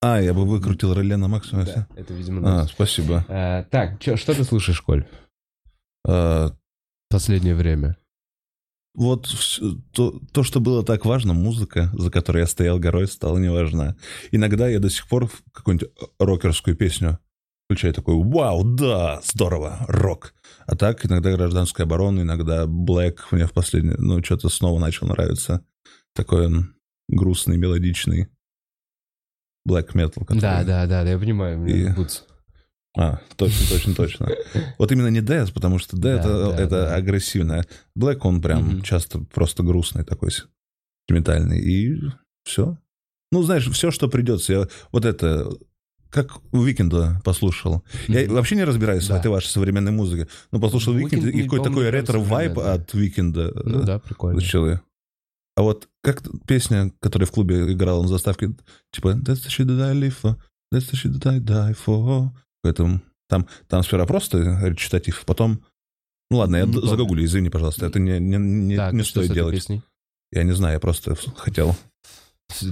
[0.00, 1.64] А, я бы выкрутил реле на максимум.
[1.64, 2.70] Да, это, видимо, А, Нойз.
[2.70, 3.24] спасибо.
[3.28, 5.04] Э, Так, чё- что ты слушаешь, Коль?
[6.06, 6.50] А,
[7.10, 7.96] Последнее время.
[8.94, 9.28] Вот
[9.92, 13.96] то, то, что было так важно, музыка, за которой я стоял горой, стала неважна.
[14.30, 17.18] Иногда я до сих пор какую-нибудь рокерскую песню
[17.66, 20.34] включаю такой, вау, да, здорово, рок.
[20.66, 25.64] А так иногда гражданская оборона, иногда Black мне в последнее, ну, что-то снова начал нравиться.
[26.14, 26.74] Такой он
[27.08, 28.28] грустный, мелодичный
[29.68, 30.20] black metal.
[30.24, 31.66] который- Да, да, да, да, я понимаю.
[31.66, 32.22] И- Boots.
[32.96, 34.28] А, точно, точно, точно.
[34.78, 36.94] Вот именно не Death, потому что Death Да, это, да, это да.
[36.94, 37.64] агрессивно.
[37.98, 40.30] Black он прям часто просто грустный такой,
[41.08, 41.58] метальный.
[41.60, 42.00] И
[42.44, 42.78] все.
[43.32, 44.52] Ну, знаешь, все, что придется.
[44.52, 45.50] Я вот это,
[46.10, 47.82] как у Викенда послушал.
[48.06, 49.16] Я вообще не разбираюсь Да.
[49.16, 50.28] в этой вашей современной музыке.
[50.52, 52.74] Но послушал Ну, Weeknd, и какой-то такой современный.
[52.74, 53.52] от Викенда.
[53.64, 54.38] Ну да, прикольно.
[54.38, 54.80] Я.
[55.56, 58.52] А вот как песня, которая в клубе играла на заставке,
[58.92, 60.36] типа «That's the shit that I live for,
[60.72, 62.30] that's the shit that I die for».
[62.64, 65.60] Поэтому там, там сперва просто речитатив, потом...
[66.30, 66.80] Ну ладно, я помню.
[66.86, 67.86] загогулю, извини, пожалуйста.
[67.86, 69.54] Это не, не, не, Так, не стоит делать.
[69.54, 69.82] песней?
[70.32, 71.76] Я не знаю, я просто хотел.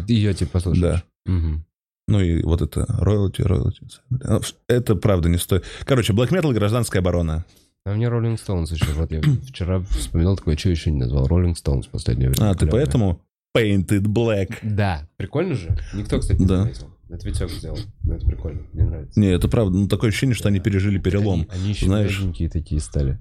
[0.08, 0.80] Ее типа послушаешь?
[1.26, 1.32] Да.
[1.32, 1.64] Мгм.
[2.08, 4.44] Ну и вот это royalty, royalty.
[4.66, 5.64] Это правда не стоит.
[5.84, 7.44] Короче, black metal, гражданская оборона.
[7.84, 8.92] А мне Rolling Stones еще.
[8.92, 11.26] Вот я вчера вспоминал такое, что еще не назвал.
[11.28, 12.50] Rolling Stones в последнее время.
[12.50, 13.20] А, ты поэтому
[13.56, 14.58] painted black.
[14.62, 15.06] Да.
[15.16, 15.76] Прикольно же?
[15.94, 16.62] Никто, кстати, не Да.
[16.62, 16.90] заметил.
[17.12, 17.78] Это Витек сделал.
[18.04, 18.62] Но это прикольно.
[18.72, 19.20] Мне нравится.
[19.20, 19.76] Не, это правда.
[19.76, 21.46] Ну, такое ощущение, что они пережили перелом.
[21.50, 22.18] Они, они еще знаешь.
[22.18, 23.18] мягенькие такие стали.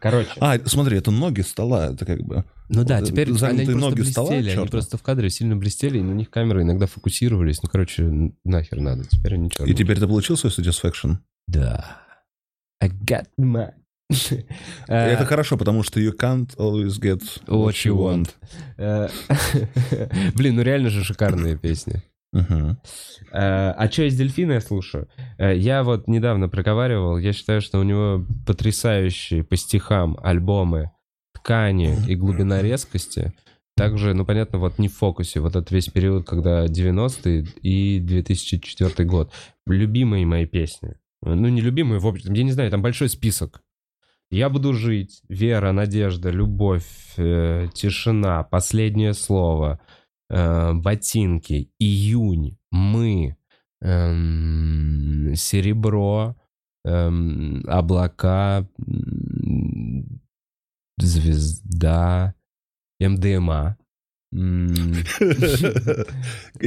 [0.00, 0.30] Короче.
[0.40, 2.44] А, смотри, это ноги стола, это как бы...
[2.70, 5.98] Ну да, Вот, теперь они просто ноги стола, блестели, они просто в кадре сильно блестели,
[5.98, 7.62] и на них камеры иногда фокусировались.
[7.62, 9.74] Ну, короче, нахер надо, теперь они И черные.
[9.74, 11.18] теперь ты получил свой satisfaction?
[11.46, 12.00] Да.
[12.80, 13.72] I got my...
[14.88, 18.30] Это Э, хорошо, потому что you can't always get What you want.
[18.78, 19.08] Э,
[20.34, 22.02] Блин, ну реально же шикарные песни.
[23.32, 25.08] Э, А что из дельфина я слушаю?
[25.38, 30.90] Э, Я вот недавно проговаривал, я считаю, что у него потрясающие по стихам альбомы
[31.34, 33.32] ткани и глубина резкости.
[33.76, 39.08] Также, ну понятно, вот не в фокусе, вот этот весь период, когда 90-е и 2004
[39.08, 39.32] год.
[39.66, 40.94] Любимые мои песни.
[41.22, 43.62] Ну, не любимые, в общем, я не знаю, там большой список.
[44.30, 46.86] Я буду жить, вера, надежда, любовь,
[47.16, 49.80] э, тишина, последнее слово,
[50.32, 53.36] ботинки, июнь, мы,
[53.82, 56.34] эм, серебро,
[56.84, 58.66] эм, облака,
[60.98, 62.34] звезда,
[63.00, 63.76] МДМА.
[64.32, 65.04] И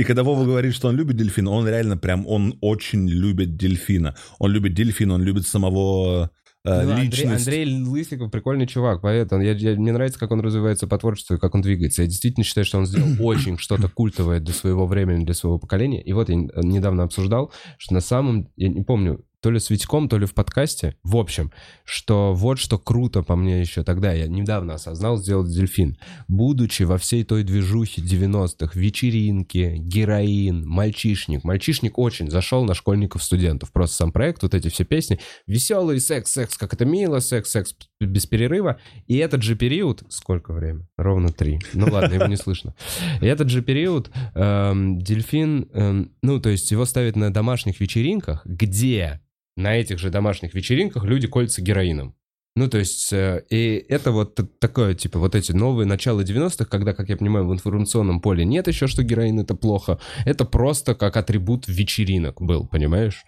[0.03, 4.15] когда Вова говорит, что он любит дельфина, он реально прям, он очень любит дельфина.
[4.37, 6.29] Он любит дельфина, он любит самого э,
[6.65, 7.47] Ну, Андрей, личность.
[7.47, 11.39] Андрей Лысиков прикольный чувак, поэтому я, я- мне нравится, как он развивается по творчеству и
[11.39, 12.01] как он двигается.
[12.01, 16.01] Я действительно считаю, что он сделал очень что-то культовое для своего времени, для своего поколения.
[16.01, 18.49] И вот я н- недавно обсуждал, что на самом...
[18.55, 20.95] Я не помню, то ли с Витьком, то ли в подкасте.
[21.03, 21.51] В общем,
[21.83, 25.99] что вот что круто по мне еще тогда, я недавно осознал, сделать дельфин.
[26.27, 31.43] Будучи во всей той движухе 90-х, вечеринки, героин, мальчишник.
[31.43, 33.71] Мальчишник очень зашел на школьников-студентов.
[33.71, 35.19] Просто сам проект, вот эти все песни.
[35.45, 38.79] Веселый секс, секс, как это мило, секс, секс без перерыва.
[39.05, 40.01] И этот же период...
[40.09, 40.87] Сколько время?
[40.97, 41.59] Ровно три.
[41.73, 42.73] Ну ладно, его не слышно.
[43.21, 48.41] И этот же период эм, дельфин, эм, ну то есть его ставят на домашних вечеринках,
[48.43, 49.21] где
[49.55, 52.15] на этих же домашних вечеринках люди колются героином.
[52.57, 56.93] Ну, то есть, э, и это вот такое, типа, вот эти новые начала 90-х, когда,
[56.93, 59.99] как я понимаю, в информационном поле нет еще, что героин это плохо.
[60.25, 63.25] Это просто как атрибут вечеринок был, понимаешь?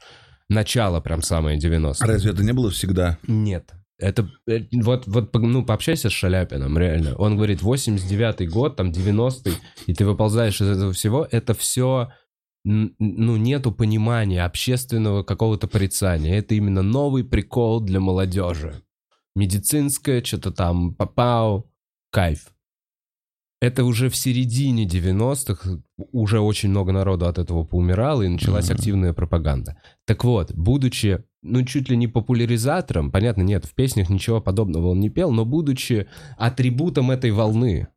[0.48, 1.95] Начало прям самое 90-е.
[1.99, 3.18] А разве это не было всегда?
[3.28, 3.74] Нет.
[3.99, 7.16] Это э, вот, вот ну, пообщайся с Шаляпиным, реально.
[7.16, 9.56] Он говорит, 89-й год, там 90-й,
[9.88, 12.14] и ты выползаешь из этого всего, это все,
[12.68, 16.38] ну, нету понимания общественного какого-то порицания.
[16.38, 18.81] Это именно новый прикол для молодежи.
[19.35, 21.72] Медицинское, что-то там, попау,
[22.11, 22.52] кайф.
[23.61, 25.81] Это уже в середине 90-х
[26.11, 28.76] уже очень много народу от этого поумирало, и началась Мгм.
[28.76, 29.81] активная пропаганда.
[30.06, 34.99] Так вот, будучи, ну, чуть ли не популяризатором, понятно, нет, в песнях ничего подобного он
[34.99, 36.07] не пел, но будучи
[36.38, 37.88] атрибутом этой волны,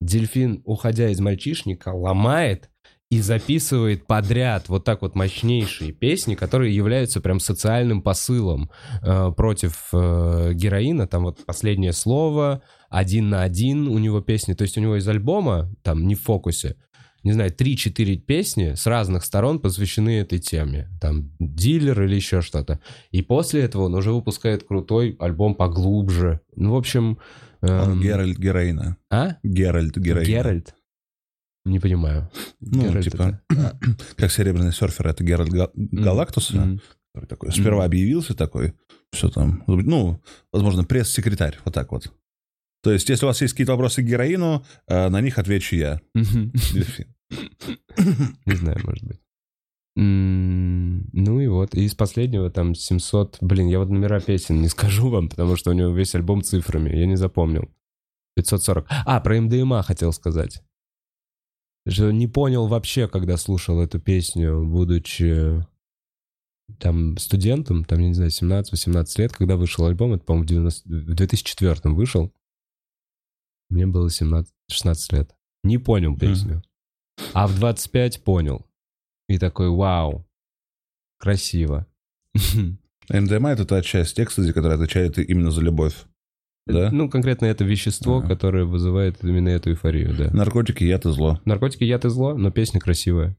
[0.00, 2.70] дельфин, уходя из мальчишника, ломает
[3.16, 8.70] и записывает подряд вот так вот мощнейшие песни, которые являются прям социальным посылом
[9.00, 11.06] э, против э, героина.
[11.06, 14.52] Там вот последнее слово, один на один у него песни.
[14.52, 16.76] То есть у него из альбома, там не в фокусе,
[17.22, 20.90] не знаю, 3-4 песни с разных сторон посвящены этой теме.
[21.00, 22.80] Там дилер или еще что-то.
[23.12, 26.40] И после этого он уже выпускает крутой альбом поглубже.
[26.54, 27.18] Ну, в общем...
[27.62, 28.98] Он эм, Геральт героина.
[29.10, 29.36] А?
[29.42, 30.28] Геральт героина.
[30.28, 30.74] Геральт?
[31.66, 32.30] Не понимаю.
[32.60, 33.78] Ну, Геральт типа, это-
[34.16, 36.80] как серебряный серфер, это Геральт Га- Галактуса, М.
[37.12, 37.86] который такой сперва Мгм.
[37.86, 38.74] объявился такой,
[39.12, 40.20] все там, ну,
[40.52, 42.12] возможно, пресс-секретарь, вот так вот.
[42.82, 46.00] То есть, если у вас есть какие-то вопросы к героину, э, на них отвечу я.
[46.14, 47.14] Дельфин.
[48.46, 49.20] Не знаю, может быть.
[49.96, 53.38] Ну и вот, и из последнего там 700...
[53.40, 56.90] Блин, я вот номера песен не скажу вам, потому что у него весь альбом цифрами,
[56.96, 57.68] я не запомнил.
[58.36, 58.86] 540.
[59.06, 60.62] А, про МДМА хотел сказать.
[61.88, 65.64] Что не понял вообще, когда слушал эту песню, будучи
[66.80, 70.88] там студентом, там, я не знаю, 17-18 лет, когда вышел альбом, это, по-моему, в, 90
[70.88, 72.32] в 2004 вышел.
[73.70, 75.36] Мне было 17, 16 лет.
[75.62, 76.62] Не понял песню.
[77.32, 78.66] А в 25 понял.
[79.28, 80.26] И такой, вау,
[81.18, 81.86] красиво.
[83.08, 85.94] МДМА— это та часть экстази, которая отвечает именно за любовь.
[86.66, 86.90] Да?
[86.90, 88.28] Ну, конкретно это вещество, Ага.
[88.28, 90.30] которое вызывает именно эту эйфорию, да.
[90.32, 91.40] Наркотики, яд и зло.
[91.44, 93.36] Наркотики, яд и зло, но песня красивая.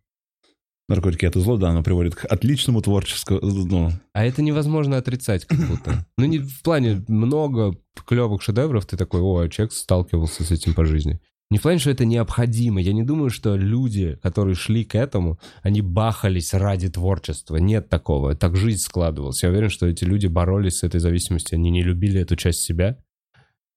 [0.90, 3.40] Наркотики, яд и зло, да, оно приводит к отличному творческому...
[3.42, 6.06] Ну, А это невозможно отрицать как будто.
[6.18, 7.76] Ну, не в плане много
[8.06, 11.20] клевых шедевров, ты такой, о, человек сталкивался с этим по жизни.
[11.50, 12.82] Не в плане, что это необходимо.
[12.82, 17.58] Я не думаю, что люди, которые шли к этому, они бахались ради творчества.
[17.58, 18.36] Нет такого.
[18.36, 19.44] Так жизнь складывалась.
[19.44, 21.56] Я уверен, что эти люди боролись с этой зависимостью.
[21.58, 22.98] Они не любили эту часть себя.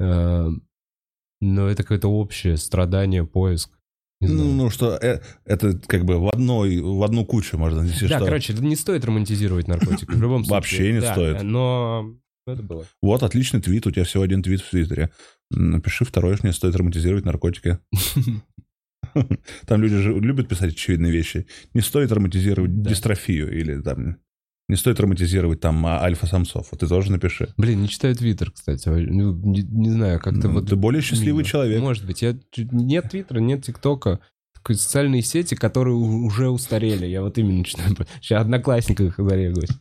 [0.01, 0.51] Э,
[1.41, 3.71] Но это какое-то общее страдание, поиск.
[4.23, 8.17] Ну, ну, что э, это как бы в одной, в одну кучу можно если да,
[8.17, 8.27] что.
[8.27, 10.11] короче, не стоит романтизировать наркотики.
[10.11, 10.55] В любом случае.
[10.55, 11.43] Вообще не Да, стоит.
[11.43, 12.15] Но
[12.47, 12.85] это было.
[13.01, 15.11] Вот, отличный твит, у тебя всего один твит в Твиттере.
[15.51, 17.79] Напиши второй, что не стоит романтизировать наркотики.
[19.67, 21.47] Там люди же любят писать очевидные вещи.
[21.73, 24.19] Не стоит романтизировать дистрофию или там...
[24.71, 26.69] Не стоит романтизировать там а, альфа-самцов.
[26.71, 27.53] Вот ты тоже напиши.
[27.57, 28.89] Блин, не читаю Твиттер, кстати.
[28.89, 30.69] Ну, не, не знаю, как-то Ну, вот...
[30.69, 31.45] ты более счастливый мимо.
[31.45, 31.81] человек.
[31.81, 32.23] Может быть.
[32.23, 32.37] Я...
[32.57, 34.21] Нет Твиттера, нет ТикТока.
[34.65, 37.05] Социальные сети, которые уже устарели.
[37.05, 37.97] Я вот именно начинаю...
[38.21, 39.71] Сейчас одноклассниках зарегаюсь.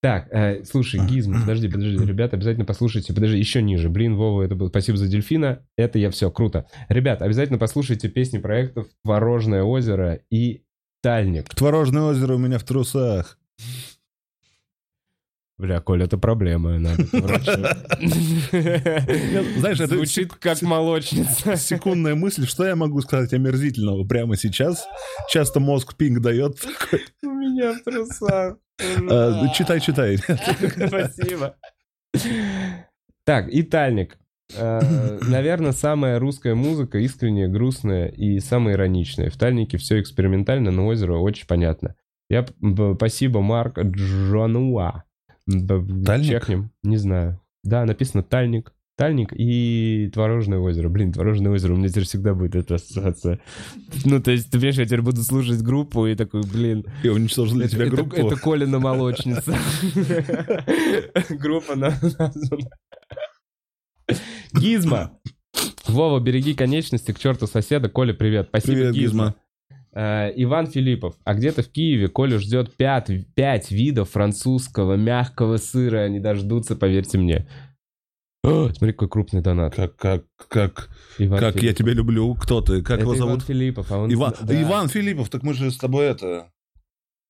[0.00, 3.88] Так, э, слушай, Гизм, подожди, подожди, ребята, обязательно послушайте, подожди, еще ниже.
[3.88, 6.66] Блин, Вова, это было спасибо за дельфина, это я все, круто.
[6.88, 10.64] Ребят, обязательно послушайте песни проектов «Творожное озеро» и
[11.04, 11.54] «Тальник».
[11.54, 13.38] Творожное озеро у меня в трусах.
[15.58, 17.04] Бля, Коль, это проблема, надо.
[17.12, 17.46] Знаешь,
[19.78, 21.56] это Звучит как молочница.
[21.56, 24.84] Секундная мысль, что я могу сказать омерзительного прямо сейчас?
[25.30, 26.58] Часто мозг пинг дает.
[27.22, 28.56] У меня в трусах.
[29.08, 30.18] А, Читай, читай.
[30.18, 31.54] Спасибо.
[33.24, 34.18] Так, и Тальник.
[34.58, 39.30] Наверное, самая русская музыка, искренняя, грустная и самая ироничная.
[39.30, 41.94] В Тальнике все экспериментально, но озеро очень понятно.
[42.32, 42.46] Я
[42.96, 45.04] спасибо, Марк Джонуа.
[45.46, 46.28] Б- Тальник?
[46.30, 47.38] Чекнем, не знаю.
[47.62, 48.72] Да, написано Тальник.
[48.96, 50.88] Тальник и Творожное озеро.
[50.88, 53.38] Блин, Творожное озеро, у меня теперь всегда будет эта ассоциация.
[54.06, 57.64] Ну, то есть, ты понимаешь, я теперь буду слушать группу и такой, блин, И уничтожили
[57.66, 58.16] это, тебя это- группу.
[58.16, 59.54] это Колина молочница.
[61.30, 62.70] Группа на- названа.
[64.54, 65.18] Гизма.
[65.86, 67.88] Вова, береги конечности, к черту соседа.
[67.90, 68.46] Коля, привет.
[68.48, 69.34] Спасибо, Привет, Гизма.
[69.94, 71.16] Э, Иван Филиппов.
[71.24, 76.00] А где-то в Киеве Колю ждет пять, пять видов французского мягкого сыра.
[76.04, 77.46] Они дождутся, поверьте мне.
[78.42, 79.74] О, смотри, какой крупный донат.
[79.74, 80.88] Как, как, как,
[81.18, 81.78] Иван как я Филиппов.
[81.78, 82.34] тебя люблю.
[82.34, 82.80] Кто ты?
[82.82, 83.42] Как Это его Иван зовут?
[83.44, 83.92] Филиппов.
[83.92, 84.12] А он...
[84.12, 84.62] Иван, да.
[84.62, 86.50] Иван Филиппов, так мы же с тобой это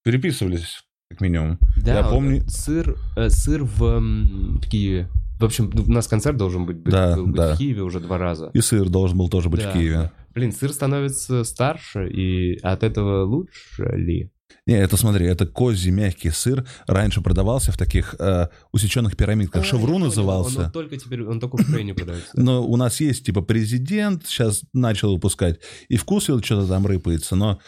[0.05, 1.59] переписывались, как минимум.
[1.77, 5.09] Да, Я помню- Сыр, э, сыр в, в Киеве.
[5.43, 7.55] В общем, ну, у нас концерт должен быть, быть- Да, был быть да.
[7.55, 8.51] в Киеве уже два раза.
[8.55, 10.13] И сыр должен был тоже быть Да, в Киеве.
[10.35, 14.31] Блин, сыр становится старше, и от этого лучше ли?
[14.67, 16.65] Не, это смотри, это козий мягкий сыр.
[16.87, 19.63] Раньше продавался в таких э, усеченных пирамидках.
[19.63, 20.59] А, Шевру назывался.
[20.61, 22.31] Он, он только теперь, он только в Украине продается.
[22.35, 25.59] Но у нас есть, типа, президент, сейчас начал выпускать,
[25.89, 27.61] и вкус его что-то там рыпается, но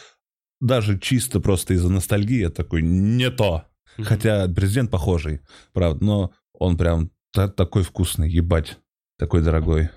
[0.60, 3.64] даже чисто просто из-за ностальгии я такой, не то.
[4.00, 5.40] Хотя президент похожий,
[5.72, 8.78] правда, но он прям та- такой вкусный, ебать,
[9.18, 9.90] такой дорогой.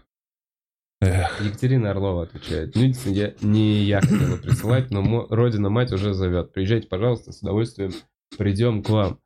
[1.00, 2.76] Эх, Екатерина Орлова отвечает.
[2.76, 6.52] Ну, я, не я хотела присылать, но мо- Родина-мать уже зовет.
[6.54, 7.92] Приезжайте, пожалуйста, с удовольствием
[8.38, 9.20] придем к вам.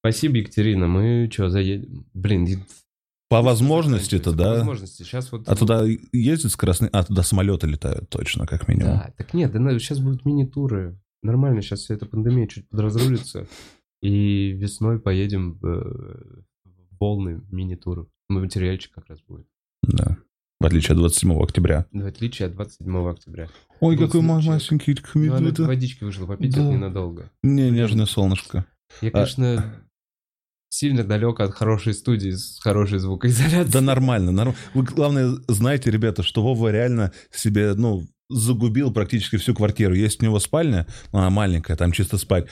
[0.00, 0.86] Спасибо, Екатерина.
[0.86, 2.06] Мы что, заедем?
[2.14, 2.64] Блин,
[3.28, 4.50] по возможности-то, По да.
[4.54, 5.02] возможности.
[5.02, 5.46] Сейчас вот...
[5.46, 6.88] А туда ездят скоростные...
[6.94, 8.94] А, туда самолеты летают точно, как минимум.
[8.94, 10.98] Да, так нет, да, сейчас будут мини-туры.
[11.22, 13.46] Нормально, сейчас вся эта пандемия чуть подразрулится.
[14.00, 16.44] И весной поедем в,
[16.98, 18.08] в волны мини-туров.
[18.28, 19.46] Материальчик как раз будет.
[19.82, 20.16] Да.
[20.60, 21.86] В отличие от 27 октября.
[21.92, 23.48] В отличие от 27 октября.
[23.80, 24.48] Ой, Вот какой случай.
[24.48, 25.62] масенький Ну, она это.
[25.64, 26.62] водички вышла попить, Да.
[26.62, 27.30] это ненадолго.
[27.42, 28.66] Не, нежное солнышко.
[29.00, 29.74] Я, А- конечно,
[30.70, 33.70] сильно далек от хорошей студии с хорошей звукоизоляцией.
[33.70, 39.54] Да нормально, норм- Вы, главное, знаете, ребята, что Вова реально себе, ну, загубил практически всю
[39.54, 39.94] квартиру.
[39.94, 42.48] Есть у него спальня, она маленькая, там чисто спать.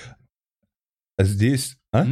[1.18, 2.06] А здесь, а?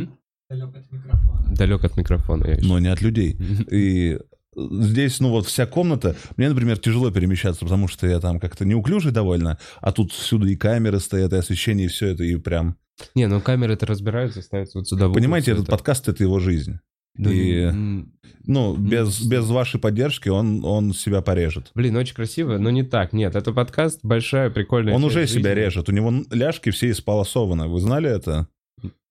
[0.51, 1.34] Далек от микрофона.
[1.57, 3.37] Далек от микрофона, я Но не от людей.
[3.71, 4.19] И
[4.57, 9.13] здесь, ну вот вся комната, мне, например, тяжело перемещаться, потому что я там как-то неуклюжий
[9.13, 12.77] довольно, а тут всюду и камеры стоят, и освещение, и все это, и прям...
[13.17, 15.09] Не, ну камеры-то разбираются, ставятся вот сюда.
[15.09, 16.79] Понимаете, этот подкаст— это его жизнь.
[17.17, 18.13] Ну, и- м,
[18.47, 21.71] Ну, без, Ну, без вашей поддержки он, он себя порежет.
[21.75, 23.13] Блин, очень красиво, но не так.
[23.13, 25.61] Нет, это подкаст большая, прикольная Он уже себя жизни.
[25.65, 25.89] режет.
[25.89, 27.69] У него ляжки все исполосованы.
[27.69, 28.49] Вы знали это?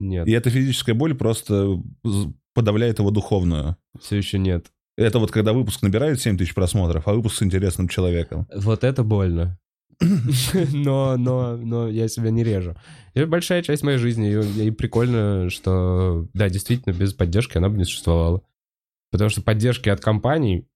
[0.00, 1.80] Нет, И эта физическая боль просто
[2.54, 3.76] подавляет его духовную.
[4.00, 4.66] все еще нет.
[4.96, 8.46] Это вот когда выпуск набирает 7 тысяч просмотров, а выпуск с интересным человеком.
[8.54, 9.58] Вот это больно.
[10.72, 12.74] Но, но, но я себя не режу.
[13.14, 17.76] Это большая часть моей жизни, и, и прикольно, что, да, действительно, без поддержки она бы
[17.76, 18.42] не существовала.
[19.10, 20.66] Потому что поддержки от компаний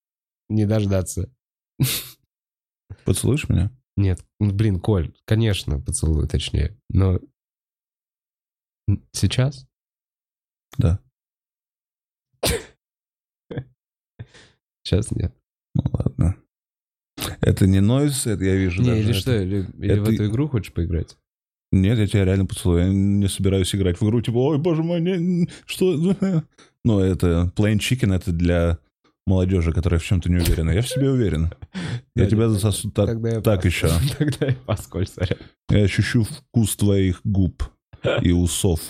[0.48, 1.30] не дождаться.
[3.04, 3.70] Поцелуешь меня?
[3.96, 7.18] Нет, блин, Коль, конечно, поцелую, точнее, но
[9.12, 9.66] сейчас?
[10.76, 11.00] Да.
[14.82, 15.34] Сейчас нет.
[15.74, 16.36] Ну ладно.
[17.40, 19.00] Это не нойз, это я вижу Не, даже.
[19.00, 21.16] или это- что, или, или в это- эту игру хочешь поиграть?
[21.70, 22.86] Нет, я тебя реально поцелую.
[22.86, 25.94] Я не собираюсь играть в игру, типа, ой, боже мой, не, что?
[26.84, 28.78] Ну, это Plain Chicken, это для
[29.26, 30.70] молодежи, которая в чем-то не уверена.
[30.70, 31.52] Я в себе уверен.
[32.14, 33.10] Я тебя засосу так,
[33.42, 33.88] так еще.
[34.18, 35.38] Тогда я пас, сорян.
[35.68, 37.62] Я ощущу вкус твоих губ
[38.22, 38.80] и усов.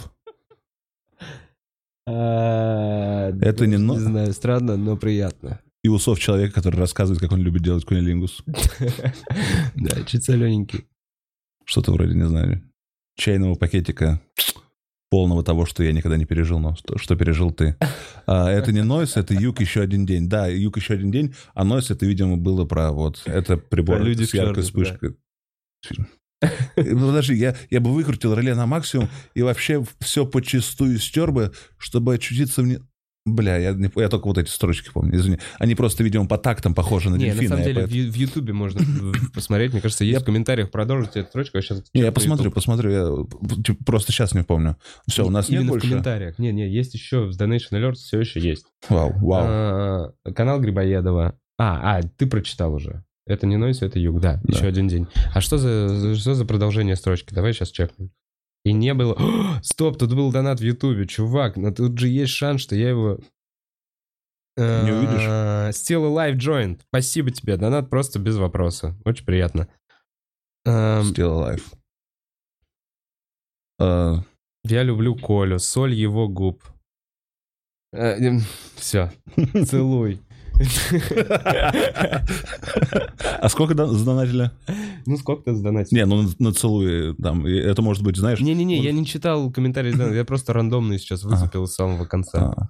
[2.06, 5.60] Это не Не знаю, странно, но приятно.
[5.84, 8.42] И усов человека, который рассказывает, как он любит делать кунилингус.
[9.74, 10.86] Да, чуть солененький.
[11.64, 12.62] Что-то вроде, не знаю,
[13.16, 14.20] чайного пакетика
[15.10, 17.76] полного того, что я никогда не пережил, но что, что пережил ты.
[18.26, 20.28] А, это не нойс, это юг еще один день.
[20.28, 24.04] Да, юг еще один день, а нойс это, видимо, было про вот это прибор Про
[24.04, 25.16] люди с яркой чёрном, вспышкой.
[26.76, 31.52] Ну, Подожди, я, я бы выкрутил реле на максимум и вообще все почистую стер бы,
[31.78, 32.66] чтобы очутиться в...
[32.66, 32.78] не-
[33.26, 35.38] Бля, я, не- я только вот эти строчки помню, извини.
[35.58, 37.48] Они просто, видимо, по тактам похожи на Не, на дельфина.
[37.48, 38.80] самом я деле, в поэтому- в Ютубе можно
[39.34, 39.72] посмотреть.
[39.72, 41.58] Мне кажется, есть Я- в комментариях продолжить эту строчку.
[41.58, 42.90] а сейчас Не, я посмотрю, посмотрю.
[42.90, 44.76] Я типа, просто сейчас не помню.
[45.08, 45.88] Все, у нас нет Именно в больше.
[45.90, 46.38] комментариях.
[46.38, 48.64] Не, не, есть еще в Donation Alerts все еще есть.
[48.88, 49.44] Вау, вау.
[49.46, 51.36] А, Канал Грибоедова.
[51.58, 53.04] А, а, ты прочитал уже.
[53.28, 54.56] Это не Нойс, это Юг, да, Да.
[54.56, 55.06] еще один день.
[55.34, 57.34] А что за, что за продолжение строчки?
[57.34, 58.10] Давай сейчас чекнем.
[58.64, 59.14] И не было...
[59.18, 62.88] О, стоп, тут был донат в Ютубе, чувак, но тут же есть шанс, что я
[62.90, 63.18] его...
[64.56, 65.22] Не увидишь?
[65.28, 66.80] А, Still Alive Joint.
[66.88, 68.96] Спасибо тебе, донат просто без вопроса.
[69.04, 69.68] Очень приятно.
[70.64, 71.62] Эм, Still alive.
[73.78, 74.22] А,
[74.64, 76.64] Я люблю Колю, соль его губ.
[78.76, 79.12] Все,
[79.66, 80.20] целуй.
[83.40, 84.50] А сколько дон- задонатили?
[85.06, 85.96] Ну, сколько ты сдонатил?
[85.96, 87.46] Не, ну на- целуе там.
[87.46, 88.40] Это может быть, знаешь...
[88.40, 92.52] Не-не-не, я не читал комментарии, я просто рандомный сейчас выцепил с самого конца.
[92.56, 92.68] А,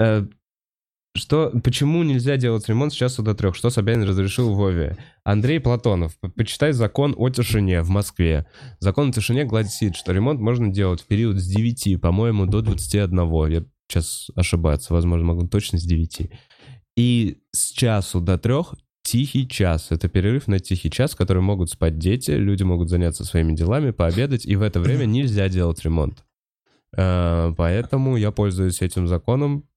[0.00, 0.26] Э,
[1.16, 3.54] Что, почему нельзя делать ремонт с часу до трех?
[3.54, 4.96] Что Собянин разрешил Вове?
[5.22, 8.44] Андрей Платонов, по- почитай закон о тишине в Москве.
[8.80, 13.52] Закон о тишине гласит, что ремонт можно делать в период с 9, по-моему, до 21.
[13.52, 16.30] Я сейчас ошибаться, возможно, могу точно с 9.
[16.96, 19.88] И с часу до трех тихий час.
[19.90, 23.90] Это перерыв на тихий час, в который могут спать дети, люди могут заняться своими делами,
[23.90, 26.24] пообедать, и в это время нельзя делать ремонт.
[26.96, 29.68] Э, Поэтому я пользуюсь этим законом,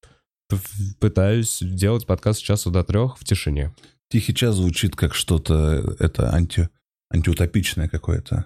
[0.99, 3.75] пытаюсь делать подкаст с часу до трех в тишине.
[4.09, 6.69] Тихий час звучит как что-то, это анти,
[7.13, 8.45] антиутопичное какое-то.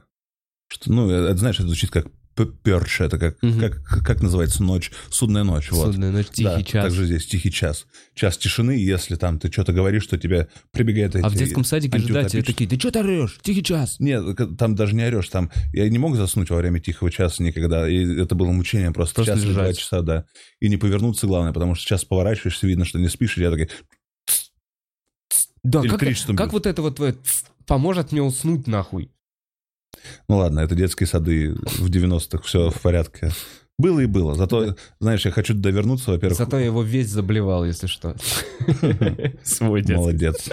[0.67, 3.59] Что, ну, это, знаешь, это звучит как п- перч, это как, Мгм.
[3.59, 5.87] как, как называется ночь, судная ночь, вот.
[5.93, 6.83] Судная ночь, тихий Да, час.
[6.85, 7.85] также здесь тихий час.
[8.15, 11.25] Час тишины, если там ты что-то говоришь, что тебе прибегает эти...
[11.25, 13.39] А в детском садике же, да, тебе такие, ты что ты орешь?
[13.41, 13.99] Тихий час.
[13.99, 14.23] Нет,
[14.57, 18.19] там даже не орешь, там я не мог заснуть во время тихого часа никогда, и
[18.21, 20.25] это было мучение просто, Просто час или два часа, да.
[20.59, 23.69] И не повернуться, главное, потому что сейчас поворачиваешься, видно, что не спишь, и я такой,
[25.63, 25.99] Да, как,
[26.35, 26.99] как вот это вот
[27.67, 29.11] поможет мне уснуть нахуй?
[30.27, 33.31] Ну ладно, это детские сады в 90-х, все в порядке.
[33.77, 37.88] Было и было, зато, знаешь, я хочу довернуться, во-первых, Зато я его весь заблевал, если
[37.88, 38.15] что.
[39.43, 39.95] Свой детский.
[39.95, 40.49] молодец.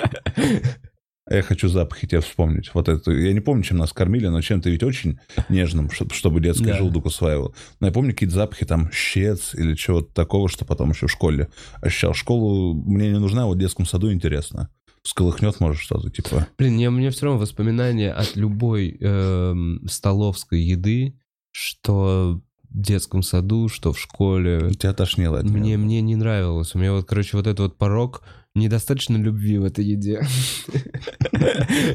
[1.30, 2.70] Я хочу запахи тебе вспомнить.
[2.72, 3.10] Вот это.
[3.12, 5.18] Я не помню, чем нас кормили, но чем-то ведь очень
[5.50, 6.78] нежным, чтоб- чтобы детский Да.
[6.78, 7.54] желудок усваивал.
[7.80, 11.48] Но я помню какие-то запахи, там, щец или чего-то такого, что потом еще в школе
[11.82, 12.14] ощущал.
[12.14, 14.70] Школу мне не нужна, вот в детском саду интересно.
[15.02, 16.48] Сколыхнет, может, что-то, типа...
[16.58, 21.18] Блин, мне, мне все равно воспоминания от любой эм, столовской еды,
[21.50, 24.70] что в детском саду, что в школе.
[24.74, 25.78] Тебя тошнило от Мне, меня.
[25.78, 26.74] мне не нравилось.
[26.74, 28.22] У меня вот, короче, вот этот вот порог
[28.54, 30.20] недостаточно любви в этой еде.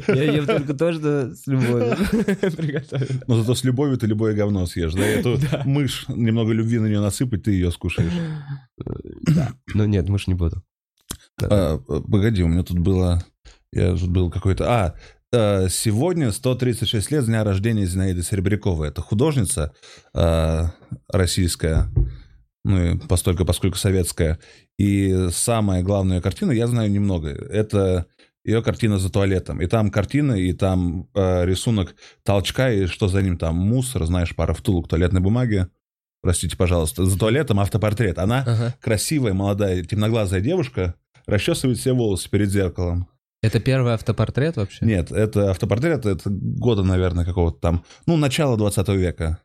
[0.08, 1.96] Я ем только то, что с любовью
[2.56, 3.20] приготовлено.
[3.26, 4.94] Но зато с любовью ты любое говно съешь.
[4.94, 8.12] Да, эту мышь, немного любви на нее насыпать, ты ее скушаешь.
[9.74, 10.62] Ну нет, мышь не буду.
[11.42, 13.22] А, погоди, у меня тут было...
[13.72, 14.70] Я тут был какой-то...
[14.70, 14.94] А,
[15.32, 18.88] а, сегодня 136 лет с дня рождения Зинаиды Серебряковой.
[18.88, 19.72] Это художница
[20.14, 20.72] а,
[21.08, 21.88] российская,
[22.64, 24.38] ну и постольку, поскольку советская.
[24.78, 28.06] И самая главная картина, я знаю немного, это
[28.44, 29.60] ее картина за туалетом.
[29.60, 31.94] И там картина, и там э, рисунок
[32.24, 35.66] толчка, и что за ним там мусор, знаешь, пара втулок туалетной бумаги.
[36.20, 37.06] Простите, пожалуйста.
[37.06, 38.18] За туалетом автопортрет.
[38.18, 38.74] Она Ага.
[38.80, 40.94] красивая, молодая, темноглазая девушка,
[41.26, 43.08] расчесывает все волосы перед зеркалом.
[43.42, 44.86] Это первый автопортрет вообще?
[44.86, 49.38] Нет, это автопортрет, это года, наверное, какого-то там, ну, начало 20 века.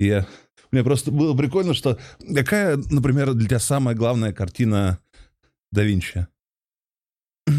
[0.00, 0.22] И
[0.70, 1.98] мне просто было прикольно, что
[2.34, 5.00] какая, например, для тебя самая главная картина
[5.70, 6.26] да Винчи?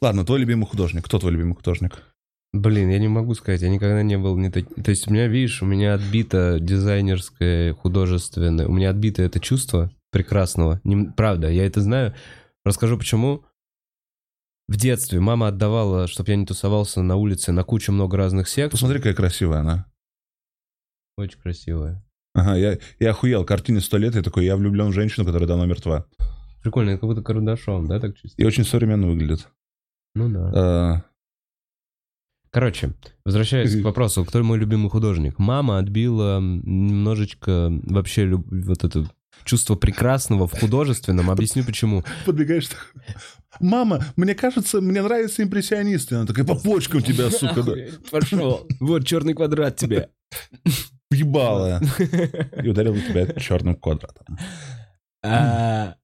[0.00, 1.04] Ладно, твой любимый художник.
[1.04, 2.04] Кто твой любимый художник?
[2.52, 4.64] Блин, я не могу сказать, я никогда не был не так...
[4.82, 9.90] То есть у меня, видишь, у меня отбито дизайнерское, художественное, у меня отбито это чувство
[10.10, 10.80] прекрасного.
[10.84, 12.14] Не- Правда, я это знаю.
[12.64, 13.44] Расскажу почему.
[14.68, 18.72] В детстве мама отдавала, чтобы я не тусовался на улице, на кучу много разных секций.
[18.72, 19.86] Посмотри, какая красивая она.
[21.16, 22.04] Очень красивая.
[22.34, 23.44] Ага, я, я охуел.
[23.46, 26.06] Картине сто лет, я такой, я влюблен в женщину, которая давно мертва.
[26.62, 28.40] Прикольно, это как будто карандашом, да, так чисто?
[28.40, 29.48] И очень современно выглядит.
[30.14, 30.52] Ну да.
[30.54, 31.02] А,
[32.50, 32.94] Короче,
[33.24, 35.38] возвращаясь к вопросу, кто мой любимый художник?
[35.38, 39.06] Мама отбила немножечко вообще люб- вот это
[39.44, 41.30] чувство прекрасного в художественном.
[41.30, 42.04] Объясню почему.
[42.26, 42.92] подбегаешь, так,
[43.60, 46.16] мама, мне кажется, мне нравятся импрессионисты.
[46.16, 47.74] Она такая, по почкам тебя, сука, да,
[48.10, 48.66] Пошел.
[48.80, 50.10] Вот черный квадрат тебе.
[51.10, 51.80] ебала.
[52.62, 54.38] И ударил тебя черным квадратом.
[55.24, 55.94] А,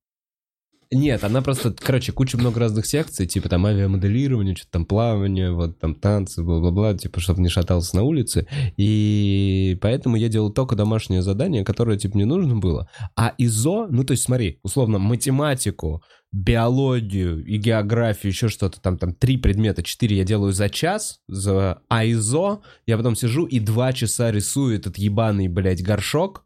[0.90, 5.78] Нет, она просто, короче, куча много разных секций, типа там авиамоделирование, что-то там плавание, вот
[5.78, 8.47] там танцы, бла-бла-бла, типа, чтобы не шатался на улице.
[8.77, 12.89] И поэтому я делал только домашнее задание, которое, типа, мне нужно было.
[13.16, 16.02] А ИЗО, ну, то есть, смотри, условно, математику,
[16.32, 21.78] биологию и географию, еще что-то, там, там, три предмета, четыре я делаю за час, за...
[21.89, 26.44] а ИЗО я потом сижу и два часа рисую этот ебаный, блядь, горшок,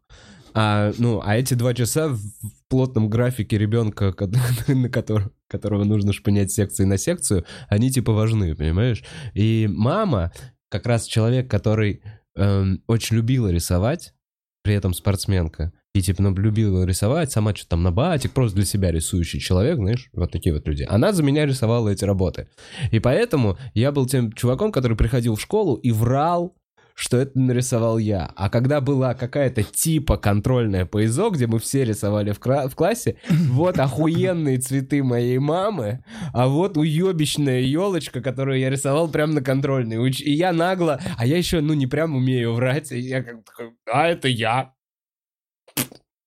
[0.61, 2.19] а, ну, а эти два часа в
[2.67, 4.13] плотном графике ребенка,
[4.67, 9.01] на которого, которого нужно шпынять секции на секцию, они типа важны, понимаешь?
[9.33, 10.33] И мама,
[10.67, 12.03] как раз человек, который
[12.35, 14.13] эм, очень любила рисовать,
[14.61, 18.65] при этом спортсменка, и типа ну, любила рисовать, сама что-то там на батик, просто для
[18.65, 20.85] себя рисующий человек, знаешь, вот такие вот люди.
[20.89, 22.49] Она за меня рисовала эти работы.
[22.91, 26.53] И поэтому я был тем чуваком, который приходил в школу и врал,
[26.99, 28.29] что это нарисовал я.
[28.35, 32.75] А когда была какая-то типа контрольная по ИЗО, где мы все рисовали в, кра- в
[32.75, 36.03] классе, вот охуенные цветы моей мамы,
[36.33, 40.09] а вот уебищная елочка, которую я рисовал прямо на контрольной.
[40.09, 43.71] И я нагло, а я еще, ну, не прям умею врать, и я как такой,
[43.89, 44.73] а это я.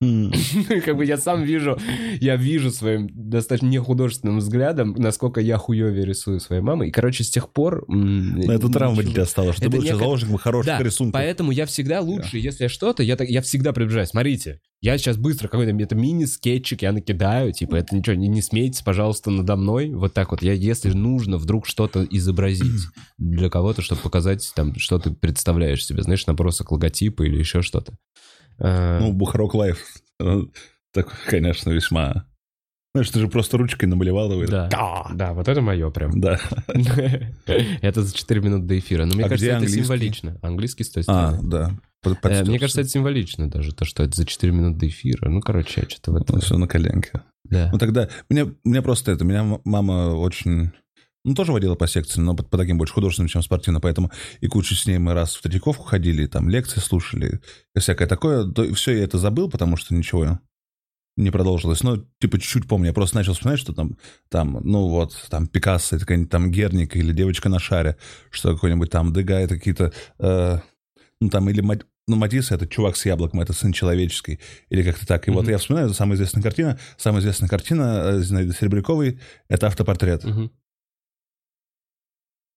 [0.85, 1.79] Как бы я сам вижу,
[2.21, 6.89] я вижу своим достаточно нехудожественным взглядом, насколько я хуевее рисую своей мамой.
[6.89, 7.85] И, короче, с тех пор...
[7.89, 11.13] это травма для тебя стала, что ты некое- заложником хороших рисунков.
[11.13, 14.11] поэтому я всегда лучше, если что-то, я всегда приближаюсь.
[14.11, 18.83] Смотрите, я сейчас быстро какой-то это мини-скетчик я накидаю, типа, это ничего, не, не смейтесь,
[18.83, 19.91] пожалуйста, надо мной.
[19.91, 20.43] Вот так вот.
[20.43, 26.03] Я, если нужно вдруг что-то изобразить для кого-то, чтобы показать, там, что ты представляешь себе,
[26.03, 27.95] знаешь, набросок логотипа или еще что-то.
[28.63, 29.79] А, Ну, Бухарог Live.
[30.21, 30.51] ну,
[30.93, 32.27] Так, конечно, весьма...
[32.95, 34.45] Знаешь, ты же просто ручкой намалевал его.
[34.45, 34.69] и- да,
[35.15, 36.21] да, вот это мое прям.
[36.21, 36.39] Да.
[37.81, 39.07] Это за 4 минуты до эфира.
[39.07, 40.39] Но мне А кажется, это символично.
[40.43, 41.71] Английский с той А, да.
[42.03, 42.45] Под- Э.
[42.45, 45.31] Мне кажется, это символично даже, то, что это за 4 минуты до эфира.
[45.31, 46.41] Ну, короче, я что-то в этом...
[46.41, 47.23] все на коленке.
[47.45, 47.71] Да.
[47.73, 50.73] Ну тогда, мне, мне просто это, меня мама очень,
[51.25, 54.47] ну тоже водила по секциям, но по, по таким больше художественным, чем спортивным, поэтому и
[54.47, 57.41] кучу с ней мы раз в Третьяковку ходили, там лекции слушали,
[57.75, 60.41] и всякое такое, все, я это забыл, потому что ничего
[61.17, 63.99] не продолжилось, но типа чуть-чуть помню, я просто начал вспоминать, что там,
[64.31, 67.97] там, ну вот, там Пикассо, это какая-нибудь там Герника или Девочка на шаре,
[68.31, 70.59] что какой-нибудь там Дега, это какие-то, э,
[71.21, 74.41] ну там или Мат- ну, Матисс это чувак с яблоком, это сын человеческий,
[74.71, 75.29] или как-то так.
[75.29, 75.51] И вот Мгм.
[75.51, 76.79] я вспоминаю, это самая известная картина.
[76.97, 80.25] Самая известная картина э, Зинаиды Серебряковой— это автопортрет.
[80.25, 80.51] Мгм.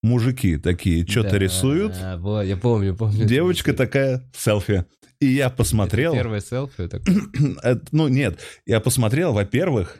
[0.05, 3.25] Мужики такие что-то Да, рисуют, вот, я помню, помню.
[3.25, 4.85] девочка Это такая селфи.
[5.19, 6.13] И я посмотрел...
[6.13, 6.87] Первое селфи.
[6.87, 7.01] так-
[7.63, 9.99] Это- ну, нет, я посмотрел, во-первых,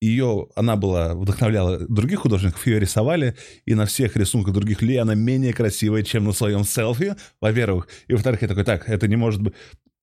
[0.00, 5.14] ее, она была, вдохновляла других художников, ее рисовали, и на всех рисунках других людей она
[5.14, 7.88] менее красивая, чем на своем селфи, во-первых.
[8.08, 9.54] И во-вторых, я такой, так, это не может быть...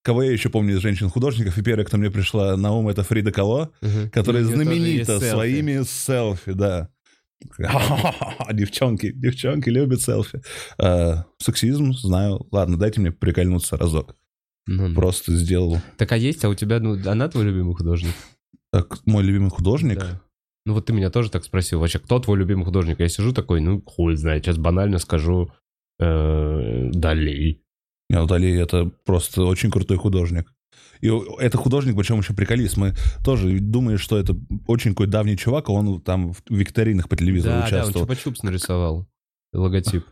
[0.02, 3.32] кого я еще помню из женщин-художников, и первая, кто мне пришла на ум, это Фрида
[3.32, 4.10] Кало, Мгм.
[4.12, 5.30] которая знаменита селфи.
[5.30, 6.90] своими селфи, да.
[8.52, 10.42] Девчонки, девчонки любят селфи.
[10.78, 12.48] А, Сексизм, знаю.
[12.52, 14.16] Ладно, дайте мне прикольнуться разок.
[14.68, 14.96] Ну да.
[14.96, 15.80] Просто сделал.
[15.98, 18.14] Так а есть, а у тебя, ну, она твой любимый художник?
[18.72, 20.00] Так, мой любимый художник.
[20.00, 20.22] Да.
[20.66, 23.00] Ну вот ты меня тоже так спросил, вообще, кто твой любимый художник?
[23.00, 25.52] Я сижу такой, ну, хуй знает, сейчас банально скажу
[26.00, 27.64] э, Дали.
[28.10, 30.54] Не, ну, Дали это просто очень крутой художник.
[31.02, 32.78] И это художник, причем еще приколист.
[32.78, 34.36] Мы тоже думаем, что это
[34.68, 38.06] очень какой давний чувак, а он там в викторинах по телевизору Да, да, он участвовал.
[38.08, 39.08] Чупа-Чупс нарисовал.
[39.54, 40.06] Логотип.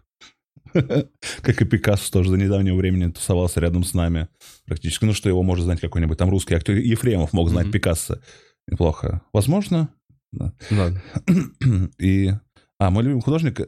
[0.73, 4.27] Как и Пикассо тоже до недавнего времени тусовался рядом с нами
[4.65, 5.05] практически.
[5.05, 6.75] Ну, что его может знать какой-нибудь там русский актер.
[6.75, 7.71] Ефремов мог знать.
[7.71, 8.19] Пикассо.
[8.67, 9.21] Неплохо.
[9.33, 9.89] Возможно.
[10.31, 10.53] Да.
[10.69, 11.01] Ладно.
[11.97, 12.31] И...
[12.77, 13.61] А, мой любимый художник...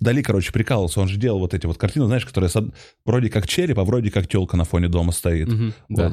[0.00, 1.00] Дали, короче, прикалывался.
[1.00, 2.50] Он же делал вот эти вот картины, знаешь, которые
[3.04, 5.48] вроде как череп, а вроде как телка на фоне дома стоит.
[5.48, 6.12] Мгм, Да.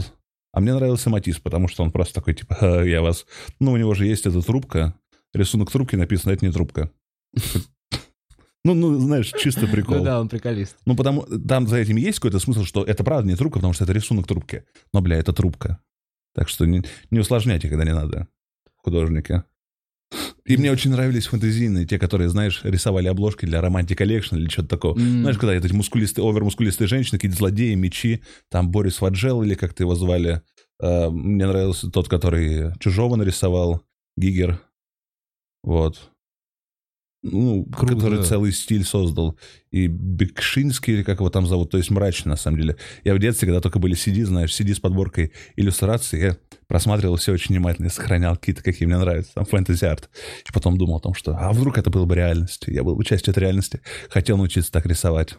[0.52, 3.26] А мне нравился Матис, потому что он просто такой, типа, «Ха, я вас...
[3.60, 4.96] Ну, у него же есть эта трубка.
[5.34, 6.92] Рисунок трубки написано, это не трубка.
[8.64, 9.98] Ну, ну, знаешь, чисто прикол.
[9.98, 10.78] Ну да, он приколист.
[10.86, 13.84] Ну, потому там за этим есть какой-то смысл, что это правда не трубка, потому что
[13.84, 14.66] это рисунок трубки.
[14.94, 15.80] Но, бля, это трубка.
[16.34, 18.28] Так что не, не усложняйте, когда не надо,
[18.76, 19.44] художники.
[20.48, 24.70] И мне очень нравились фэнтезийные, те, которые, знаешь, рисовали обложки для Romantic Collection или что-то
[24.70, 24.98] такого.
[24.98, 25.22] М.
[25.22, 29.84] Знаешь, когда эти мускулистые, овермускулистые женщины, какие-то злодеи, мечи, там Борис Ваджел или как ты
[29.84, 30.42] его звали.
[30.82, 33.82] Э, Мне нравился тот, который Чужого нарисовал,
[34.16, 34.62] Гигер.
[35.64, 36.12] Вот.
[37.24, 38.24] Ну, Круто, который да.
[38.24, 39.38] целый стиль создал.
[39.72, 42.78] И Бекшинский, или как его там зовут, то есть мрачный, на самом деле.
[43.04, 46.38] Я в детстве, когда только были CD, знаешь, CD с подборкой иллюстраций, я
[46.68, 50.10] просматривал все очень внимательно, и сохранял какие-то, какие мне нравятся, там, фэнтези-арт.
[50.48, 52.74] И потом думал о том, что, а вдруг это было бы реальностью?
[52.74, 53.82] Я был бы частью этой реальности.
[54.10, 55.36] Хотел научиться так рисовать.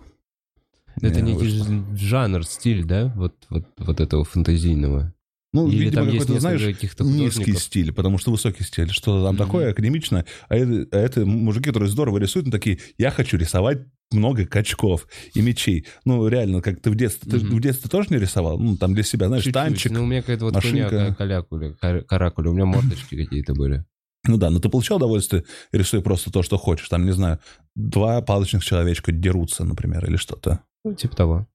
[1.01, 1.97] Это Не некий вышло.
[1.97, 3.13] жанр, стиль, да?
[3.15, 5.15] Вот, вот, вот этого фантазийного.
[5.55, 6.61] Ну, Или видимо, какой-то, знаешь,
[7.01, 9.45] низкий стиль, потому что высокий стиль, что-то там Мгм.
[9.45, 13.79] такое академичное, а это, а это мужики, которые здорово рисуют, ну, такие, я хочу рисовать
[14.13, 15.87] много качков и мечей.
[16.05, 17.57] Ну, реально, как ты в детстве, ты Мгм.
[17.57, 18.59] в детстве тоже не рисовал?
[18.59, 19.55] Ну, там для себя, знаешь, Чуть-чуть.
[19.55, 19.93] танчик.
[19.93, 20.89] Ну, у меня какая-то вот машинка.
[20.91, 22.51] хуйня, ка- калякуля, кар- каракуля.
[22.51, 23.85] У меня мордочки какие-то были.
[24.27, 26.89] Ну да, но ты получал удовольствие, рисуя просто то, что хочешь.
[26.89, 27.39] Там, не знаю,
[27.75, 30.61] два палочных человечка дерутся, например, или что-то.
[30.85, 31.47] Ну, типа того.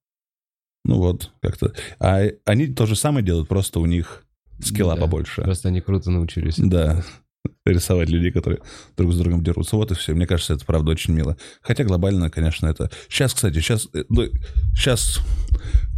[0.85, 1.73] Ну вот, как-то.
[1.99, 4.25] А они то же самое делают, просто у них
[4.59, 5.01] скилла Да.
[5.01, 5.41] побольше.
[5.41, 6.55] Просто они круто научились.
[6.57, 7.03] Да,
[7.65, 8.61] рисовать людей, которые
[8.97, 9.75] друг с другом дерутся.
[9.77, 10.13] Вот и все.
[10.13, 11.37] Мне кажется, это правда очень мило.
[11.61, 12.89] Хотя глобально, конечно, это...
[13.09, 13.87] Сейчас, кстати, сейчас...
[13.93, 14.23] э, ну,
[14.75, 15.19] сейчас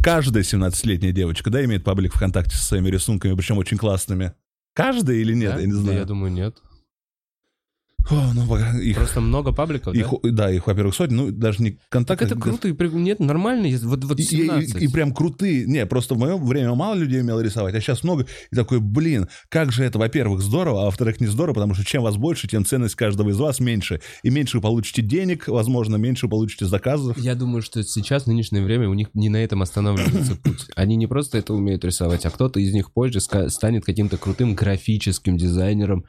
[0.02, 4.32] каждая 17-летняя девочка, да, имеет паблик ВКонтакте со своими рисунками, причем очень классными.
[4.74, 5.60] Каждая или нет, Да?
[5.60, 5.98] я не Да, знаю.
[5.98, 6.56] я думаю, нет.
[8.10, 9.98] О, ну, их, Просто много пабликов, да?
[10.00, 12.22] их, да, их, во-первых, сотни, ну, даже не Так контакт.
[12.22, 13.82] это круто, и нет, нормально, есть.
[13.84, 14.80] вот, вот И, и- 17.
[14.80, 15.66] и- и прям крутые.
[15.66, 18.26] Не, просто в мое время мало людей умело рисовать, а сейчас много.
[18.50, 22.02] И такой, блин, как же это, во-первых, здорово, а во-вторых, не здорово, потому что чем
[22.02, 24.00] вас больше, тем ценность каждого из вас меньше.
[24.22, 27.18] И меньше вы получите денег, возможно, меньше вы получите заказов.
[27.18, 30.66] Я думаю, что сейчас, в нынешнее время, у них не на этом останавливается путь.
[30.76, 35.36] Они не просто это умеют рисовать, а кто-то из них позже станет каким-то крутым графическим
[35.36, 36.04] дизайнером,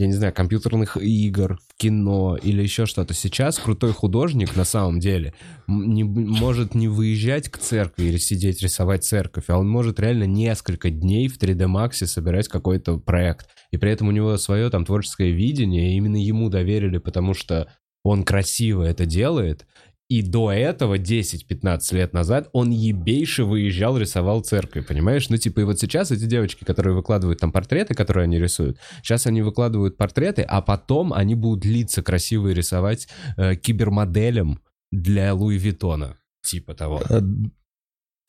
[0.00, 3.12] я не знаю, компьютерных игр, кино или еще что-то.
[3.12, 5.34] Сейчас крутой художник на самом деле
[5.66, 10.88] не, может не выезжать к церкви или сидеть рисовать церковь, а он может реально несколько
[10.88, 13.50] дней в 3D Max собирать какой-то проект.
[13.72, 17.70] И при этом у него свое там творческое видение, и именно ему доверили, потому что
[18.02, 19.66] он красиво это делает.
[20.10, 25.30] И до этого, 10-15 лет назад, он ебейше выезжал, рисовал церкви, понимаешь?
[25.30, 29.28] Ну, типа, и вот сейчас эти девочки, которые выкладывают там портреты, которые они рисуют, сейчас
[29.28, 33.06] они выкладывают портреты, а потом они будут лица красивые рисовать
[33.36, 34.60] э, кибермоделям
[34.90, 36.16] для Луи Виттона.
[36.42, 37.02] Типа того.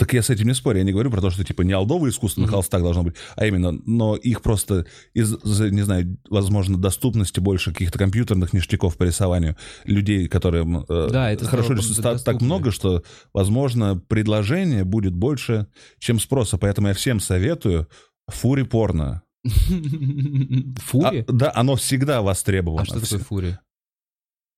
[0.02, 1.74] А, Так я с этим не спорю, я не говорю про то, что типа не
[1.74, 2.56] алдовое искусство на Мгм.
[2.56, 8.00] холстах должно быть, а именно, но их просто из-за, не знаю, возможно, доступности больше каких-то
[8.00, 9.56] компьютерных ништяков по рисованию
[9.86, 13.04] людей, которые э, Да, это хорошо рисуют, так много, что,
[13.34, 15.68] возможно, предложение будет больше,
[16.00, 16.58] чем спроса.
[16.58, 17.88] Поэтому я всем советую
[18.28, 19.22] фури порно.
[19.44, 21.26] Фури?
[21.28, 22.82] А, да, оно всегда востребовано.
[22.82, 23.58] А что такое фури?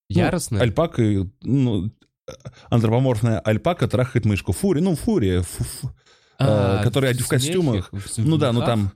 [0.10, 0.62] Ну, Яростная?
[0.62, 1.02] Альпака,
[1.42, 1.92] ну,
[2.70, 4.52] антропоморфная альпака трахает мышку.
[4.54, 5.92] Фури, ну, фурия, фу- фу-
[6.40, 7.90] А, э, которые в смехе, костюмах.
[7.92, 8.92] в- Ну да, ну там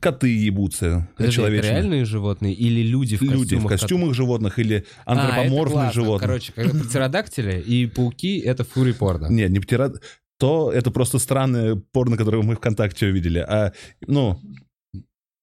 [0.00, 1.72] коты ебутся человечные.
[1.72, 3.68] реальные животные или люди в Люди в костюмах?
[3.72, 5.92] костюмах животных или А, это антропоморфных классно.
[5.92, 6.26] животных.
[6.28, 9.26] Короче, когда птеродактили и пауки— это фури порно.
[9.26, 9.92] Нет, не птира...
[10.40, 13.40] То это просто странное порно, которое мы ВКонтакте увидели.
[13.40, 13.72] А,
[14.06, 14.40] ну,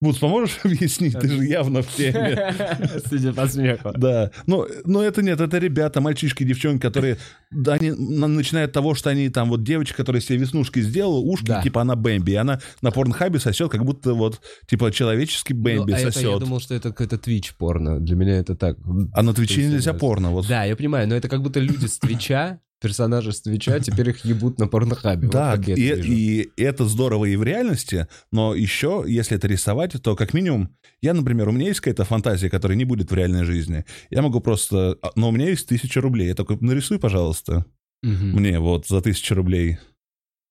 [0.02, 1.18] Вудс, поможешь объяснить?
[1.18, 2.54] Ты же явно в теме.
[3.08, 3.92] Судя по смеху.
[3.96, 7.16] Да, но, но это нет, это ребята, мальчишки, девчонки, которые,
[7.50, 11.18] да, они на- начинают от того, что они там, вот девочка, которая себе веснушки сделала,
[11.18, 11.62] ушки, Да.
[11.62, 15.96] типа она Бэмби, и она на порнхабе сосет, как будто вот, типа, человеческий Бэмби Ну,
[15.96, 16.30] а это сосет.
[16.30, 17.98] я думал, что это какой-то твич порно.
[17.98, 18.76] Для меня это так.
[19.14, 20.00] А на Твиче нельзя Представляю.
[20.00, 20.46] порно, вот.
[20.46, 24.24] Да, я понимаю, но это как будто люди с Твича, персонажи с Твича, теперь их
[24.24, 25.26] ебут на порнохабе.
[25.26, 30.00] Вот Да, я и, и это здорово и в реальности, но еще, если это рисовать,
[30.02, 33.44] то как минимум, я, например, у меня есть какая-то фантазия, которая не будет в реальной
[33.44, 33.84] жизни.
[34.10, 34.98] Я могу просто...
[35.02, 36.28] а, Но у меня есть тысяча рублей.
[36.28, 37.64] Я такой, нарисуй, пожалуйста,
[38.02, 38.32] Мгм.
[38.32, 39.78] мне вот за тысячу рублей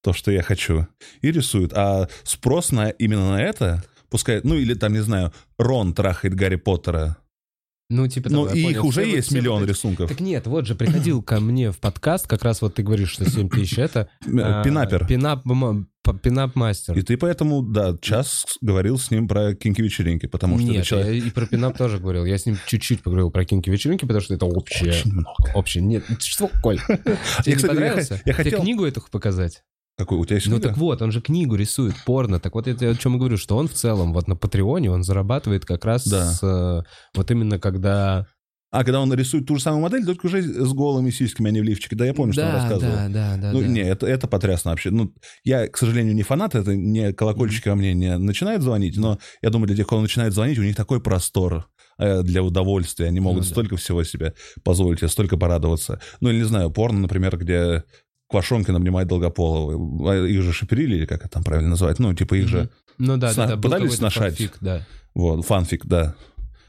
[0.03, 0.87] то, что я хочу.
[1.21, 1.73] И рисуют.
[1.73, 6.57] А спрос на именно на это, пускай, ну или там, не знаю, Рон трахает Гарри
[6.57, 7.17] Поттера.
[7.89, 10.09] Ну, типа Ну, и их уже есть миллион рисунков.
[10.09, 13.29] Так нет, вот же приходил ко мне в подкаст, как раз вот ты говоришь, что
[13.29, 14.09] 7 тысяч это...
[14.25, 15.05] а, Пинапер.
[16.13, 16.97] Пинап-мастер.
[16.97, 21.23] И ты поэтому, да, час говорил с ним про кинки-вечеринки, потому что Нет, человек...
[21.23, 22.25] я и про пинап тоже говорил.
[22.25, 24.91] Я с ним чуть-чуть поговорил про кинки-вечеринки, потому что это общее.
[24.91, 25.51] Очень много.
[25.53, 25.83] Общее.
[25.83, 26.79] Нет, что, Коль?
[27.43, 28.21] Тебе не понравился?
[28.25, 29.63] я хотел- Тебе книгу эту показать?
[29.97, 30.69] Какой у тебя есть Ну книга?
[30.69, 32.39] так вот, он же книгу рисует, порно.
[32.39, 34.91] Так вот, это я о чем и говорю, что он в целом вот на Патреоне,
[34.91, 36.25] он зарабатывает как раз Да.
[36.31, 36.83] с, э,
[37.15, 38.27] вот именно когда...
[38.71, 41.61] А, когда он рисует ту же самую модель, только уже с голыми сиськами, а не
[41.61, 41.95] в лифчике.
[41.95, 42.93] Да, я помню, что он да, рассказывал.
[42.93, 43.67] да, да, да, ну, да.
[43.67, 44.89] не, это, это потрясно вообще.
[44.91, 45.13] Ну,
[45.45, 49.49] я, к сожалению, не фанат, это не колокольчики во мне не начинают звонить, но я
[49.49, 51.67] думаю, для тех, кто начинает звонить, у них такой простор
[51.99, 53.07] э, для удовольствия.
[53.07, 53.49] Они могут Ну да.
[53.51, 54.33] столько всего себе
[54.65, 56.01] позволить, столько порадоваться.
[56.19, 57.85] Ну, или, не знаю, порно, например, где
[58.29, 60.25] Квашонкин обнимает Долгополова.
[60.25, 61.99] Их же шиперили, или как это там правильно называть?
[61.99, 62.69] Ну, типа их же...
[62.97, 63.61] Ну да, сна- да, да.
[63.61, 64.37] пытались сношать.
[64.37, 64.85] фанфик, да.
[65.13, 66.15] Вот, фанфик, да.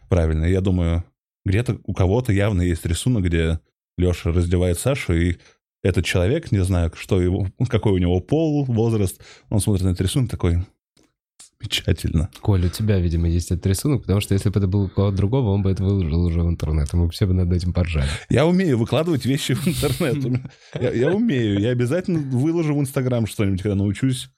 [0.08, 0.44] Правильно.
[0.44, 1.04] Я думаю,
[1.44, 3.60] где-то у кого-то явно есть рисунок, где
[3.96, 5.36] Леша раздевает Сашу, и
[5.82, 10.02] этот человек, не знаю, что его, какой у него пол, возраст, он смотрит на этот
[10.02, 10.64] рисунок такой,
[11.60, 12.30] замечательно.
[12.40, 15.16] Коль, у тебя, видимо, есть этот рисунок, потому что если бы это был у кого-то
[15.16, 17.72] другого, он бы это выложил уже в интернет, и мы бы все бы над этим
[17.72, 18.08] поржали.
[18.28, 20.42] Я умею выкладывать вещи в интернет.
[20.80, 21.58] Я, умею.
[21.58, 24.28] Я обязательно выложу в Инстаграм что-нибудь, когда научусь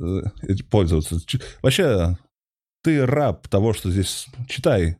[0.00, 0.22] э,
[0.70, 1.18] пользоваться.
[1.62, 2.16] Вообще,
[2.82, 4.26] ты раб того, что здесь...
[4.48, 4.98] Читай.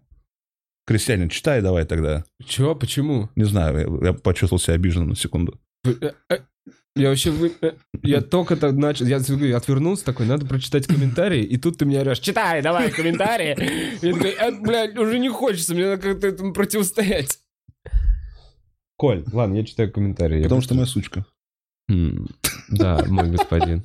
[0.87, 2.25] Крестьянин, читай давай тогда.
[2.45, 2.75] Чего?
[2.75, 3.29] Почему?
[3.35, 5.61] Не знаю, я, я почувствовал себя обиженным на секунду.
[6.97, 7.31] Я вообще...
[7.31, 9.05] вы- э, Я только так начал...
[9.07, 13.55] Я говорю, отвернулся такой, надо прочитать комментарии, и тут ты мне орешь, читай, давай, комментарии.
[14.05, 17.39] Я такой, «Э, блядь, уже не хочется, мне надо как-то этому противостоять.
[18.97, 20.39] Коль, ладно, я читаю комментарии.
[20.39, 21.27] Я Потому что моя сучка.
[22.71, 23.85] Да, мой господин.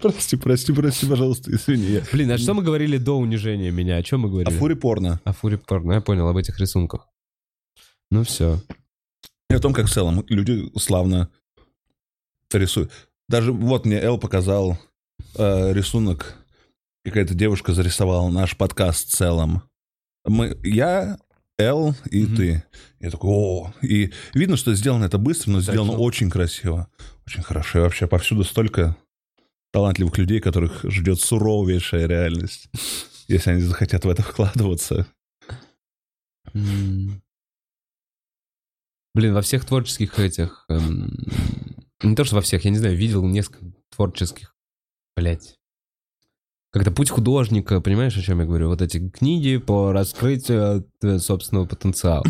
[0.00, 2.00] Прости, прости, прости, пожалуйста, извини.
[2.12, 3.96] Блин, а что мы говорили до унижения меня?
[3.96, 4.58] О чем мы А говорили?
[4.58, 5.20] фури порно.
[5.24, 5.92] О фуре порно.
[5.92, 7.08] Я понял, об этих рисунках.
[8.10, 8.58] Ну все.
[9.50, 11.28] И о том, как в целом люди славно
[12.56, 12.90] рисуют.
[13.28, 14.78] Даже вот мне Эл показал
[15.34, 16.36] э, рисунок.
[17.04, 19.62] Какая-то девушка зарисовала наш подкаст в целом.
[20.24, 21.18] Мы, я,
[21.58, 22.36] Эл и Мгм.
[22.36, 22.64] ты.
[23.00, 23.72] Я такой, о.
[23.82, 26.04] И видно, что сделано это быстро, но сделано Точно.
[26.04, 26.88] очень красиво.
[27.26, 27.78] Очень хорошо.
[27.78, 28.96] И вообще повсюду столько
[29.72, 32.68] талантливых людей, которых ждет суровейшая реальность.
[33.28, 35.06] Если они захотят в это вкладываться.
[39.14, 40.64] Блин, во всех творческих этих...
[40.68, 41.14] эм,
[42.02, 44.54] Не то, что во всех, я не знаю, видел несколько творческих...
[45.16, 45.58] Блять.
[46.70, 48.68] Как-то путь художника, понимаешь, о чем я говорю?
[48.68, 52.24] Вот эти книги по раскрытию э, собственного потенциала.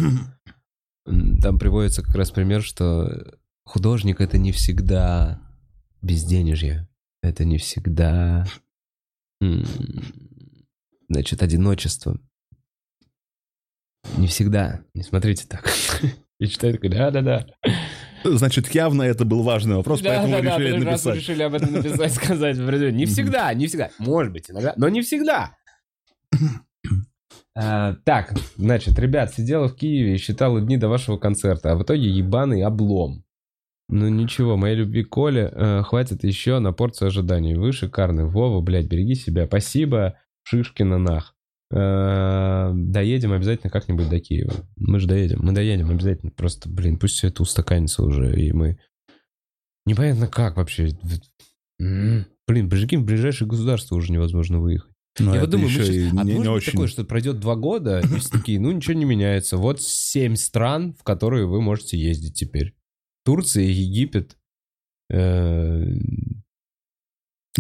[1.43, 5.43] Там приводится как раз пример, что художник— это не всегда
[6.01, 6.89] безденежье.
[7.23, 8.47] Это не всегда...
[11.09, 12.19] Значит, одиночество.
[14.17, 14.83] Не всегда.
[14.95, 15.69] Не смотрите так.
[16.39, 17.47] И читаю такой, да-да-да.
[18.25, 21.17] Значит, явно это был важный вопрос, поэтому мы решили вы написать.
[21.17, 22.57] решили об этом написать, сказать.
[22.57, 23.91] Не всегда, не всегда.
[23.99, 25.57] Может быть, иногда, но не всегда.
[27.61, 31.83] А, Так, значит, ребят, сидела в Киеве и считала дни до вашего концерта, а в
[31.83, 33.25] итоге ебаный облом.
[33.89, 37.57] Ну ничего, моей любви Коля э, хватит еще на порцию ожиданий.
[37.57, 38.27] Вы шикарный.
[38.27, 39.47] Вова, блядь, береги себя.
[39.47, 41.35] Спасибо, Шишкина нах.
[41.71, 44.55] Э, Доедем обязательно как-нибудь до Киева.
[44.77, 46.33] Мы же доедем, мы доедем обязательно.
[46.33, 48.79] Просто, блин, пусть все это устаканится уже, и мы...
[49.87, 50.91] Непонятно как вообще.
[51.79, 54.93] Блин, прикинь, в ближайшее государство уже невозможно выехать.
[55.21, 56.73] Но Я это вот думаю, мы еще и а не, может не очень...
[56.73, 59.57] такое, что пройдет два года, и все такие, ну ничего не меняется.
[59.57, 62.75] Вот семь стран, в которые вы можете ездить теперь.
[63.25, 64.39] Турция, Египет,
[65.11, 65.85] э,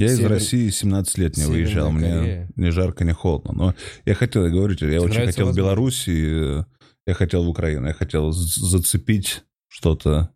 [0.00, 2.48] Я из Север- России 17 лет не Северная выезжал, мне Корея.
[2.56, 3.52] ни жарко, ни холодно.
[3.52, 5.56] Но я хотел, тебе, я Тебе очень хотел в возможность?
[5.58, 6.64] Беларусь, и э,
[7.06, 10.30] я хотел в Украину, я хотел зацепить что-то,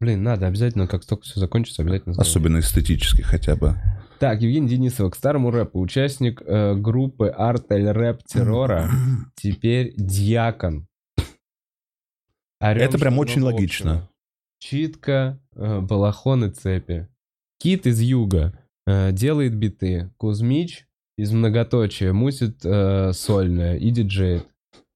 [0.00, 2.12] блин, надо обязательно, как только все закончится, обязательно.
[2.14, 2.30] сделаем.
[2.30, 3.76] особенно эстетически хотя бы.
[4.18, 5.78] Так, Евгений Денисов, к старому рэпу.
[5.80, 8.90] Участник э, группы Артель Рэп Террора.
[9.36, 10.86] Теперь Дьякон.
[12.58, 14.08] Орём, Это прям очень логично.
[14.58, 17.08] Читка, э, балахон и цепи.
[17.58, 20.10] Кит из Юга делает биты.
[20.16, 20.86] Кузьмич
[21.16, 24.46] из многоточия мусит э, сольное и диджеет.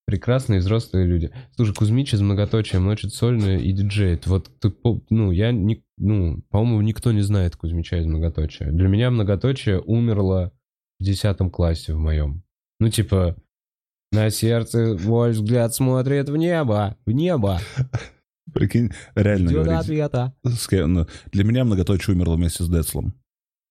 [0.06, 1.30] Прекрасные взрослые люди.
[1.54, 4.26] Слушай, Кузьмич из многоточия мочит сольное и диджеет.
[4.26, 4.72] Вот, ты
[5.08, 8.70] ну, я, не, ну, по-моему, никто не знает Кузьмича из многоточия.
[8.72, 10.52] Для меня многоточие умерло
[10.98, 12.42] в 10 классе в моем.
[12.80, 13.36] Ну, типа,
[14.10, 17.60] на сердце мой взгляд смотрит в небо, в небо.
[18.52, 19.82] Прикинь, реально Ждет говорить.
[19.82, 20.34] ответа.
[20.42, 23.14] Ну, Для меня многоточие умерло вместе с Децлом.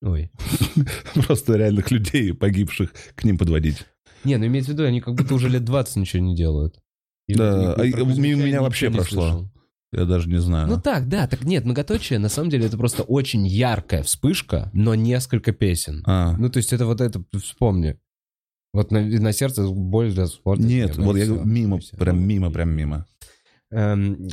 [0.01, 0.31] Ой.
[1.25, 3.85] Просто реальных людей, погибших, к ним подводить.
[4.23, 6.79] Не, ну имеется в виду, они как будто уже лет 20 ничего не делают.
[7.27, 9.21] И Да, вот а мимо меня вообще прошло.
[9.21, 9.51] слышал.
[9.91, 10.67] Я даже не знаю.
[10.67, 14.93] Ну так, да, так нет, многоточие, на самом деле, это просто очень яркая вспышка, но
[14.93, 16.03] несколько песен.
[16.05, 17.99] А, Ну, то есть это вот это, вспомни.
[18.71, 20.61] Вот на, на сердце боль для спорта.
[20.63, 21.97] нет, ну, вот я говорю, мимо, всё.
[21.97, 23.07] прям мимо, прям мимо.
[23.71, 24.27] Эм,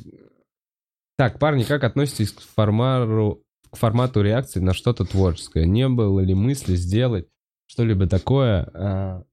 [1.16, 5.66] так, парни, как относитесь к формару, к формату реакции на что-то творческое?
[5.66, 7.26] Не было ли мысли сделать
[7.66, 9.24] что-либо такое а,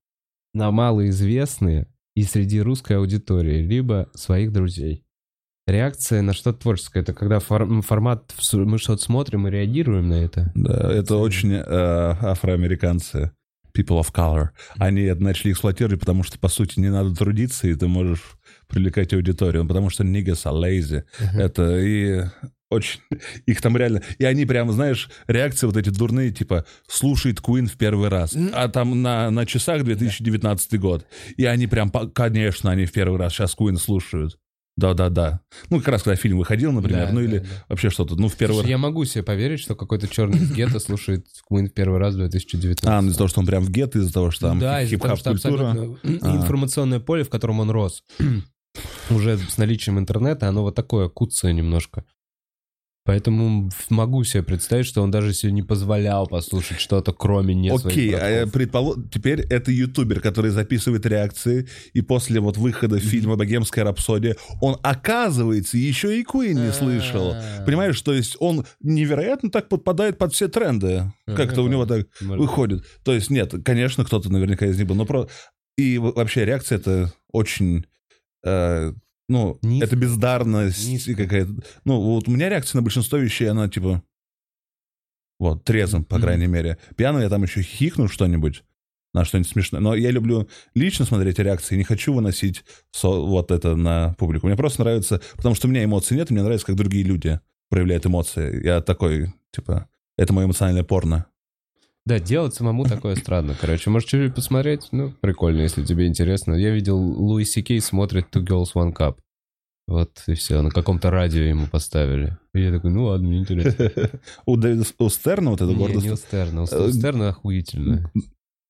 [0.54, 5.06] на малоизвестные и среди русской аудитории, либо своих друзей?
[5.66, 10.52] Реакция на что-то творческое, это когда фор- формат, мы что-то смотрим и реагируем на это.
[10.56, 13.32] Да, это очень э, афроамериканцы,
[13.76, 14.50] people of color.
[14.78, 18.38] Они это начали эксплуатировать, потому что, по сути, не надо трудиться, и ты можешь
[18.68, 19.66] привлекать аудиторию.
[19.66, 21.04] Потому что niggas are lazy.
[21.34, 22.24] Это и
[22.74, 23.00] очень...
[23.46, 24.02] Их там реально...
[24.18, 28.36] И они прям, знаешь, реакции вот эти дурные, типа, слушает Queen в первый раз.
[28.54, 31.06] А там на, на часах 2019 год.
[31.38, 34.38] И они прям, конечно, они в первый раз сейчас Queen слушают.
[34.76, 35.42] Да-да-да.
[35.70, 37.46] Ну, как раз когда фильм выходил, например, Да, ну да, или да.
[37.70, 38.16] вообще что-то.
[38.16, 38.70] Ну, в первый Слушай, раз.
[38.72, 42.18] я могу себе поверить, что какой-то черный из гетто слушает Queen в первый раз в
[42.18, 42.84] 2019.
[42.86, 45.70] А, ну из-за того, что он прям в гет, из-за того, что там да, хип-хап-культура.
[45.72, 46.36] абсолютно А.
[46.38, 48.04] информационное поле, в котором он рос,
[49.12, 52.04] уже с наличием интернета, оно вот такое куцое немножко.
[53.06, 58.16] Поэтому могу себе представить, что он даже себе не позволял послушать что-то, кроме не Окей,
[58.16, 58.54] а братков.
[58.54, 64.78] предположим, теперь это ютубер, который записывает реакции, и после вот выхода фильма «Богемская рапсодия» он,
[64.84, 67.34] оказывается, еще и Queen не слышал.
[67.34, 67.64] А.
[67.66, 71.12] Понимаешь, то есть он невероятно так подпадает под все тренды.
[71.26, 72.86] Как-то у него так выходит.
[73.04, 75.28] То есть нет, конечно, кто-то наверняка из них был, но про...
[75.78, 77.86] И вообще реакция это очень...
[78.46, 78.94] э,
[79.30, 79.86] ну, Низко.
[79.86, 81.16] это бездарность Низко.
[81.16, 81.54] какая-то.
[81.86, 84.04] Ну, вот у меня реакция на большинство вещей, она типа...
[85.40, 86.24] Вот, трезвым, по Мгм.
[86.24, 86.78] крайней мере.
[86.96, 88.64] Пьяно я там еще хихну что-нибудь,
[89.14, 89.82] на что-нибудь смешное.
[89.82, 94.48] Но я люблю лично смотреть реакции, не хочу выносить со- вот это на публику.
[94.48, 97.40] Мне просто нравится, потому что у меня эмоций нет, и мне нравится, как другие люди
[97.70, 98.64] проявляют эмоции.
[98.64, 101.26] Я такой, типа, это мое эмоциональное порно.
[102.06, 103.90] Да, делать самому такое странно, короче.
[103.90, 104.90] Может, чуть-чуть посмотреть?
[104.92, 106.54] Ну, прикольно, если тебе интересно.
[106.54, 109.18] Я видел, Луи Сикей смотрит Two Girls One Cup.
[109.88, 112.38] Вот и все, на каком-то радио ему поставили.
[112.54, 113.92] И я такой, ну ладно, мне интересно.
[114.46, 116.06] У Стерна вот это Не, гордость.
[116.06, 118.12] не у Стерна, у Э, Стерна охуительно.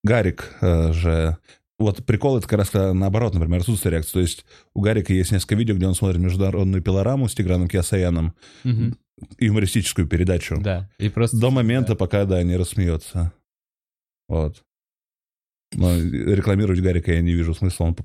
[0.03, 1.37] Гарик э, же...
[1.83, 4.13] Вот прикол это как раз когда наоборот, например, отсутствие реакции.
[4.13, 8.33] То есть у Гарика есть несколько видео, где он смотрит международную пилораму с Тиграном Киасаяном,
[8.63, 8.97] Мгм.
[9.39, 10.59] юмористическую передачу.
[10.61, 11.37] Да, и просто...
[11.37, 13.31] До момента, пока, да, не рассмеется.
[14.27, 14.63] Вот.
[15.75, 17.85] Но рекламировать Гарика я не вижу смысла.
[17.85, 17.95] Он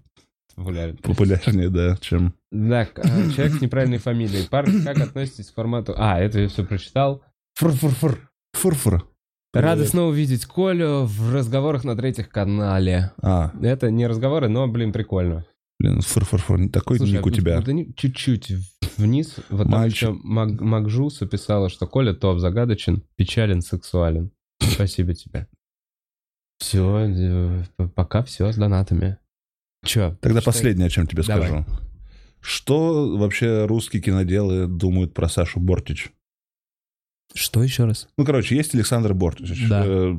[0.55, 0.96] популярен.
[0.98, 2.34] популярнее, да, чем...
[2.50, 4.48] Так, а, человек с неправильной фамилией.
[4.48, 5.94] Парни, как относитесь к формату...
[5.96, 7.22] А, это я все прочитал.
[7.55, 8.18] Фур-фур-фур.
[8.52, 9.06] Фур-фур.
[9.54, 13.12] Рады снова видеть Колю в разговорах на третьих канале.
[13.22, 15.44] А, Это не разговоры, но, блин, прикольно.
[15.78, 16.58] блин, фур-фур-фур.
[16.58, 17.60] Не такой Слушай, ник у а тебя.
[17.60, 18.52] вот чуть-чуть
[18.98, 19.36] вниз.
[19.48, 19.96] Вот там Мальчик.
[20.10, 24.30] еще Мак- Макжуса писала, что Коля топ загадочен, печален, сексуален.
[24.60, 25.46] Спасибо тебе.
[26.58, 27.64] Все,
[27.94, 29.18] пока все с донатами.
[29.84, 30.16] Че?
[30.20, 31.46] Тогда последнее, о чем тебе Давай.
[31.48, 31.64] скажу.
[32.40, 36.10] Что вообще русские киноделы думают про Сашу Бортич?
[37.34, 38.09] Что еще раз?
[38.16, 39.68] Ну, короче, есть Александр Бортич.
[39.68, 39.84] Да.
[39.86, 40.16] Э,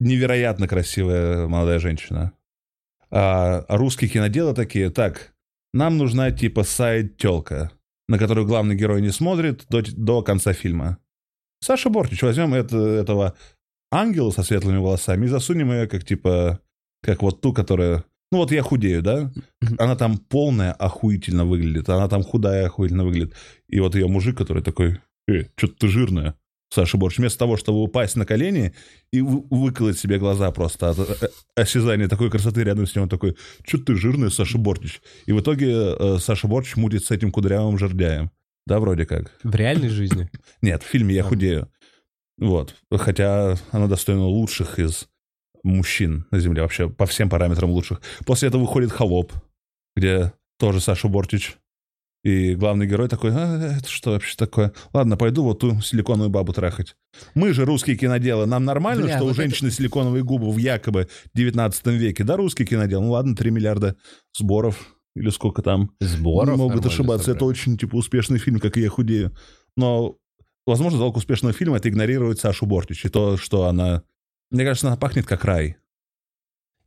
[0.00, 2.32] невероятно красивая молодая женщина.
[3.10, 5.34] А русские киноделы такие, так,
[5.74, 7.70] нам нужна типа сайд-телка,
[8.08, 10.98] на которую главный герой не смотрит до, до конца фильма.
[11.60, 13.36] Саша Бортич, возьмем это, этого
[13.90, 16.60] ангела со светлыми волосами и засунем ее как типа,
[17.02, 18.04] как вот ту, которая...
[18.32, 19.30] Ну вот я худею, да?
[19.78, 23.34] Она там полная охуительно выглядит, она там худая охуительно выглядит.
[23.68, 24.98] И вот ее мужик, который такой,
[25.28, 26.36] э, что-то ты жирная.
[26.72, 28.74] Саша Борч, вместо того, чтобы упасть на колени
[29.12, 33.08] и вы- выколоть себе глаза просто от э, осязания такой красоты рядом с ним, он
[33.10, 33.36] такой,
[33.66, 35.02] что ты жирная, Саша Бортич.
[35.26, 38.30] И в итоге э, Саша Борч мутит с этим кудрявым жердяем.
[38.66, 39.32] Да, вроде как.
[39.42, 40.30] В реальной жизни?
[40.62, 41.70] Нет, в фильме я худею.
[42.38, 42.74] Вот.
[42.90, 45.08] Хотя она достойна лучших из
[45.62, 48.00] мужчин на Земле, вообще по всем параметрам лучших.
[48.24, 49.32] После этого выходит «Холоп»,
[49.94, 51.56] где тоже Саша Бортич.
[52.24, 54.72] И главный герой такой, а, это что вообще такое?
[54.92, 56.94] Ладно, пойду вот ту силиконовую бабу трахать.
[57.34, 61.08] Мы же русские киноделы, нам нормально, Бля, что вот у женщины силиконовые губы в якобы
[61.34, 62.22] 19 веке?
[62.22, 63.96] Да, русский кинодел, ну ладно, 3 миллиарда
[64.38, 65.90] сборов или сколько там.
[66.00, 67.50] Сборов Могут нормально ошибаться, это собрали.
[67.50, 69.36] очень, типа, успешный фильм, как и я худею.
[69.76, 70.16] Но,
[70.64, 74.04] возможно, залог успешного фильма— это игнорировать Сашу Бортич и то, что она...
[74.50, 75.76] Мне кажется, она пахнет как рай.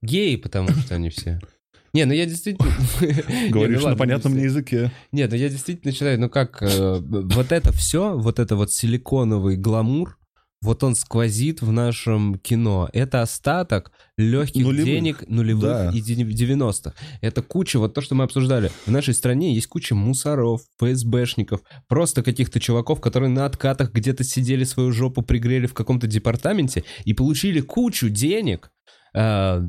[0.02, 1.40] Геи, потому что они все.
[1.96, 2.68] Не, ну я действительно...
[3.02, 4.92] Не, ну Говоришь на понятном не мне языке.
[5.14, 9.56] Нет, ну я действительно считаю, ну как, э, вот это все, вот это вот силиконовый
[9.56, 10.18] гламур,
[10.62, 12.90] вот он сквозит в нашем кино.
[12.92, 14.86] Это остаток легких Нулевых.
[14.86, 15.92] денег нулевых Да.
[15.94, 16.94] и дев- 90-х.
[17.22, 18.72] Это куча, вот то, что мы обсуждали.
[18.86, 24.66] В нашей стране есть куча мусоров, ФСБшников, просто каких-то чуваков, которые на откатах где-то сидели,
[24.66, 28.70] свою жопу пригрели в каком-то департаменте и получили кучу денег
[29.14, 29.62] э,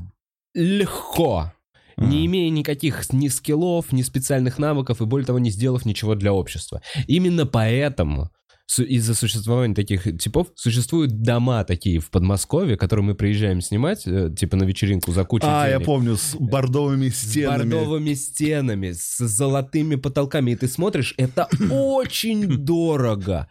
[0.55, 1.53] легко.
[1.97, 2.27] Не Ага.
[2.27, 6.83] имея никаких ни скиллов, ни специальных навыков и, более того, не сделав ничего для общества.
[7.07, 8.31] Именно поэтому
[8.79, 14.57] из-за существования таких типов существуют дома такие в Подмосковье, которые мы приезжаем снимать, э, типа
[14.57, 15.87] на вечеринку за кучу А, я денег.
[15.87, 17.71] помню, с бордовыми С стенами.
[17.71, 20.51] бордовыми стенами, с золотыми потолками.
[20.51, 23.49] И ты смотришь, это очень дорого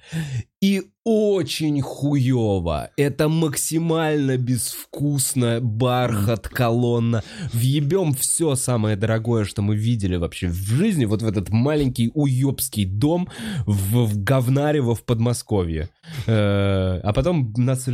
[0.62, 2.90] и очень хуево.
[2.98, 7.24] Это максимально безвкусно, бархат, колонна.
[7.54, 12.86] Въебем все самое дорогое, что мы видели вообще в жизни, вот в этот маленький уебский
[12.86, 13.30] дом
[13.68, 15.90] в, в Говнарево в Подмосковье.
[16.26, 17.88] Э, а потом нас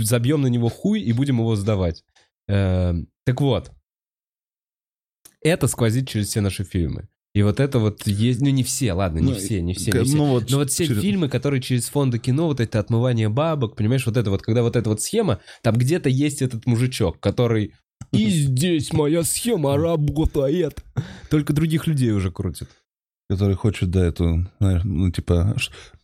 [0.00, 2.02] забьем на него хуй и будем его сдавать.
[2.48, 2.94] Э,
[3.24, 3.70] так вот,
[5.40, 7.08] это сквозит через все наши фильмы.
[7.36, 10.04] И вот это вот есть, ну не все, ладно, не Ну, все, не все, не
[10.04, 10.16] все.
[10.16, 13.76] ну вот Но вот все через- фильмы, которые через фонды кино, вот это отмывание бабок,
[13.76, 17.74] понимаешь, вот это вот, когда вот эта вот схема, там где-то есть этот мужичок, который
[18.10, 20.82] и здесь моя схема работает.
[21.28, 22.70] Только других людей уже крутит.
[23.28, 25.56] Который хочет, да, эту, ну, типа...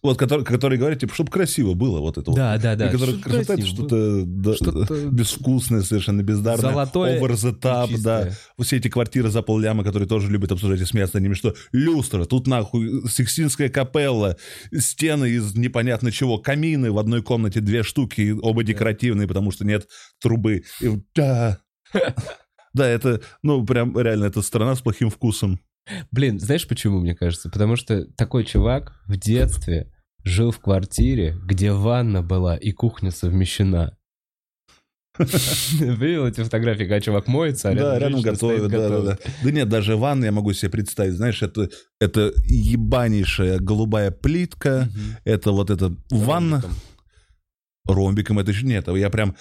[0.02, 2.36] Вот, который, который говорит, типа, чтобы красиво было, вот это вот.
[2.36, 2.88] Да, да, да.
[2.88, 6.72] И который Что-то красота, это что-то, да, Что-то безвкусное, совершенно бездарное.
[6.72, 8.30] Золотое Over the top, да.
[8.60, 12.24] Все эти квартиры за полляма, которые тоже любят обсуждать и смеяться над ними, что люстра,
[12.24, 14.36] тут нахуй Сикстинская капелла,
[14.76, 19.86] стены из непонятно чего, камины в одной комнате, две штуки, оба декоративные, потому что нет
[20.20, 20.64] трубы.
[20.80, 21.58] И да.
[22.74, 25.60] Да, это, ну, прям реально, это страна с плохим вкусом.
[26.10, 27.50] Блин, знаешь почему, мне кажется?
[27.50, 29.92] Потому что такой чувак в детстве
[30.24, 33.96] жил в квартире, где ванна была и кухня совмещена.
[35.18, 39.20] Видел эти фотографии, когда чувак моется, а да, рядом готовят, да, да, готовит?
[39.22, 39.32] да.
[39.44, 41.68] Да нет, даже ванну я могу себе представить, знаешь, это,
[42.00, 44.88] это ебанейшая голубая плитка,
[45.24, 46.76] это вот эта ванна, Ромбиком.
[47.86, 49.36] ромбиком это еще нет, я прям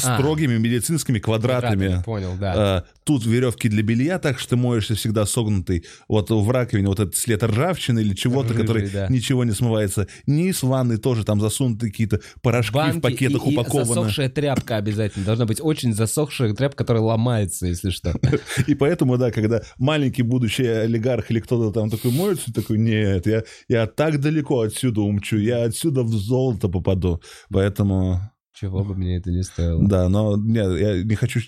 [0.00, 0.18] А.
[0.18, 2.02] строгими медицинскими квадратами.
[2.04, 2.52] Понял, да.
[2.56, 5.84] А, тут веревки для белья, так что ты моешься всегда согнутый.
[6.08, 9.06] Вот в раковине вот этот след ржавчины или чего-то, который да.
[9.08, 10.08] ничего не смывается.
[10.26, 13.84] Низ ванны тоже там засунуты какие-то порошки Банки в пакетах и, и упакованы.
[13.84, 15.26] засохшая тряпка обязательно.
[15.26, 18.14] Должна быть очень засохшая тряпка, которая ломается, если что.
[18.66, 23.44] И поэтому, да, когда маленький будущий олигарх или кто-то там такой моется, такой, нет, я,
[23.68, 27.20] я так далеко отсюда умчу, я отсюда в золото попаду.
[27.50, 29.82] Поэтому, Чего бы мне это не стоило.
[29.88, 31.40] да, но нет, я не хочу...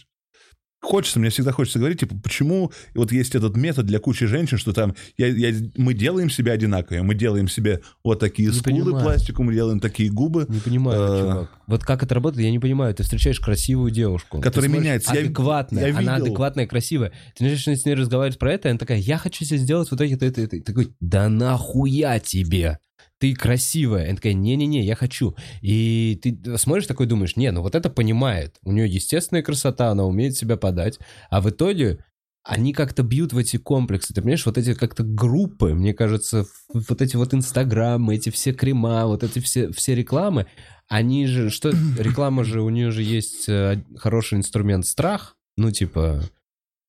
[0.81, 4.75] Хочется, мне всегда хочется говорить, типа, почему вот есть этот метод для кучи женщин, что
[4.75, 9.03] там я, я, мы делаем себя одинаковыми, мы делаем себе вот такие Не скулы понимаю.
[9.03, 11.21] пластику, мы делаем такие губы, Не понимаю, Э.
[11.21, 11.51] чувак.
[11.69, 12.95] Вот как это работает, я не понимаю.
[12.95, 14.43] Ты встречаешь красивую девушку.
[14.43, 15.15] Которая смотришь, меняется.
[15.15, 15.87] Я- Адекватная.
[15.89, 16.27] я она видел.
[16.27, 17.13] адекватная, красивая.
[17.35, 20.03] Ты начинаешь с ней разговаривать про это, и она такая, я хочу себе сделать вот
[20.03, 20.57] это, это, это.
[20.57, 22.79] И ты такой, да нахуя тебе?
[23.25, 24.05] Ты красивая.
[24.05, 25.35] Она такая, не-не-не, я хочу.
[25.63, 28.59] И ты смотришь такой, думаешь, не, ну вот это понимает.
[28.65, 30.99] У нее естественная красота, она умеет себя подать.
[31.31, 32.05] А в итоге
[32.43, 34.13] они как-то бьют в эти комплексы.
[34.13, 36.45] Ты понимаешь, вот эти как-то группы, мне кажется,
[36.75, 40.45] вот эти вот инстаграмы, эти все крема, вот эти все, все рекламы,
[40.87, 46.21] они же, что, реклама же, у нее же есть э, хороший инструмент страх, ну типа,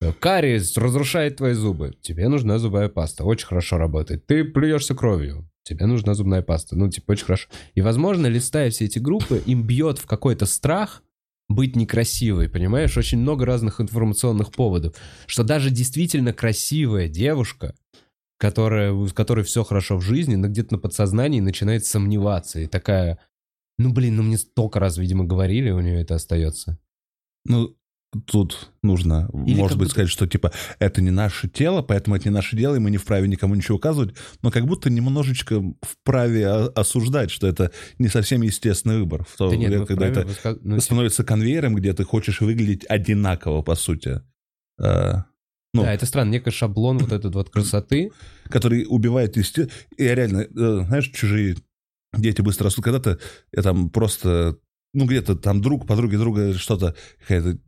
[0.02, 4.26] э, кариес разрушает твои зубы, тебе нужна зубная паста, очень хорошо работает.
[4.26, 7.48] Ты плюешься кровью, тебе нужна зубная паста, ну типа очень хорошо.
[7.74, 11.02] И возможно, листая все эти группы, им бьет в какой-то страх,
[11.48, 12.96] быть некрасивой, понимаешь?
[12.96, 14.96] Очень много разных информационных поводов.
[15.26, 17.74] Что даже действительно красивая девушка,
[18.38, 22.60] которая, у которой все хорошо в жизни, но где-то на подсознании начинает сомневаться.
[22.60, 23.18] И такая,
[23.78, 26.78] ну блин, ну мне столько раз, видимо, говорили, у нее это остается.
[27.44, 27.75] ну,
[28.26, 32.28] тут нужно, Или может быть, будто- сказать, что типа это не наше тело, поэтому это
[32.28, 36.48] не наше дело, и мы не вправе никому ничего указывать, но как будто немножечко вправе
[36.48, 39.24] осуждать, что это не совсем естественный выбор.
[39.24, 42.04] В то Да нет, время, мы когда вправе это высказ- ну, становится конвейером, где ты
[42.04, 44.20] хочешь выглядеть одинаково, по сути.
[44.78, 45.22] Э,
[45.74, 48.10] ну, Да, это странно, некий шаблон вот этот вот красоты.
[48.48, 49.68] который убивает есте...
[49.98, 51.56] Я реально, э, знаешь, чужие
[52.16, 52.84] дети быстро растут.
[52.84, 53.18] Когда-то
[53.52, 54.56] я там просто,
[54.96, 57.58] ну, где-то там друг, подруги друга, что-то, какая-то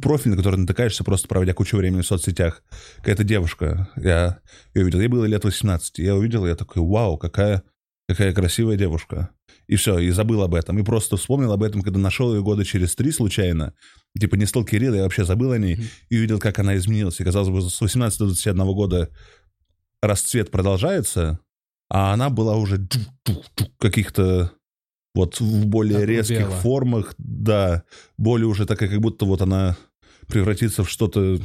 [0.00, 2.62] профиль, на который натыкаешься, просто проводя кучу времени в соцсетях.
[2.98, 4.40] Какая-то девушка, я
[4.74, 7.62] ее увидел, ей было лет 18, я увидел, я такой, вау, какая,
[8.06, 9.30] какая красивая девушка.
[9.66, 10.78] И все, и забыл об этом.
[10.78, 13.72] И просто вспомнил об этом, когда нашел ее года через три случайно.
[14.18, 15.76] Типа не сталкерил, я вообще забыл о ней.
[15.76, 15.84] Мгм.
[16.10, 17.18] И увидел, как она изменилась.
[17.20, 19.08] И, казалось бы, с 18 до 21 года
[20.02, 21.40] расцвет продолжается,
[21.88, 22.86] а она была уже
[23.78, 24.52] каких-то
[25.14, 26.60] вот в более резких Огрубела.
[26.60, 27.84] формах, да,
[28.18, 29.76] более уже такая, как будто вот она
[30.26, 31.38] превратится в что-то,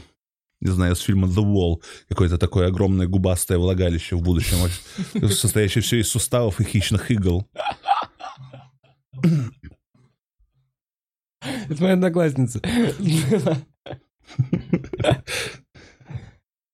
[0.61, 4.57] не знаю, с фильма The Wall, какое-то такое огромное губастое влагалище в будущем,
[5.29, 7.47] состоящее все из суставов и хищных игл.
[11.69, 12.61] Это моя одноклассница.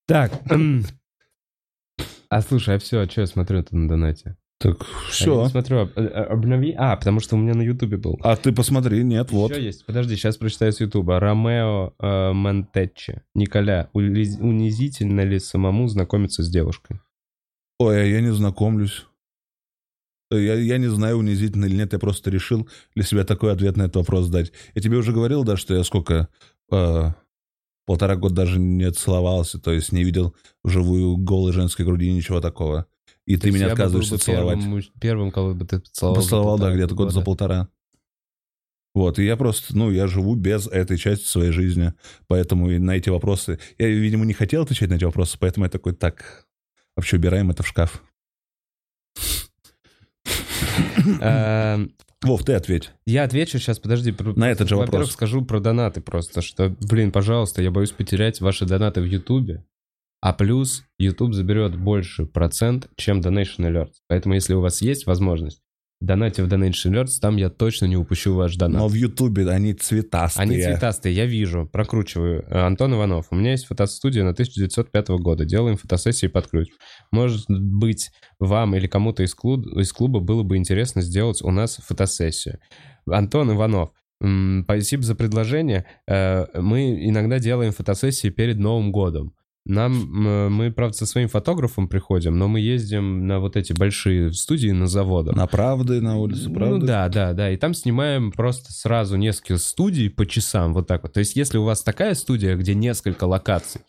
[0.07, 0.31] Так.
[2.27, 4.35] А слушай, а все, а что я смотрю это на донате?
[4.57, 5.43] Так, я все.
[5.43, 6.73] не смотрю, об- э, обнови.
[6.77, 8.17] А, потому что у меня на Ютубе был.
[8.23, 9.51] А ты посмотри, нет, вот.
[9.51, 9.85] Еще есть.
[9.85, 11.19] Подожди, сейчас прочитаю с Ютуба.
[11.19, 13.21] Ромео э, Монтеччи.
[13.33, 17.01] Николя, унизительно ли самому знакомиться с девушкой?
[17.79, 19.05] Ой, а я не знакомлюсь.
[20.31, 23.83] Я, я не знаю, унизительно или нет, я просто решил для себя такой ответ на
[23.83, 24.51] этот вопрос дать.
[24.73, 26.29] Я тебе уже говорил, да, что я сколько,
[26.71, 27.11] э,
[27.85, 30.33] полтора года даже не целовался, то есть не видел
[30.63, 32.87] вживую голой женской груди, ничего такого.
[33.25, 34.59] И ты меня отказываешься целовать.
[34.59, 36.15] Первым, первым, кого бы ты поцеловал.
[36.15, 37.69] Поцеловал, да, где-то год за полтора.
[38.93, 41.93] Вот, и я просто, ну, я живу без этой части своей жизни,
[42.27, 43.59] поэтому и на эти вопросы...
[43.77, 46.45] Я, видимо, не хотел отвечать на эти вопросы, поэтому я такой, так,
[46.95, 48.01] вообще убираем это в шкаф.
[51.19, 51.93] Эм,
[52.23, 52.91] Вов, ты ответь.
[53.05, 54.15] Я отвечу сейчас, подожди.
[54.35, 55.11] На этот же Во-первых, вопрос.
[55.11, 59.65] скажу про донаты просто, что, блин, пожалуйста, я боюсь потерять ваши донаты в Ютубе,
[60.25, 63.93] а плюс YouTube заберет больше процент, чем Donation Alerts.
[64.07, 65.61] Поэтому, если у вас есть возможность,
[66.01, 68.81] донате в Donation Alerts, там я точно не упущу ваш донат.
[68.81, 70.41] Но в Ютубе они цветастые.
[70.41, 72.43] Они цветастые, я вижу, прокручиваю.
[72.49, 76.69] Э, Антон Иванов, у меня есть фотостудия на 1905 года, делаем фотосессии под ключ.
[77.11, 81.75] Может быть, вам или кому-то из, клуб- из клуба было бы интересно сделать у нас
[81.75, 82.57] фотосессию.
[83.07, 83.91] Антон Иванов,
[84.63, 85.85] спасибо за предложение.
[86.07, 89.35] Э, Мы иногда делаем фотосессии перед Новым годом.
[89.65, 94.69] Нам, мы, правда, со своим фотографом приходим, но мы ездим на вот эти большие студии
[94.69, 95.35] на заводах.
[95.35, 96.79] На правды, на улице правды.
[96.81, 97.49] Ну да, да, да.
[97.49, 101.13] И там снимаем просто сразу несколько студий по часам, вот так вот.
[101.13, 103.81] То есть, если у вас такая студия, где несколько локаций,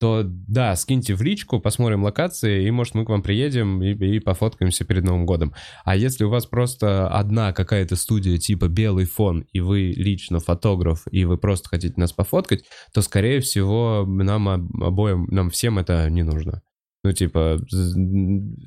[0.00, 4.20] то да, скиньте в личку, посмотрим локации, и, может, мы к вам приедем и, и
[4.20, 5.54] пофоткаемся перед Новым годом.
[5.84, 11.04] А если у вас просто одна какая-то студия типа белый фон, и вы лично фотограф,
[11.10, 16.08] и вы просто хотите нас пофоткать, то, скорее всего, нам об- обоим, нам всем это
[16.10, 16.62] не нужно.
[17.04, 17.60] Ну, типа,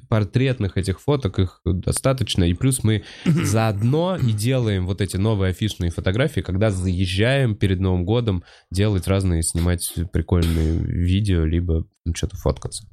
[0.10, 2.44] портретных этих фоток их достаточно.
[2.44, 8.06] И плюс мы заодно и делаем вот эти новые афишные фотографии, когда заезжаем перед Новым
[8.06, 12.88] годом делать разные, снимать прикольные видео, либо ну, что-то фоткаться.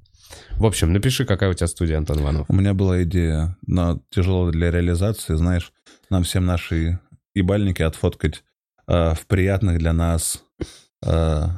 [0.56, 2.46] В общем, напиши, какая у тебя студия, Антон Иванов.
[2.48, 5.72] У меня была идея, но тяжело для реализации, знаешь,
[6.08, 7.00] нам всем наши
[7.34, 8.44] ебальники отфоткать
[8.86, 10.42] э, в приятных для нас,
[11.04, 11.48] э,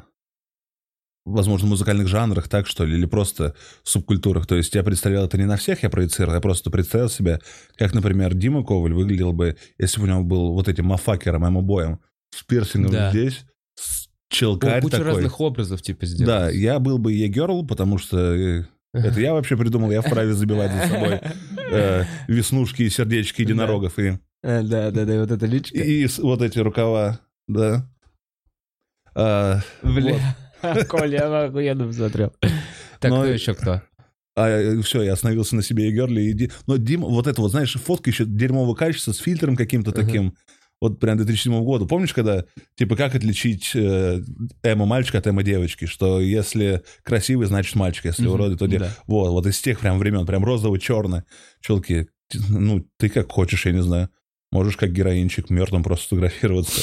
[1.27, 4.47] возможно, музыкальных жанрах, так что ли, или просто субкультурах.
[4.47, 7.41] То есть я представлял это не на всех, я проецировал, я просто представил себе,
[7.77, 11.99] как, например, Дима Коваль выглядел бы, если бы у него был вот этим мафакером, эмо-боем,
[12.35, 13.11] с пирсингом Да.
[13.11, 13.45] здесь,
[13.75, 15.13] с О, челкарь куча такой.
[15.13, 16.27] разных образов, типа, сделать.
[16.27, 20.73] Да, я был бы Е-герл, потому что э, это я вообще придумал, я вправе забивать
[20.73, 21.21] за собой
[21.73, 25.77] э, веснушки и сердечки единорогов и, Да, да, да, вот эта личка.
[25.79, 27.89] и вот эти рукава, да.
[29.15, 30.19] А, Бля,
[30.89, 32.33] Коля, я охуенно посмотрел.
[33.01, 33.83] Так, кто еще кто?
[34.39, 36.21] а все, я остановился на себе и Герли.
[36.23, 39.93] И Ди- Но Дима, вот это вот, знаешь, фотка еще дерьмового качества с фильтром каким-то
[39.93, 40.35] таким.
[40.79, 41.87] Вот прям 2007 года.
[41.87, 44.21] Помнишь, когда, типа, как отличить э,
[44.63, 45.87] эмо-мальчика от эмо-девочки?
[45.87, 48.95] Что если красивый, значит мальчик, если Мгм, уродый, то девочка.
[48.95, 49.03] да.
[49.07, 51.25] Вот, вот из тех прям времен, прям розово-черно.
[51.63, 52.09] Челки,
[52.51, 54.11] ну, ты как хочешь, я не знаю.
[54.53, 56.83] Можешь как героинчик мертвым просто сфотографироваться.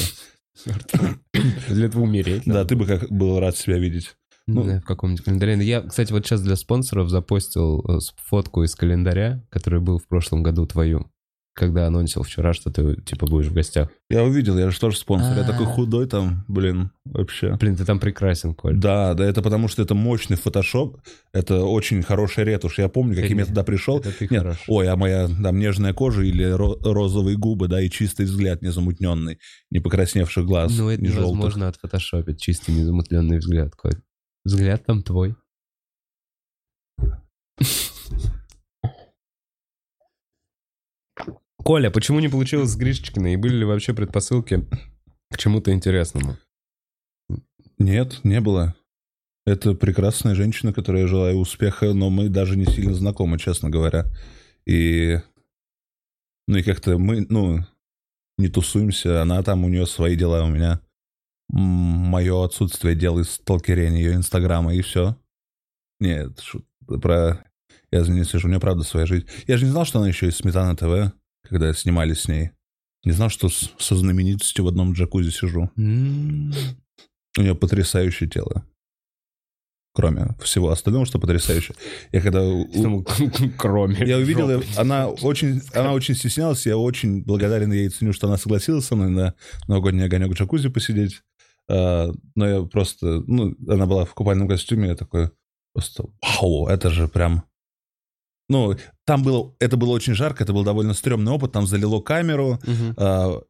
[1.69, 2.43] Для этого умереть.
[2.45, 4.15] Да, ты бы как был рад себя видеть.
[4.47, 5.55] ну- Да, в каком-нибудь календаре.
[5.63, 10.43] Я, кстати, вот сейчас для спонсоров запостил э, фотку из календаря, который был в прошлом
[10.43, 11.09] году твою.
[11.53, 13.89] Когда анонсил вчера, что ты, типа, будешь в гостях.
[14.09, 15.35] Я увидел, я же тоже спонсор.
[15.37, 15.47] Я А.
[15.47, 17.55] такой худой там, блин, вообще.
[17.57, 18.75] Блин, ты там прекрасен, Коль.
[18.77, 20.99] Да, да, это потому что это мощный фотошоп,
[21.31, 22.79] это очень хорошая ретушь.
[22.79, 23.99] Я помню, каким я туда пришел.
[23.99, 27.89] это ты Нет, ой, а моя там нежная кожа или ро- розовые губы, да, и
[27.89, 29.37] чистый взгляд незамутненный,
[29.69, 34.01] не покрасневших глаз, Ну, это невозможно отфотошопить, чистый незамутленный взгляд, Коль.
[34.43, 35.35] Взгляд там твой.
[41.63, 43.33] Коля, почему не получилось с Гришечкиной?
[43.33, 44.65] И были ли вообще предпосылки
[45.31, 46.37] к чему-то интересному?
[47.79, 48.75] Нет, не было.
[49.45, 54.05] Это прекрасная женщина, которой я желаю успеха, но мы даже не сильно знакомы, честно говоря.
[54.65, 55.19] И...
[56.47, 57.59] Ну и как-то мы, ну,
[58.37, 59.21] не тусуемся.
[59.21, 60.81] Она там, у нее свои дела, у меня
[61.49, 65.17] мое отсутствие дел из сталкерения ее инстаграма, и все.
[65.99, 66.65] Нет, шут-
[67.01, 67.45] про...
[67.91, 69.27] Я за у нее правда своя жизнь.
[69.47, 71.13] Я же не знал, что она еще из Сметана ТВ,
[71.43, 72.51] когда снимали с ней.
[73.05, 75.69] Не знал, что со знаменитостью в одном джакузи сижу.
[75.77, 76.53] М,
[77.37, 78.65] У нее потрясающее тело.
[79.95, 81.75] Кроме всего остального, что потрясающе.
[82.11, 82.39] Я когда...
[83.57, 83.97] Кроме.
[84.07, 88.85] Я увидел, она очень, она очень стеснялась, я очень благодарен ей ценю, что она согласилась
[88.85, 89.35] со мной на
[89.67, 91.21] новогодний огонек в джакузи посидеть.
[91.69, 95.29] А, но я просто, ну, она была в купальном костюме, я такой
[95.73, 97.43] просто, вау, это же прям...
[98.49, 98.75] Ну,
[99.05, 102.93] там было, это было очень жарко, это был довольно стрёмный опыт, там залило камеру, Мгм.
[102.97, 103.41] а,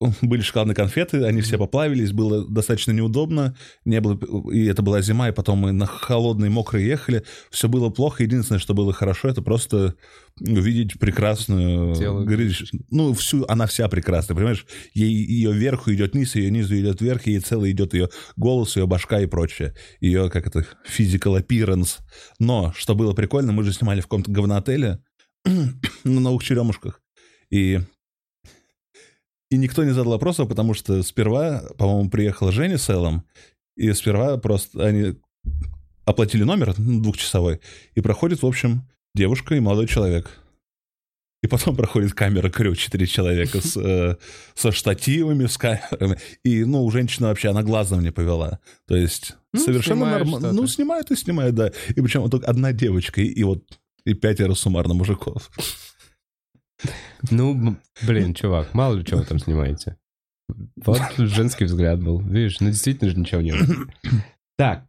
[0.22, 3.54] были шоколадные конфеты, они все поплавились, было достаточно неудобно,
[3.84, 4.18] не было,
[4.50, 8.58] и это была зима, и потом мы на холодные, мокрые ехали, все было плохо, единственное,
[8.58, 9.94] что было хорошо, это просто
[10.40, 11.94] увидеть прекрасную...
[11.94, 12.24] Тело.
[12.90, 14.66] Ну, всю, она вся прекрасная, понимаешь?
[14.94, 18.86] Ей, ее вверху идет низ, ее низу идет вверх, ей целый идет ее голос, ее
[18.86, 19.74] башка и прочее.
[20.00, 21.98] Ее, как это, physical appearance.
[22.38, 25.00] Но, что было прикольно, мы же снимали в каком-то говноотеле
[26.04, 27.02] на новых черемушках.
[27.50, 27.80] И
[29.50, 33.24] и никто не задал вопросов, потому что сперва, по-моему, приехала Женя с Эллом,
[33.76, 35.16] и сперва просто они
[36.04, 37.60] оплатили номер ну, двухчасовой,
[37.94, 38.82] и проходит, в общем,
[39.14, 40.38] девушка и молодой человек.
[41.42, 44.16] И потом проходит камера крю, четыре человека с, э,
[44.54, 46.18] со штативами, с камерами.
[46.44, 48.60] И, ну, у женщины вообще, она глазом не повела.
[48.86, 50.52] То есть, Ну, совершенно нормально.
[50.52, 51.72] Ну, снимают и снимают, да.
[51.88, 53.64] И причем вот только одна девочка, и, и вот
[54.04, 55.50] и пятеро суммарно мужиков.
[57.30, 57.76] Ну,
[58.06, 59.96] блин, чувак, мало ли чего вы там снимаете.
[60.76, 62.20] Вот женский взгляд был.
[62.20, 63.86] Видишь, ну действительно же ничего не было.
[64.56, 64.86] Так,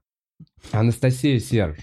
[0.71, 1.77] Анастасия Серж.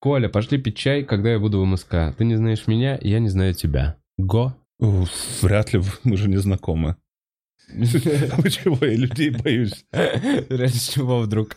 [0.00, 2.14] Коля, пошли пить чай, когда я буду в МСК.
[2.16, 3.96] Ты не знаешь меня, я не знаю тебя.
[4.18, 4.56] Го.
[4.80, 6.96] Уф, Вряд ли, мы же не знакомы.
[7.68, 9.86] Почему я людей боюсь?
[9.92, 11.56] Ради чего вдруг?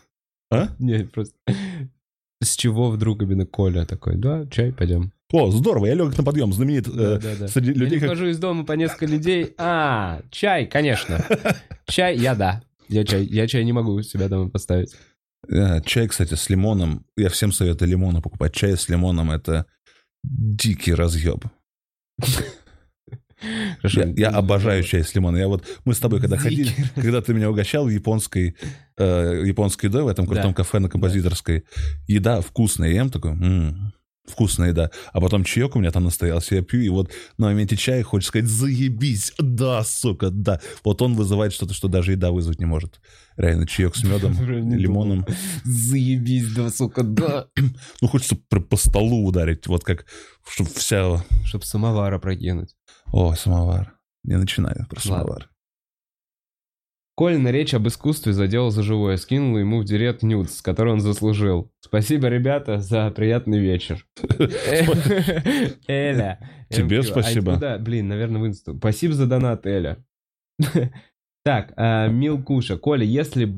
[0.51, 0.69] А?
[0.77, 1.35] Нет, просто...
[2.41, 4.17] С чего вдруг именно Коля такой?
[4.17, 5.11] Да, чай, пойдем.
[5.31, 7.47] О, здорово, я легок на подъем, знаменит э, Да-да-да.
[7.47, 8.09] среди Я не людей как...
[8.09, 9.53] выхожу из дома по несколько людей.
[9.57, 11.25] А, чай, конечно.
[11.87, 12.61] Чай, я да.
[12.89, 14.95] Я чай, я чай не могу себя дома поставить.
[15.49, 17.05] Э, Чай, кстати, с лимоном.
[17.17, 18.53] Я всем советую лимона покупать.
[18.53, 19.65] Чай с лимоном— это
[20.23, 21.43] дикий разъеб.
[23.77, 24.01] Хорошо.
[24.01, 25.39] Я, я обожаю чай с лимоном.
[25.39, 28.55] Я вот мы с тобой когда Дикий ходили, когда ты меня угощал в японской
[28.97, 30.55] э, японской едой в этом крутом Да.
[30.55, 31.65] кафе на Композиторской,
[32.07, 33.93] еда вкусная, я ем такой, «М,
[34.27, 34.91] вкусная еда.
[35.13, 38.29] А потом чаек у меня там настоялся, я пью, и вот на моменте чая хочется
[38.29, 40.59] сказать, заебись, да, сука, да.
[40.83, 42.99] Вот он вызывает что-то, что даже еда вызвать не может.
[43.37, 44.33] Реально, чаек с медом,
[44.77, 45.25] лимоном.
[45.63, 47.47] Заебись, да, сука, да.
[48.01, 50.05] Ну, хочется по, столу ударить, вот как,
[50.47, 51.23] чтобы вся...
[51.45, 52.75] Чтоб самовара прокинуть.
[53.11, 53.93] О, самовар.
[54.23, 55.49] Не начинаю про самовар.
[57.17, 61.71] Колина речь об искусстве задела за живое, скинула ему в директ нюдс, который он заслужил.
[61.79, 64.05] Спасибо, ребята, за приятный вечер.
[65.87, 66.39] Эля.
[66.69, 67.53] Тебе спасибо.
[67.53, 67.77] А куда?
[67.77, 68.75] Блин, наверное, в инсту.
[68.77, 70.03] Спасибо за донат, Эля.
[71.45, 72.75] Так, а, Милкуша.
[72.75, 73.53] Коля, если...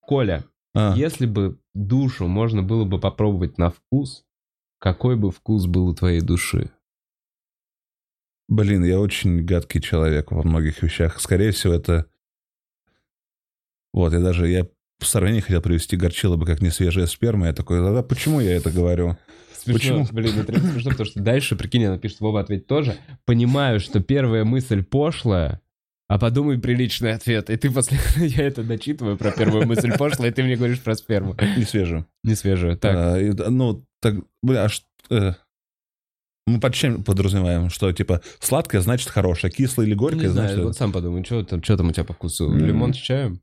[0.00, 0.44] Коля,
[0.74, 4.26] А, если бы душу можно было бы попробовать на вкус,
[4.78, 6.70] какой бы вкус был у твоей души?
[8.48, 11.18] Блин, я очень гадкий человек во многих вещах.
[11.18, 12.06] Скорее всего, это...
[13.96, 14.46] Вот, я даже...
[14.46, 14.66] Я
[14.98, 17.46] в сравнении хотел привести горчило бы как несвежая сперма.
[17.46, 19.16] Я такой, да, почему я это говорю?
[19.56, 20.04] Смешно.
[20.04, 20.06] Почему?
[20.12, 22.96] Блин, это реально смешно, потому что дальше, прикинь, она пишет, Вова, ответь тоже.
[23.24, 25.62] Понимаю, что первая мысль пошлая,
[26.08, 27.48] а подумай приличный ответ.
[27.48, 27.98] И ты после...
[28.16, 31.34] Я это дочитываю про первую мысль пошлая, и ты мне говоришь про сперму.
[31.56, 32.06] Несвежую.
[32.22, 32.76] Не свежую.
[32.76, 34.16] Так, А, и, ну, так...
[34.42, 34.86] Бля, а что...
[35.08, 35.32] э,
[36.46, 37.70] мы под чем подразумеваем?
[37.70, 40.64] Что, типа, сладкое значит хорошее, кислое или горькое не знаю, значит...
[40.64, 42.52] вот сам подумай, что там, что там у тебя по вкусу?
[42.52, 42.58] М.
[42.58, 43.40] Лимон с чаем?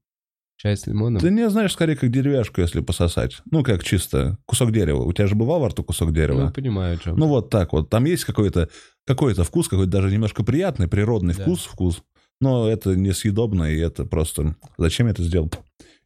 [0.63, 1.21] Чай с лимоном?
[1.21, 3.41] Ты не знаешь, скорее, как деревяшку, если пососать.
[3.51, 5.03] Ну, как чисто кусок дерева.
[5.03, 6.51] У тебя же бывал во рту кусок Ну, дерева?
[6.55, 7.17] понимаю, о чем.
[7.17, 7.89] Ну, вот так вот.
[7.89, 8.69] Там есть какой-то
[9.05, 11.41] какой-то вкус, какой-то даже немножко приятный, природный Да.
[11.43, 12.01] вкус, вкус.
[12.39, 14.55] Но это несъедобно, и это просто...
[14.77, 15.51] Зачем я это сделал?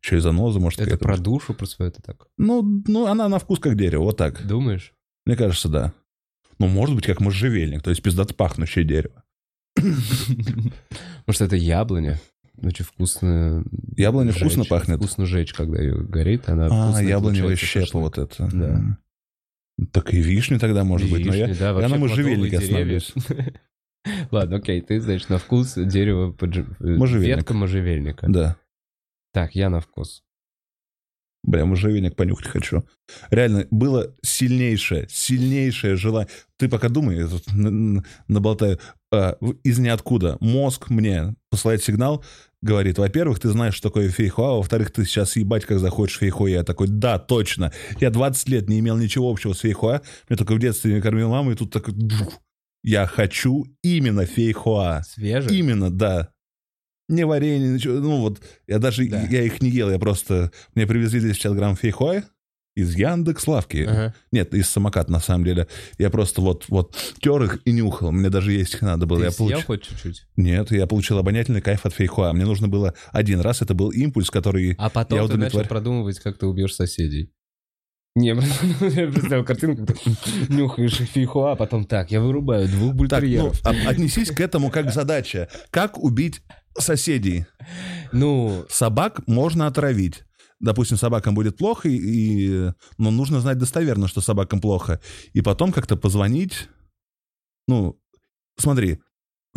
[0.01, 2.25] Еще и заноза, может, это про душу, про свое это так.
[2.39, 4.45] Ну, ну, она на вкус как дерево, вот так.
[4.47, 4.91] Думаешь?
[5.27, 5.93] Мне кажется, да.
[6.57, 9.23] Ну, может быть, как можжевельник, то есть пиздато пахнущее дерево.
[11.27, 12.19] Может, это яблоня?
[12.61, 13.63] Очень вкусно.
[13.95, 14.97] Яблоня жечь, вкусно пахнет.
[14.97, 16.67] Вкусно жечь, когда ее горит, она
[16.97, 18.49] А, яблоневая щепа вот это.
[18.51, 18.97] Да.
[19.91, 21.25] Так и вишни тогда, может И быть.
[21.25, 22.57] Но я, да, я на деревья.
[22.57, 23.13] остановлюсь.
[24.31, 27.37] Ладно, окей, ты, значит, на вкус дерева, поджи- э, Можжевельник.
[27.37, 28.25] ветка можжевельника.
[28.27, 28.55] Да.
[29.33, 30.23] Так, я на вкус.
[31.43, 32.83] Бля, можжевельник понюхать хочу.
[33.29, 36.29] Реально, было сильнейшее, сильнейшее желание.
[36.57, 37.43] Ты пока думай, я тут
[38.27, 38.79] наболтаю.
[39.13, 42.25] А, из ниоткуда мозг мне посылает сигнал,
[42.61, 46.47] говорит, во-первых, ты знаешь, что такое фейхуа, во-вторых, ты сейчас ебать, как захочешь фейхуа.
[46.47, 47.71] Я такой, да, точно.
[47.99, 50.01] Я 20 лет не имел ничего общего с фейхуа.
[50.29, 51.93] Мне только в детстве не кормил мама, и тут такой...
[51.95, 52.41] джух.
[52.83, 55.03] Я хочу именно фейхуа.
[55.07, 55.57] Свежий?
[55.57, 56.29] Именно, да.
[57.09, 57.95] Не варенье, ничего.
[57.95, 59.21] Ну вот, я даже, Да.
[59.21, 60.51] я их не ел, я просто...
[60.75, 62.23] Мне привезли 250 грамм фейхуа
[62.77, 63.85] из Яндекс Лавки.
[63.89, 64.13] Ага.
[64.31, 65.67] Нет, из самокат, на самом деле.
[65.97, 68.11] Я просто вот, вот тер их и нюхал.
[68.11, 69.19] Мне даже есть их надо было.
[69.19, 70.25] Ты я съел получ- хоть чуть-чуть?
[70.35, 72.33] Нет, я получил обонятельный кайф от фейхуа.
[72.33, 74.75] Мне нужно было один раз, это был импульс, который...
[74.77, 77.31] А потом Я ты начал удовлетвор- продумывать, как ты убьешь соседей.
[78.15, 78.27] Не,
[78.81, 79.97] я представил картинку, как
[80.49, 83.59] нюхаешь фейхуа, а потом так, я вырубаю двух Так, ну, бультерьеров.
[83.63, 85.49] а- отнесись к этому как задача.
[85.69, 86.41] Как убить
[86.79, 87.45] соседей?
[88.11, 90.23] Ну, Собак можно отравить.
[90.59, 94.99] Допустим, собакам будет плохо, и, но нужно знать достоверно, что собакам плохо.
[95.33, 96.67] И потом как-то позвонить.
[97.67, 97.99] Ну,
[98.57, 98.99] смотри,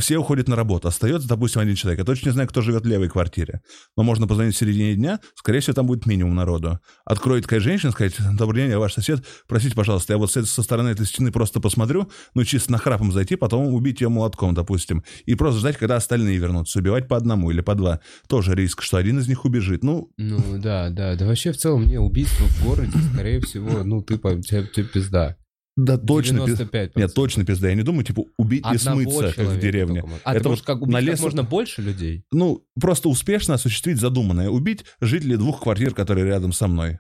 [0.01, 2.01] все уходят на работу, остается, допустим, один человек.
[2.01, 3.61] Я точно не знаю, кто живет в левой квартире.
[3.97, 6.81] Но можно позвонить в середине дня, скорее всего, там будет минимум народу.
[7.05, 10.89] Откроет такая женщина, сказать, добрый день, я ваш сосед, простите, пожалуйста, я вот со стороны
[10.89, 15.05] этой стены просто посмотрю, ну, чисто нахрапом зайти, потом убить ее молотком, допустим.
[15.27, 16.79] И просто ждать, когда остальные вернутся.
[16.79, 18.01] Убивать по одному или по два.
[18.29, 19.85] Тоже риск, что один из них убежит.
[19.85, 21.15] Ну, ну да, да.
[21.15, 25.37] Да вообще в целом мне убийство в городе, скорее всего, ну ты, тебе, тебе пизда.
[25.85, 26.93] Да точно пиз- 95%.
[26.95, 27.69] Нет, точно пизда.
[27.69, 30.05] Я не думаю, типа, убить и Одного смыться, как в деревне.
[30.25, 32.25] А Это ты можешь как убить на как лес- можно больше людей?
[32.31, 34.51] Ну, просто успешно осуществить задуманное.
[34.51, 36.99] Убить жителей двух квартир, которые рядом со мной.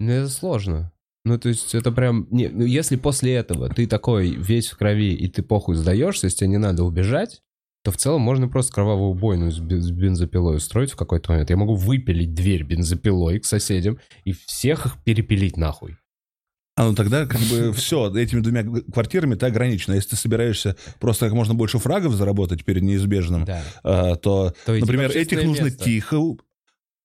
[0.00, 0.92] Ну это сложно.
[1.24, 2.28] Ну, то есть это прям...
[2.30, 6.38] Не, ну, если после этого ты такой весь в крови, и ты похуй сдаешься, если
[6.38, 7.42] тебе не надо убежать,
[7.82, 11.50] то в целом можно просто кровавую бойну с бензопилой устроить в какой-то момент.
[11.50, 15.96] Я могу выпилить дверь бензопилой к соседям и всех их перепилить нахуй.
[16.76, 18.62] А ну тогда как бы все, этими двумя
[18.92, 19.92] квартирами ты ограничен.
[19.92, 23.62] А если ты собираешься просто как можно больше фрагов заработать перед неизбежным, Да.
[23.82, 25.84] а, то, То например, этих общественное нужно место.
[25.84, 26.16] тихо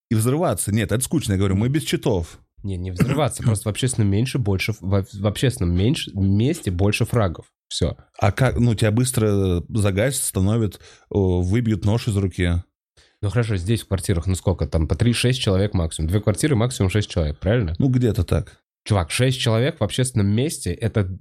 [0.09, 0.73] и взрываться.
[0.73, 2.39] Нет, это скучно, я говорю, мы без читов.
[2.63, 4.73] Не, не взрываться, просто в общественном меньше, больше...
[4.81, 7.45] В, в общественном меньше, месте больше фрагов.
[7.69, 7.95] Все.
[8.19, 12.61] А как, ну, тебя быстро загасят, становят, выбьют нож из руки.
[13.21, 16.09] Ну хорошо, здесь в квартирах, ну сколько там, по 3-6 человек максимум.
[16.09, 17.73] Две квартиры, максимум 6 человек, правильно?
[17.79, 18.57] Ну, где-то так.
[18.85, 21.17] Чувак, 6 человек в общественном месте— это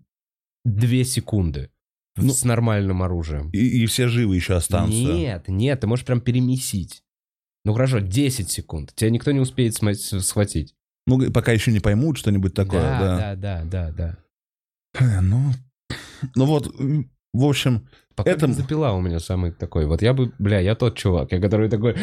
[0.65, 1.70] 2 секунды
[2.16, 3.51] Ну, с нормальным оружием.
[3.51, 4.97] И, и все живы еще останутся.
[4.97, 7.03] Нет, нет, ты можешь прям перемесить.
[7.65, 8.95] Ну хорошо, 10 секунд.
[8.95, 10.74] Тебя никто не успеет схватить.
[11.07, 13.16] Ну, пока еще не поймут что-нибудь такое, да.
[13.16, 14.19] да, да, да, да.
[14.99, 15.53] Э, Ну,
[16.35, 16.74] ну вот,
[17.32, 19.87] в общем, Пока Это- бензопила у меня самый такой.
[19.87, 21.95] Вот я бы, бля, я тот чувак, я который такой...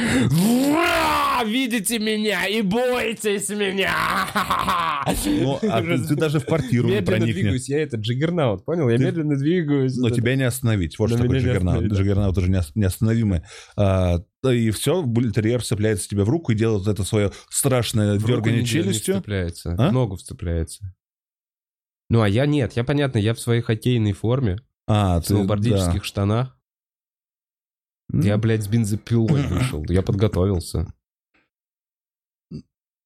[1.41, 1.43] «Ура!
[1.49, 3.93] Видите меня и бойтесь меня!
[5.25, 7.35] ну, а ты, ты даже в квартиру не Медленно проникнешь.
[7.35, 8.89] двигаюсь, я это juggernaut, понял?
[8.89, 9.95] Я Ты- медленно двигаюсь.
[9.97, 10.97] Но тебя не остановить.
[10.99, 11.85] Вот Но что такое juggernaut.
[11.85, 13.41] Juggernaut уже не ос- неостановимый.
[13.75, 14.17] А,
[14.49, 19.15] и все, бультерьер цепляется тебе в руку и делает это свое страшное В дергание челюстью.
[19.15, 19.89] вцепляется, А?
[19.89, 20.93] в ногу вцепляется.
[22.09, 24.57] Ну, а я нет, я, понятно, я в своей хоккейной форме,
[24.87, 26.57] А, в ты, сноубордических штанах.
[28.09, 28.27] да.
[28.29, 30.87] Я, блядь, с бензопилой вышел, я подготовился.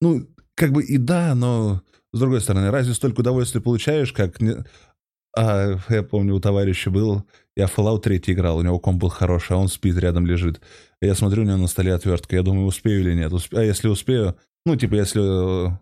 [0.01, 1.81] Ну, как бы и да, но
[2.13, 4.41] с другой стороны, разве столько удовольствия получаешь, как...
[4.41, 4.57] не-
[5.37, 7.23] А, я помню, у товарища был...
[7.55, 10.61] Я Fallout 3 играл, у него комп был хороший, а он спит, рядом лежит.
[11.01, 13.31] Я смотрю, у него на столе отвертка, я думаю, успею или нет.
[13.31, 14.35] Усп- А если успею...
[14.65, 15.77] Ну, типа, если э,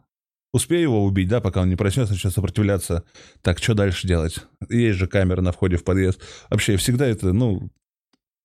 [0.53, 3.03] успею его убить, да, пока он не проснется, начнет сопротивляться,
[3.41, 4.37] так, что дальше делать?
[4.69, 6.21] Есть же камера на входе в подъезд.
[6.49, 7.69] Вообще, всегда это, ну,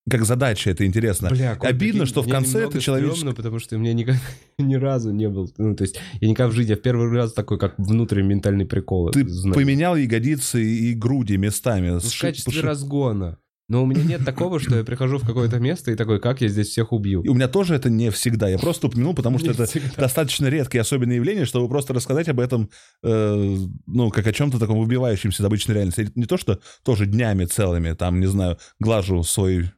[0.09, 1.29] как задача, это интересно.
[1.29, 4.19] Бля, Коль, Обидно, прикинь, что в конце это человеческое- потому что у меня никогда,
[4.59, 5.51] ни разу не был.
[5.57, 8.65] Ну, то есть, я никогда в жизни, я в первый раз такой, как внутренний ментальный
[8.65, 9.09] прикол.
[9.11, 9.55] Ты знаю.
[9.55, 11.89] поменял ягодицы и груди местами.
[11.89, 13.37] Ну, в качестве поши- разгона.
[13.67, 16.49] Но у меня нет такого, что я прихожу в какое-то место и такой, как я
[16.49, 17.23] здесь всех убью.
[17.23, 18.47] И у меня тоже это не всегда.
[18.47, 19.89] Я просто упомянул, потому что Не это всегда.
[19.97, 22.69] достаточно редкое особенное явление, чтобы просто рассказать об этом,
[23.01, 23.57] э,
[23.87, 26.11] ну, как о чем-то таком выбивающемся из обычной реальности.
[26.13, 29.71] Не то, что тоже днями целыми, там, не знаю, глажу свой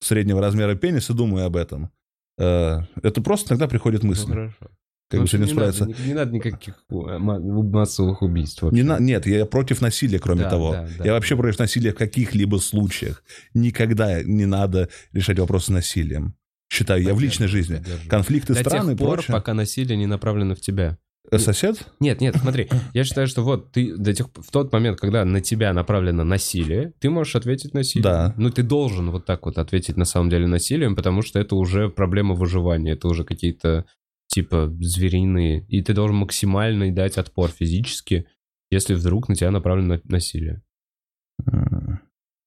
[0.00, 1.90] среднего размера пенис и думаю об этом.
[2.38, 4.26] Э, это просто иногда приходит Ну, мысль.
[4.28, 4.70] хорошо.
[5.10, 5.86] Как бы сегодня не справиться.
[5.86, 8.76] надо, не, не надо никаких э, ма- массовых убийств вообще.
[8.76, 10.72] Не на- нет, я против насилия, кроме Да, того.
[10.72, 11.04] да, да.
[11.04, 13.24] я вообще против насилия в каких-либо случаях.
[13.52, 16.34] Никогда не надо решать вопросы насилием.
[16.72, 17.76] Считаю, я в личной жизни.
[17.78, 18.08] Поддерживаю.
[18.08, 19.34] Конфликты До стран и тех пор, прочее.
[19.34, 20.96] пока насилие не направлено в тебя.
[21.30, 21.86] Э, Сосед?
[22.00, 25.40] Нет, нет, смотри, я считаю, что вот ты до тех, в тот момент, когда на
[25.40, 28.04] тебя направлено насилие, ты можешь ответить насилием.
[28.04, 28.34] Да.
[28.36, 31.88] Ну, ты должен вот так вот ответить на самом деле насилием, потому что это уже
[31.88, 33.86] проблема выживания, это уже какие-то
[34.28, 38.26] типа звериные, и ты должен максимально дать отпор физически,
[38.70, 40.62] если вдруг на тебя направлено насилие.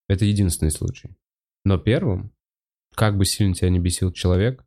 [0.07, 1.15] Это единственный случай.
[1.65, 2.31] Но первым,
[2.95, 4.65] как бы сильно тебя не бесил человек,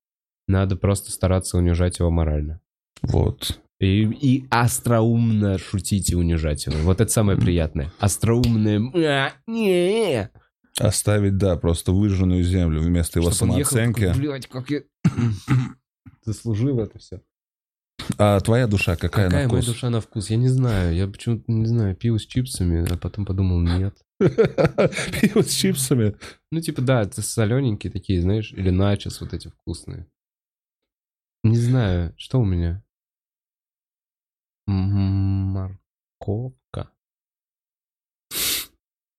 [0.48, 2.60] надо просто стараться унижать его морально.
[3.02, 3.60] Вот.
[3.78, 6.78] И, и остроумно шутить и унижать его.
[6.78, 7.92] Вот это самое приятное.
[7.98, 8.80] Остроумное...
[8.94, 10.30] «А, не».
[10.78, 14.06] Оставить, да, просто выжженную землю вместо его Чтоб он ехал самооценки.
[14.06, 14.82] такой, Блядь, как я...
[16.24, 17.22] Заслужил это все.
[18.18, 19.66] А твоя душа какая, Какая на моя вкус?
[19.66, 20.30] душа на вкус?
[20.30, 20.94] Я не знаю.
[20.94, 23.96] Я почему-то, не знаю, пил с чипсами, а потом подумал, нет.
[24.18, 26.16] Пиво с чипсами.
[26.50, 30.06] Ну, типа, да, это солененькие такие, знаешь, или начос вот эти вкусные.
[31.42, 32.82] Не знаю, что у меня?
[34.66, 35.76] Морковка.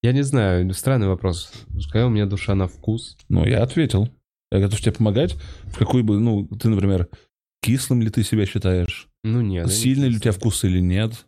[0.03, 1.51] Я не знаю, странный вопрос.
[1.87, 3.17] Какая у меня душа на вкус?
[3.29, 4.09] Ну, я ответил.
[4.51, 5.35] Я готов тебе помогать.
[5.65, 7.09] В какой бы, ну, ты, например,
[7.61, 9.09] кислым ли ты себя считаешь?
[9.23, 9.65] Ну, нет.
[9.65, 11.25] я не Сильный ли у тебя вкус или нет?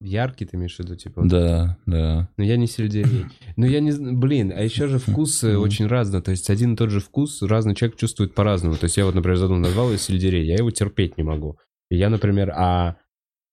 [0.00, 1.22] Яркий ты имеешь в виду, типа?
[1.22, 2.28] вот Да, да.
[2.36, 3.26] Но я не сельдерей.
[3.56, 6.22] Ну, я не знаю, блин, а еще же вкусы очень разные.
[6.22, 8.76] То есть один и тот же вкус разный человек чувствует по-разному.
[8.76, 11.58] То есть я вот, например, задумал, назвал его сельдерей, я его терпеть не могу.
[11.90, 12.96] И я, например, а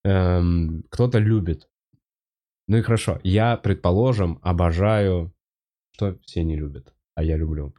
[0.04, 1.68] эм, кто-то любит.
[2.68, 5.32] Ну и хорошо, я, предположим, обожаю,
[5.92, 7.74] что все не любят, а я люблю.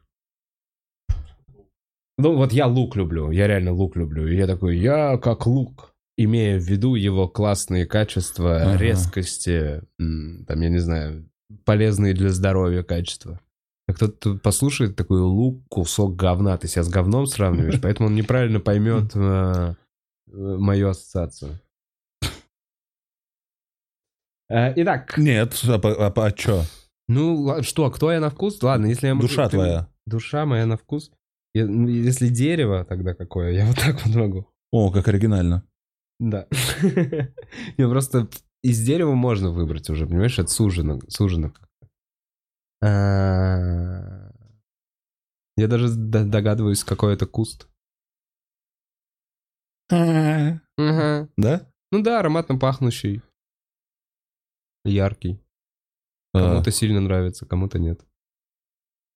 [2.18, 4.28] Ну вот я лук люблю, я реально лук люблю.
[4.28, 8.78] И я такой, я как лук, имея в виду его классные качества, Ага.
[8.78, 11.30] резкости, там, я не знаю,
[11.66, 13.42] полезные для здоровья качества.
[13.88, 18.60] А кто-то послушает такой лук, кусок говна, ты себя с говном сравниваешь, поэтому он неправильно
[18.60, 19.76] поймет э,
[20.28, 21.60] э, мою ассоциацию.
[24.50, 26.64] Э, Итак, Нет, а, по- а, по- а чё?
[27.08, 28.62] ну что, кто я на вкус?
[28.62, 29.88] Ладно, если я могу- Душа ты- твоя.
[30.06, 31.12] Душа моя на вкус.
[31.54, 33.52] Я- ну, Если дерево, тогда какое?
[33.52, 34.48] Я вот так вот могу.
[34.72, 35.64] О, как оригинально.
[36.20, 36.48] Да.
[37.78, 38.28] Я просто
[38.64, 40.38] из дерева можно выбрать уже, понимаешь?
[40.40, 41.00] Это сужено.
[41.08, 41.54] сужено.
[42.84, 44.32] А,
[45.58, 47.68] Я даже догадываюсь, какой это куст.
[49.90, 50.62] Ага.
[51.38, 51.62] Да?
[51.92, 53.22] Ну да, ароматно пахнущий.
[54.86, 55.40] Яркий.
[56.34, 58.06] А, Кому-то сильно нравится, кому-то нет.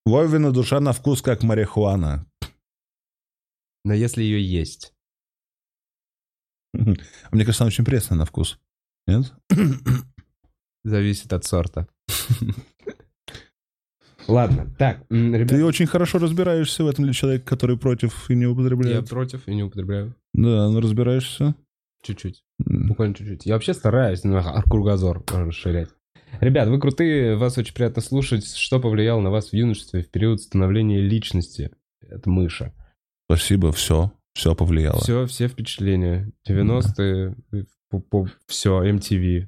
[0.05, 2.25] Вовина душа на вкус как марихуана.
[3.85, 4.93] Но если ее есть.
[6.73, 6.79] А
[7.31, 8.59] Мне кажется, она очень пресная на вкус.
[9.07, 9.33] Нет?
[10.83, 11.87] Зависит от сорта.
[14.27, 18.35] Ладно, так, м, ребят, Ты очень хорошо разбираешься в этом для человека, который против и
[18.35, 19.09] не я употребляет.
[19.09, 20.13] против и не употребляю.
[20.33, 21.55] Да, ну разбираешься.
[22.03, 22.43] Чуть-чуть.
[22.59, 23.45] Буквально чуть-чуть.
[23.45, 25.89] Я вообще стараюсь ар- кругозор расширять.
[26.39, 28.45] Ребят, вы крутые, вас очень приятно слушать.
[28.47, 31.71] Что повлияло на вас в юношестве в период становления личности?
[32.01, 32.73] Это мыша.
[33.25, 34.11] Спасибо, все.
[34.33, 34.99] Все повлияло.
[35.01, 36.31] Все, все впечатления.
[36.47, 37.35] 90-е,
[38.47, 39.47] все, MTV.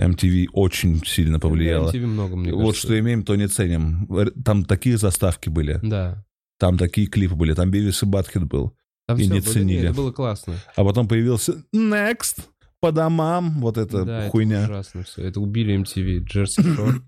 [0.00, 1.90] MTV очень сильно повлияло.
[1.90, 2.80] MTV много, мне Вот кажется.
[2.86, 4.08] что имеем, то не ценим.
[4.44, 5.78] Там такие заставки были.
[5.82, 6.24] Да.
[6.58, 7.54] Там такие клипы были.
[7.54, 8.76] Там Бивис и Батхед был.
[9.06, 9.88] Там И всё не ценили.
[9.88, 10.56] это было классно.
[10.74, 12.40] А потом появился Next
[12.80, 13.60] по домам.
[13.60, 14.64] Вот это да, хуйня.
[14.64, 15.22] это ужасно все.
[15.22, 17.02] Это убили MTV, Джерси Шор.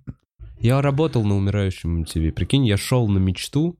[0.60, 2.32] Я работал на умирающем MTV.
[2.32, 3.78] Прикинь, я шел на мечту.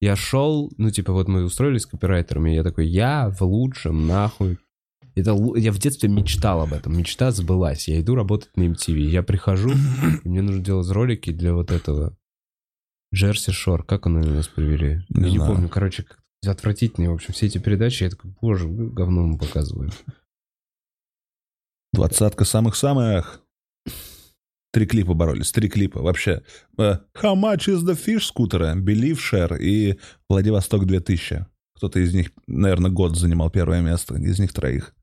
[0.00, 4.58] Я шел, ну, типа, вот мы устроились с копирайтерами, я такой, я в лучшем, нахуй.
[5.14, 7.88] Это, я в детстве мечтал об этом, мечта сбылась.
[7.88, 8.98] Я иду работать на MTV.
[8.98, 9.70] Я прихожу,
[10.24, 12.14] и мне нужно делать ролики для вот этого.
[13.14, 15.02] Джерси Шор, как он нас привели?
[15.08, 15.52] Не я не знаю.
[15.54, 16.04] помню, короче,
[16.44, 18.04] отвратительные, в общем, все эти передачи.
[18.04, 19.90] Я такой, боже, вы говно мы показываем.
[21.92, 23.42] Двадцатка самых-самых.
[24.72, 25.52] Три клипа боролись.
[25.52, 26.02] Три клипа.
[26.02, 26.42] Вообще.
[26.76, 28.74] Э, How much is the fish скутера?
[28.76, 29.98] Believe Share и
[30.28, 31.46] Владивосток 2000.
[31.76, 34.16] Кто-то из них, наверное, год занимал первое место.
[34.16, 34.94] Из них троих.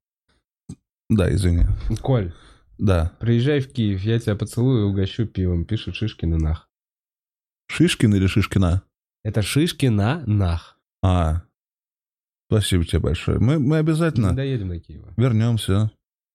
[1.09, 1.65] Да, извини.
[2.01, 2.33] Коль,
[2.77, 3.13] Да.
[3.19, 6.69] Приезжай в Киев, я тебя поцелую и угощу пивом, пишет Шишкин и нах.
[7.67, 8.83] Шишкин или Шишкина?
[9.23, 10.72] Это Шишкина нах.
[11.03, 11.41] А,
[12.49, 13.39] спасибо тебе большое.
[13.39, 15.13] Мы, мы Мы обязательно доедем до Киева.
[15.17, 15.91] вернемся.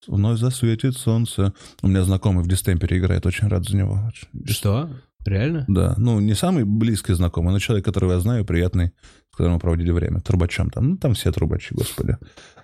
[0.07, 1.53] Вновь засветит солнце.
[1.83, 4.13] У меня знакомый в дистемпере играет, очень рад за него.
[4.45, 4.91] Что?
[5.25, 5.65] Реально?
[5.69, 8.93] Да, ну не самый близкий знакомый, но человек, которого я знаю, приятный,
[9.33, 10.21] с которым мы проводили время.
[10.21, 12.17] Трубачам там, ну там все трубачи, господи.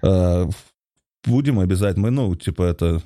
[0.02, 0.48] А,
[1.26, 3.02] будем обязательно, мы, ну, типа это...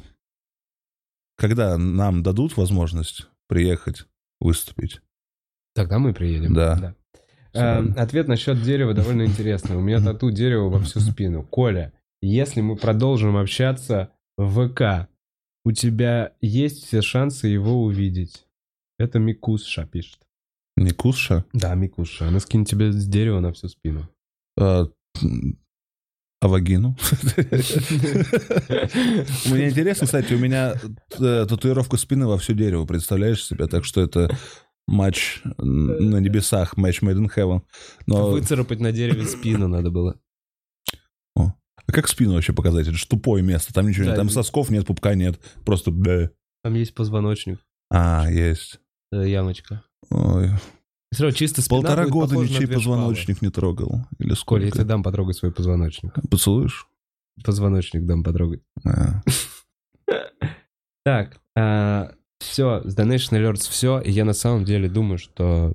[1.37, 4.07] Когда нам дадут возможность приехать,
[4.41, 5.01] выступить.
[5.75, 6.53] Тогда мы приедем.
[6.53, 6.95] Да.
[7.55, 9.77] Э, Ответ насчет дерева довольно интересный.
[9.77, 11.43] У меня тату дерева во всю спину.
[11.43, 15.09] Коля, если мы продолжим общаться в ВК,
[15.65, 18.47] у тебя есть все шансы его увидеть.
[18.99, 20.19] Это Микусша пишет.
[20.79, 21.45] Не Кусша?
[21.53, 22.29] Да, Микусша.
[22.29, 24.09] Она скинет тебе с дерева на всю спину.
[24.57, 24.87] А,
[26.41, 26.97] а вагину?
[29.47, 30.75] Мне интересно, кстати, у меня
[31.19, 33.67] э, татуировка спины во все дерево, представляешь себе?
[33.67, 34.31] Так что это
[34.89, 37.63] матч на небесах, матч made in heaven.
[38.07, 40.19] Но Выцарапать на дереве спину надо было.
[41.37, 42.87] а как спину вообще показать?
[42.89, 46.31] Это же тупое место, там ничего Да, нет, там сосков нет, пупка нет, просто бля.
[46.65, 47.61] Там есть позвоночник,
[47.91, 48.81] А, есть.
[49.13, 49.83] э, ямочка.
[50.11, 50.51] Ой.
[51.13, 52.97] Все чисто спина Полтора года ничей две шпалы.
[52.97, 54.07] позвоночник не трогал.
[54.19, 54.71] Или Коля, я сколько?
[54.73, 56.13] тебе дам потрогать свой позвоночник.
[56.31, 56.87] Поцелуешь?
[57.45, 58.63] Позвоночник дам потрогать.
[58.85, 59.23] А.
[61.05, 61.41] Так,
[62.41, 64.01] все, с Donation Alerts все.
[64.01, 65.75] И я на самом деле думаю, что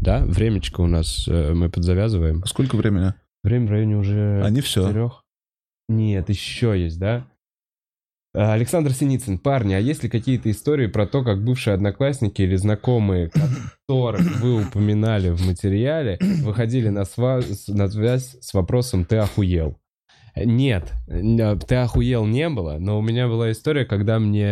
[0.00, 2.42] да, времечко у нас э, мы подзавязываем.
[2.44, 3.14] А Сколько времени?
[3.44, 4.86] Время в районе уже А не все.
[4.86, 5.22] четырех.
[5.88, 7.26] Нет, еще есть, да?
[8.34, 12.56] А, Александр Синицын, парни, а есть ли какие-то истории про то, как бывшие одноклассники или
[12.56, 19.78] знакомые, которых вы упоминали в материале, выходили на, сва- на связь с вопросом «ты охуел»?
[20.44, 24.46] Нет, н- ты охуел не было, но у меня была история, когда мне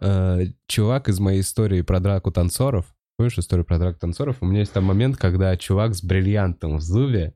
[0.00, 2.86] э, чувак из моей истории про драку танцоров,
[3.16, 4.36] помнишь историю про драку танцоров?
[4.40, 7.34] У меня есть там момент, когда чувак с бриллиантом в зубе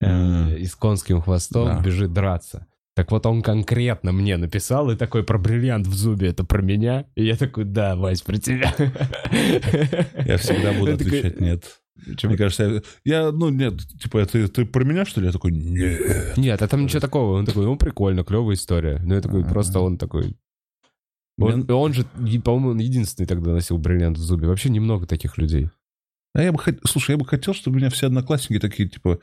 [0.00, 0.56] э, М.
[0.56, 1.80] и с конским хвостом Да.
[1.80, 2.66] бежит драться.
[2.96, 7.06] Так вот он конкретно мне написал и такой про бриллиант в зубе, это про меня?
[7.14, 8.74] И я такой, да, Вась, про тебя.
[10.26, 11.64] Я всегда буду отвечать нет.
[12.16, 15.26] «Чё, Мне кажется, я, я, ну, нет, типа, ты, ты про меня, что ли?
[15.26, 16.36] Я такой, нет.
[16.38, 17.36] Нет, а там ничего такого.
[17.38, 19.00] Он такой, ну прикольно, клевая история.
[19.04, 19.46] Ну я такой, А.
[19.48, 20.36] просто он такой...
[21.38, 22.04] Он, Мне- он же,
[22.44, 24.46] по-моему, он единственный тогда носил бриллиант в зубе.
[24.46, 25.68] Вообще немного таких людей.
[26.34, 29.20] А я бы хот- слушай, я бы хотел, чтобы у меня все одноклассники такие, типа,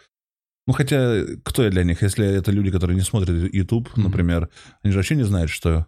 [0.65, 2.01] ну, хотя, кто я для них?
[2.01, 4.49] Если это люди, которые не смотрят YouTube, например,
[4.83, 5.85] они же вообще не знают, что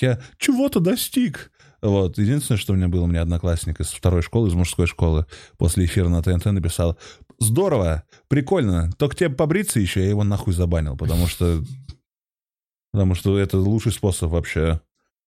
[0.00, 1.52] я чего-то достиг.
[1.82, 2.16] Вот.
[2.16, 5.26] Единственное, что у меня было, у меня одноклассник из второй школы, из мужской школы,
[5.58, 6.96] после эфира на ТНТ написал,
[7.40, 11.62] здорово, прикольно, только тебе побриться еще, я его нахуй забанил, потому что,
[12.92, 14.80] потому что это лучший способ вообще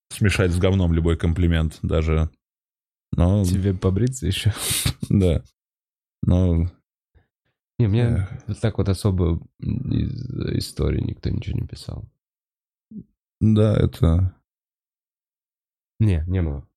[0.10, 2.30] смешать с говном любой комплимент, даже,
[3.11, 4.53] но, Тебе побриться еще.
[5.10, 5.44] да,
[6.23, 6.69] но
[7.80, 8.27] Не, мне
[8.61, 10.14] так вот особо из
[10.57, 12.06] истории никто ничего не писал.
[13.41, 14.36] Да, это...
[15.99, 16.67] Не, не было.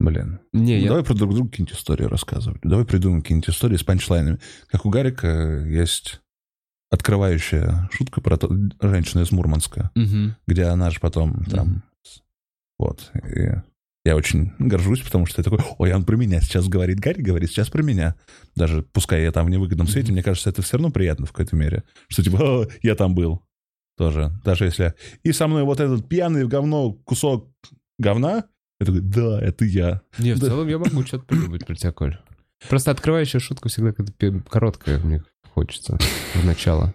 [0.00, 0.40] Блин.
[0.52, 0.88] Не, я...
[0.88, 2.60] Давай про друг друга какие-нибудь истории рассказывать.
[2.62, 4.40] Давай придумаем какие-нибудь истории с панчлайнами.
[4.68, 6.20] Как у Гарика есть
[6.90, 8.50] открывающая шутка про то-
[8.80, 10.36] женщину из Мурманска, Мгм.
[10.46, 11.68] где она же потом там...
[11.68, 11.82] Мгм.
[12.78, 13.10] Вот.
[13.24, 13.52] И
[14.04, 16.98] я очень горжусь, потому что я такой, ой, он про меня сейчас говорит.
[16.98, 18.16] Гарри говорит сейчас про меня.
[18.56, 20.14] Даже пускай я там в невыгодном свете, Мгм.
[20.14, 21.84] мне кажется, это все равно приятно в какой-то мере.
[22.08, 23.40] Что типа, «О, я там был.
[23.96, 24.32] Тоже.
[24.44, 24.94] Даже если...
[25.22, 27.48] И со мной вот этот пьяный в говно кусок
[28.02, 28.44] говна,
[28.80, 30.02] я такой, да, это я.
[30.18, 30.46] Не, в Да.
[30.48, 32.18] целом я могу что-то придумать про тебя, Коль.
[32.68, 33.92] Просто открывающая шутка всегда
[34.48, 35.22] короткая мне
[35.54, 35.98] хочется
[36.34, 36.94] в начало.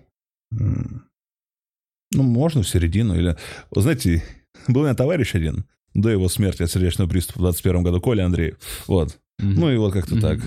[0.52, 3.36] Ну, можно в середину или...
[3.72, 4.24] Вы знаете,
[4.68, 8.26] был у меня товарищ один, до его смерти от сердечного приступа в 21 году, Коля
[8.26, 8.56] Андреев.
[8.88, 9.18] Вот.
[9.40, 10.40] Ну и вот как-то так.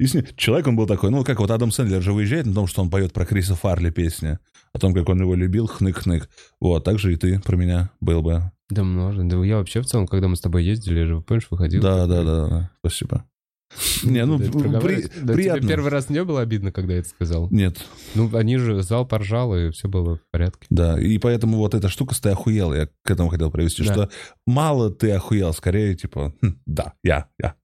[0.00, 2.54] И с ним- человек он был такой, ну, как вот Адам Сэндлер же выезжает на
[2.54, 4.38] том, что он поет про Криса Фарли песни,
[4.72, 6.28] о том, как он его любил, хнык-хнык.
[6.60, 8.50] Вот, так же и ты про меня был бы.
[8.72, 9.22] Да много.
[9.24, 11.82] Да я вообще в целом, когда мы с тобой ездили, я же, помнишь, выходил?
[11.82, 13.24] Да, да, да, да, спасибо.
[14.02, 15.08] Не, ну, при-?
[15.22, 15.66] Да, приятно.
[15.68, 17.48] Первый раз не было обидно, когда я это сказал?
[17.50, 17.78] Нет,
[18.14, 20.66] Ну, они же, зал поржал, и все было в порядке.
[20.68, 23.92] да, и поэтому вот эта штука с ты охуел, я к этому хотел привести, Да.
[23.94, 24.10] что
[24.46, 27.54] мало ты охуел, скорее, типа, «Хм, да, я, я,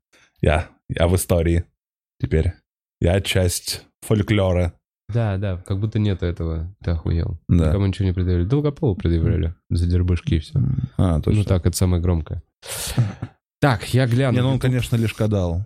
[0.41, 1.65] я, я в истории
[2.21, 2.53] теперь.
[3.01, 4.73] Я часть фольклора.
[5.13, 6.75] Да, да, как будто нету этого.
[6.83, 7.39] Ты охуел.
[7.49, 7.69] Да.
[7.69, 8.45] Никому ничего не предъявили.
[8.47, 9.55] Долгополу предъявляли.
[9.71, 10.61] За дербышки и все.
[10.99, 11.39] А, точно.
[11.41, 12.43] Ну так, это самое громкое.
[13.61, 14.37] Так, я гляну.
[14.37, 15.65] Не, ну он, конечно, лишь кадал.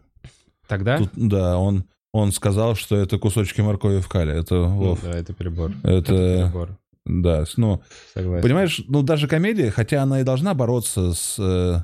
[0.68, 0.98] Тогда?
[0.98, 4.32] Тут, да, он, он сказал, что это кусочки моркови в кале.
[4.34, 5.72] Это, Ну Да, это перебор.
[5.82, 6.78] это, перебор.
[7.04, 7.82] да, ну,
[8.14, 8.42] Согласен.
[8.42, 11.82] понимаешь, ну, даже комедия, хотя она и должна бороться с, э,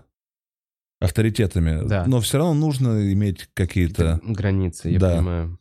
[1.01, 1.87] авторитетами.
[1.87, 2.05] Да.
[2.07, 5.17] Но все равно нужно иметь какие-то Границы, я Да.
[5.17, 5.59] понимаю.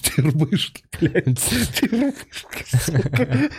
[0.00, 1.38] Тербышки, блядь.
[1.74, 3.50] Тербышки, сука.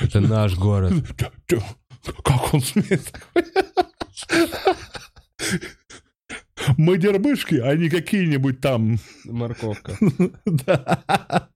[0.00, 0.92] Это наш город.
[2.22, 3.12] Как он смеет?
[6.76, 8.98] Мы дербышки, а не какие-нибудь там.
[9.24, 9.98] Морковка.
[10.44, 11.48] Да.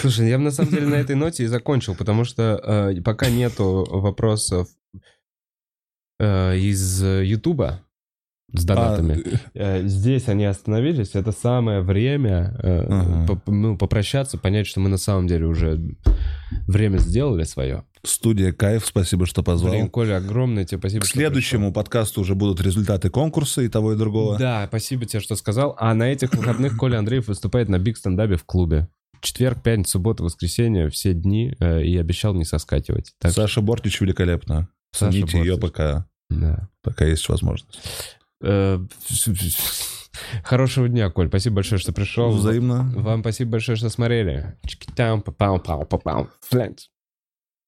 [0.00, 3.30] Слушай, я бы на самом деле на этой ноте и закончил, потому что э, пока
[3.30, 4.68] нету вопросов
[6.20, 7.85] э, из Ютуба
[8.52, 9.22] с донатами.
[9.54, 11.14] А, Э, Здесь они остановились.
[11.14, 13.26] Это самое время э, Ага.
[13.26, 15.80] поп- ну, попрощаться, понять, что мы на самом деле уже
[16.68, 17.84] время сделали свое.
[18.04, 19.72] Студия Кайф, спасибо, что позвал.
[19.72, 21.02] Блин, Коля, огромное тебе спасибо.
[21.02, 24.38] К что следующему подкасту уже будут результаты конкурса и того, и другого.
[24.38, 25.74] Да, спасибо тебе, что сказал.
[25.78, 28.88] А на этих выходных Коля Андреев выступает на биг стендапе в клубе.
[29.22, 31.56] Четверг, пятница, суббота, воскресенье, все дни.
[31.58, 33.12] э, и обещал не соскакивать.
[33.18, 34.68] Так что, Саша Бортич великолепно.
[34.92, 35.70] Саша Цените ее, Бортич.
[35.72, 36.68] пока, да.
[36.82, 37.80] пока есть возможность.
[38.42, 38.78] Э,
[40.42, 41.28] Хорошего дня, Коль.
[41.28, 42.30] Спасибо большое, что пришел.
[42.30, 42.90] Взаимно.
[42.94, 44.56] Вам спасибо большое, что смотрели.
[44.64, 46.28] Чики-там, пау, па-пау.
[46.48, 46.88] Флэнс.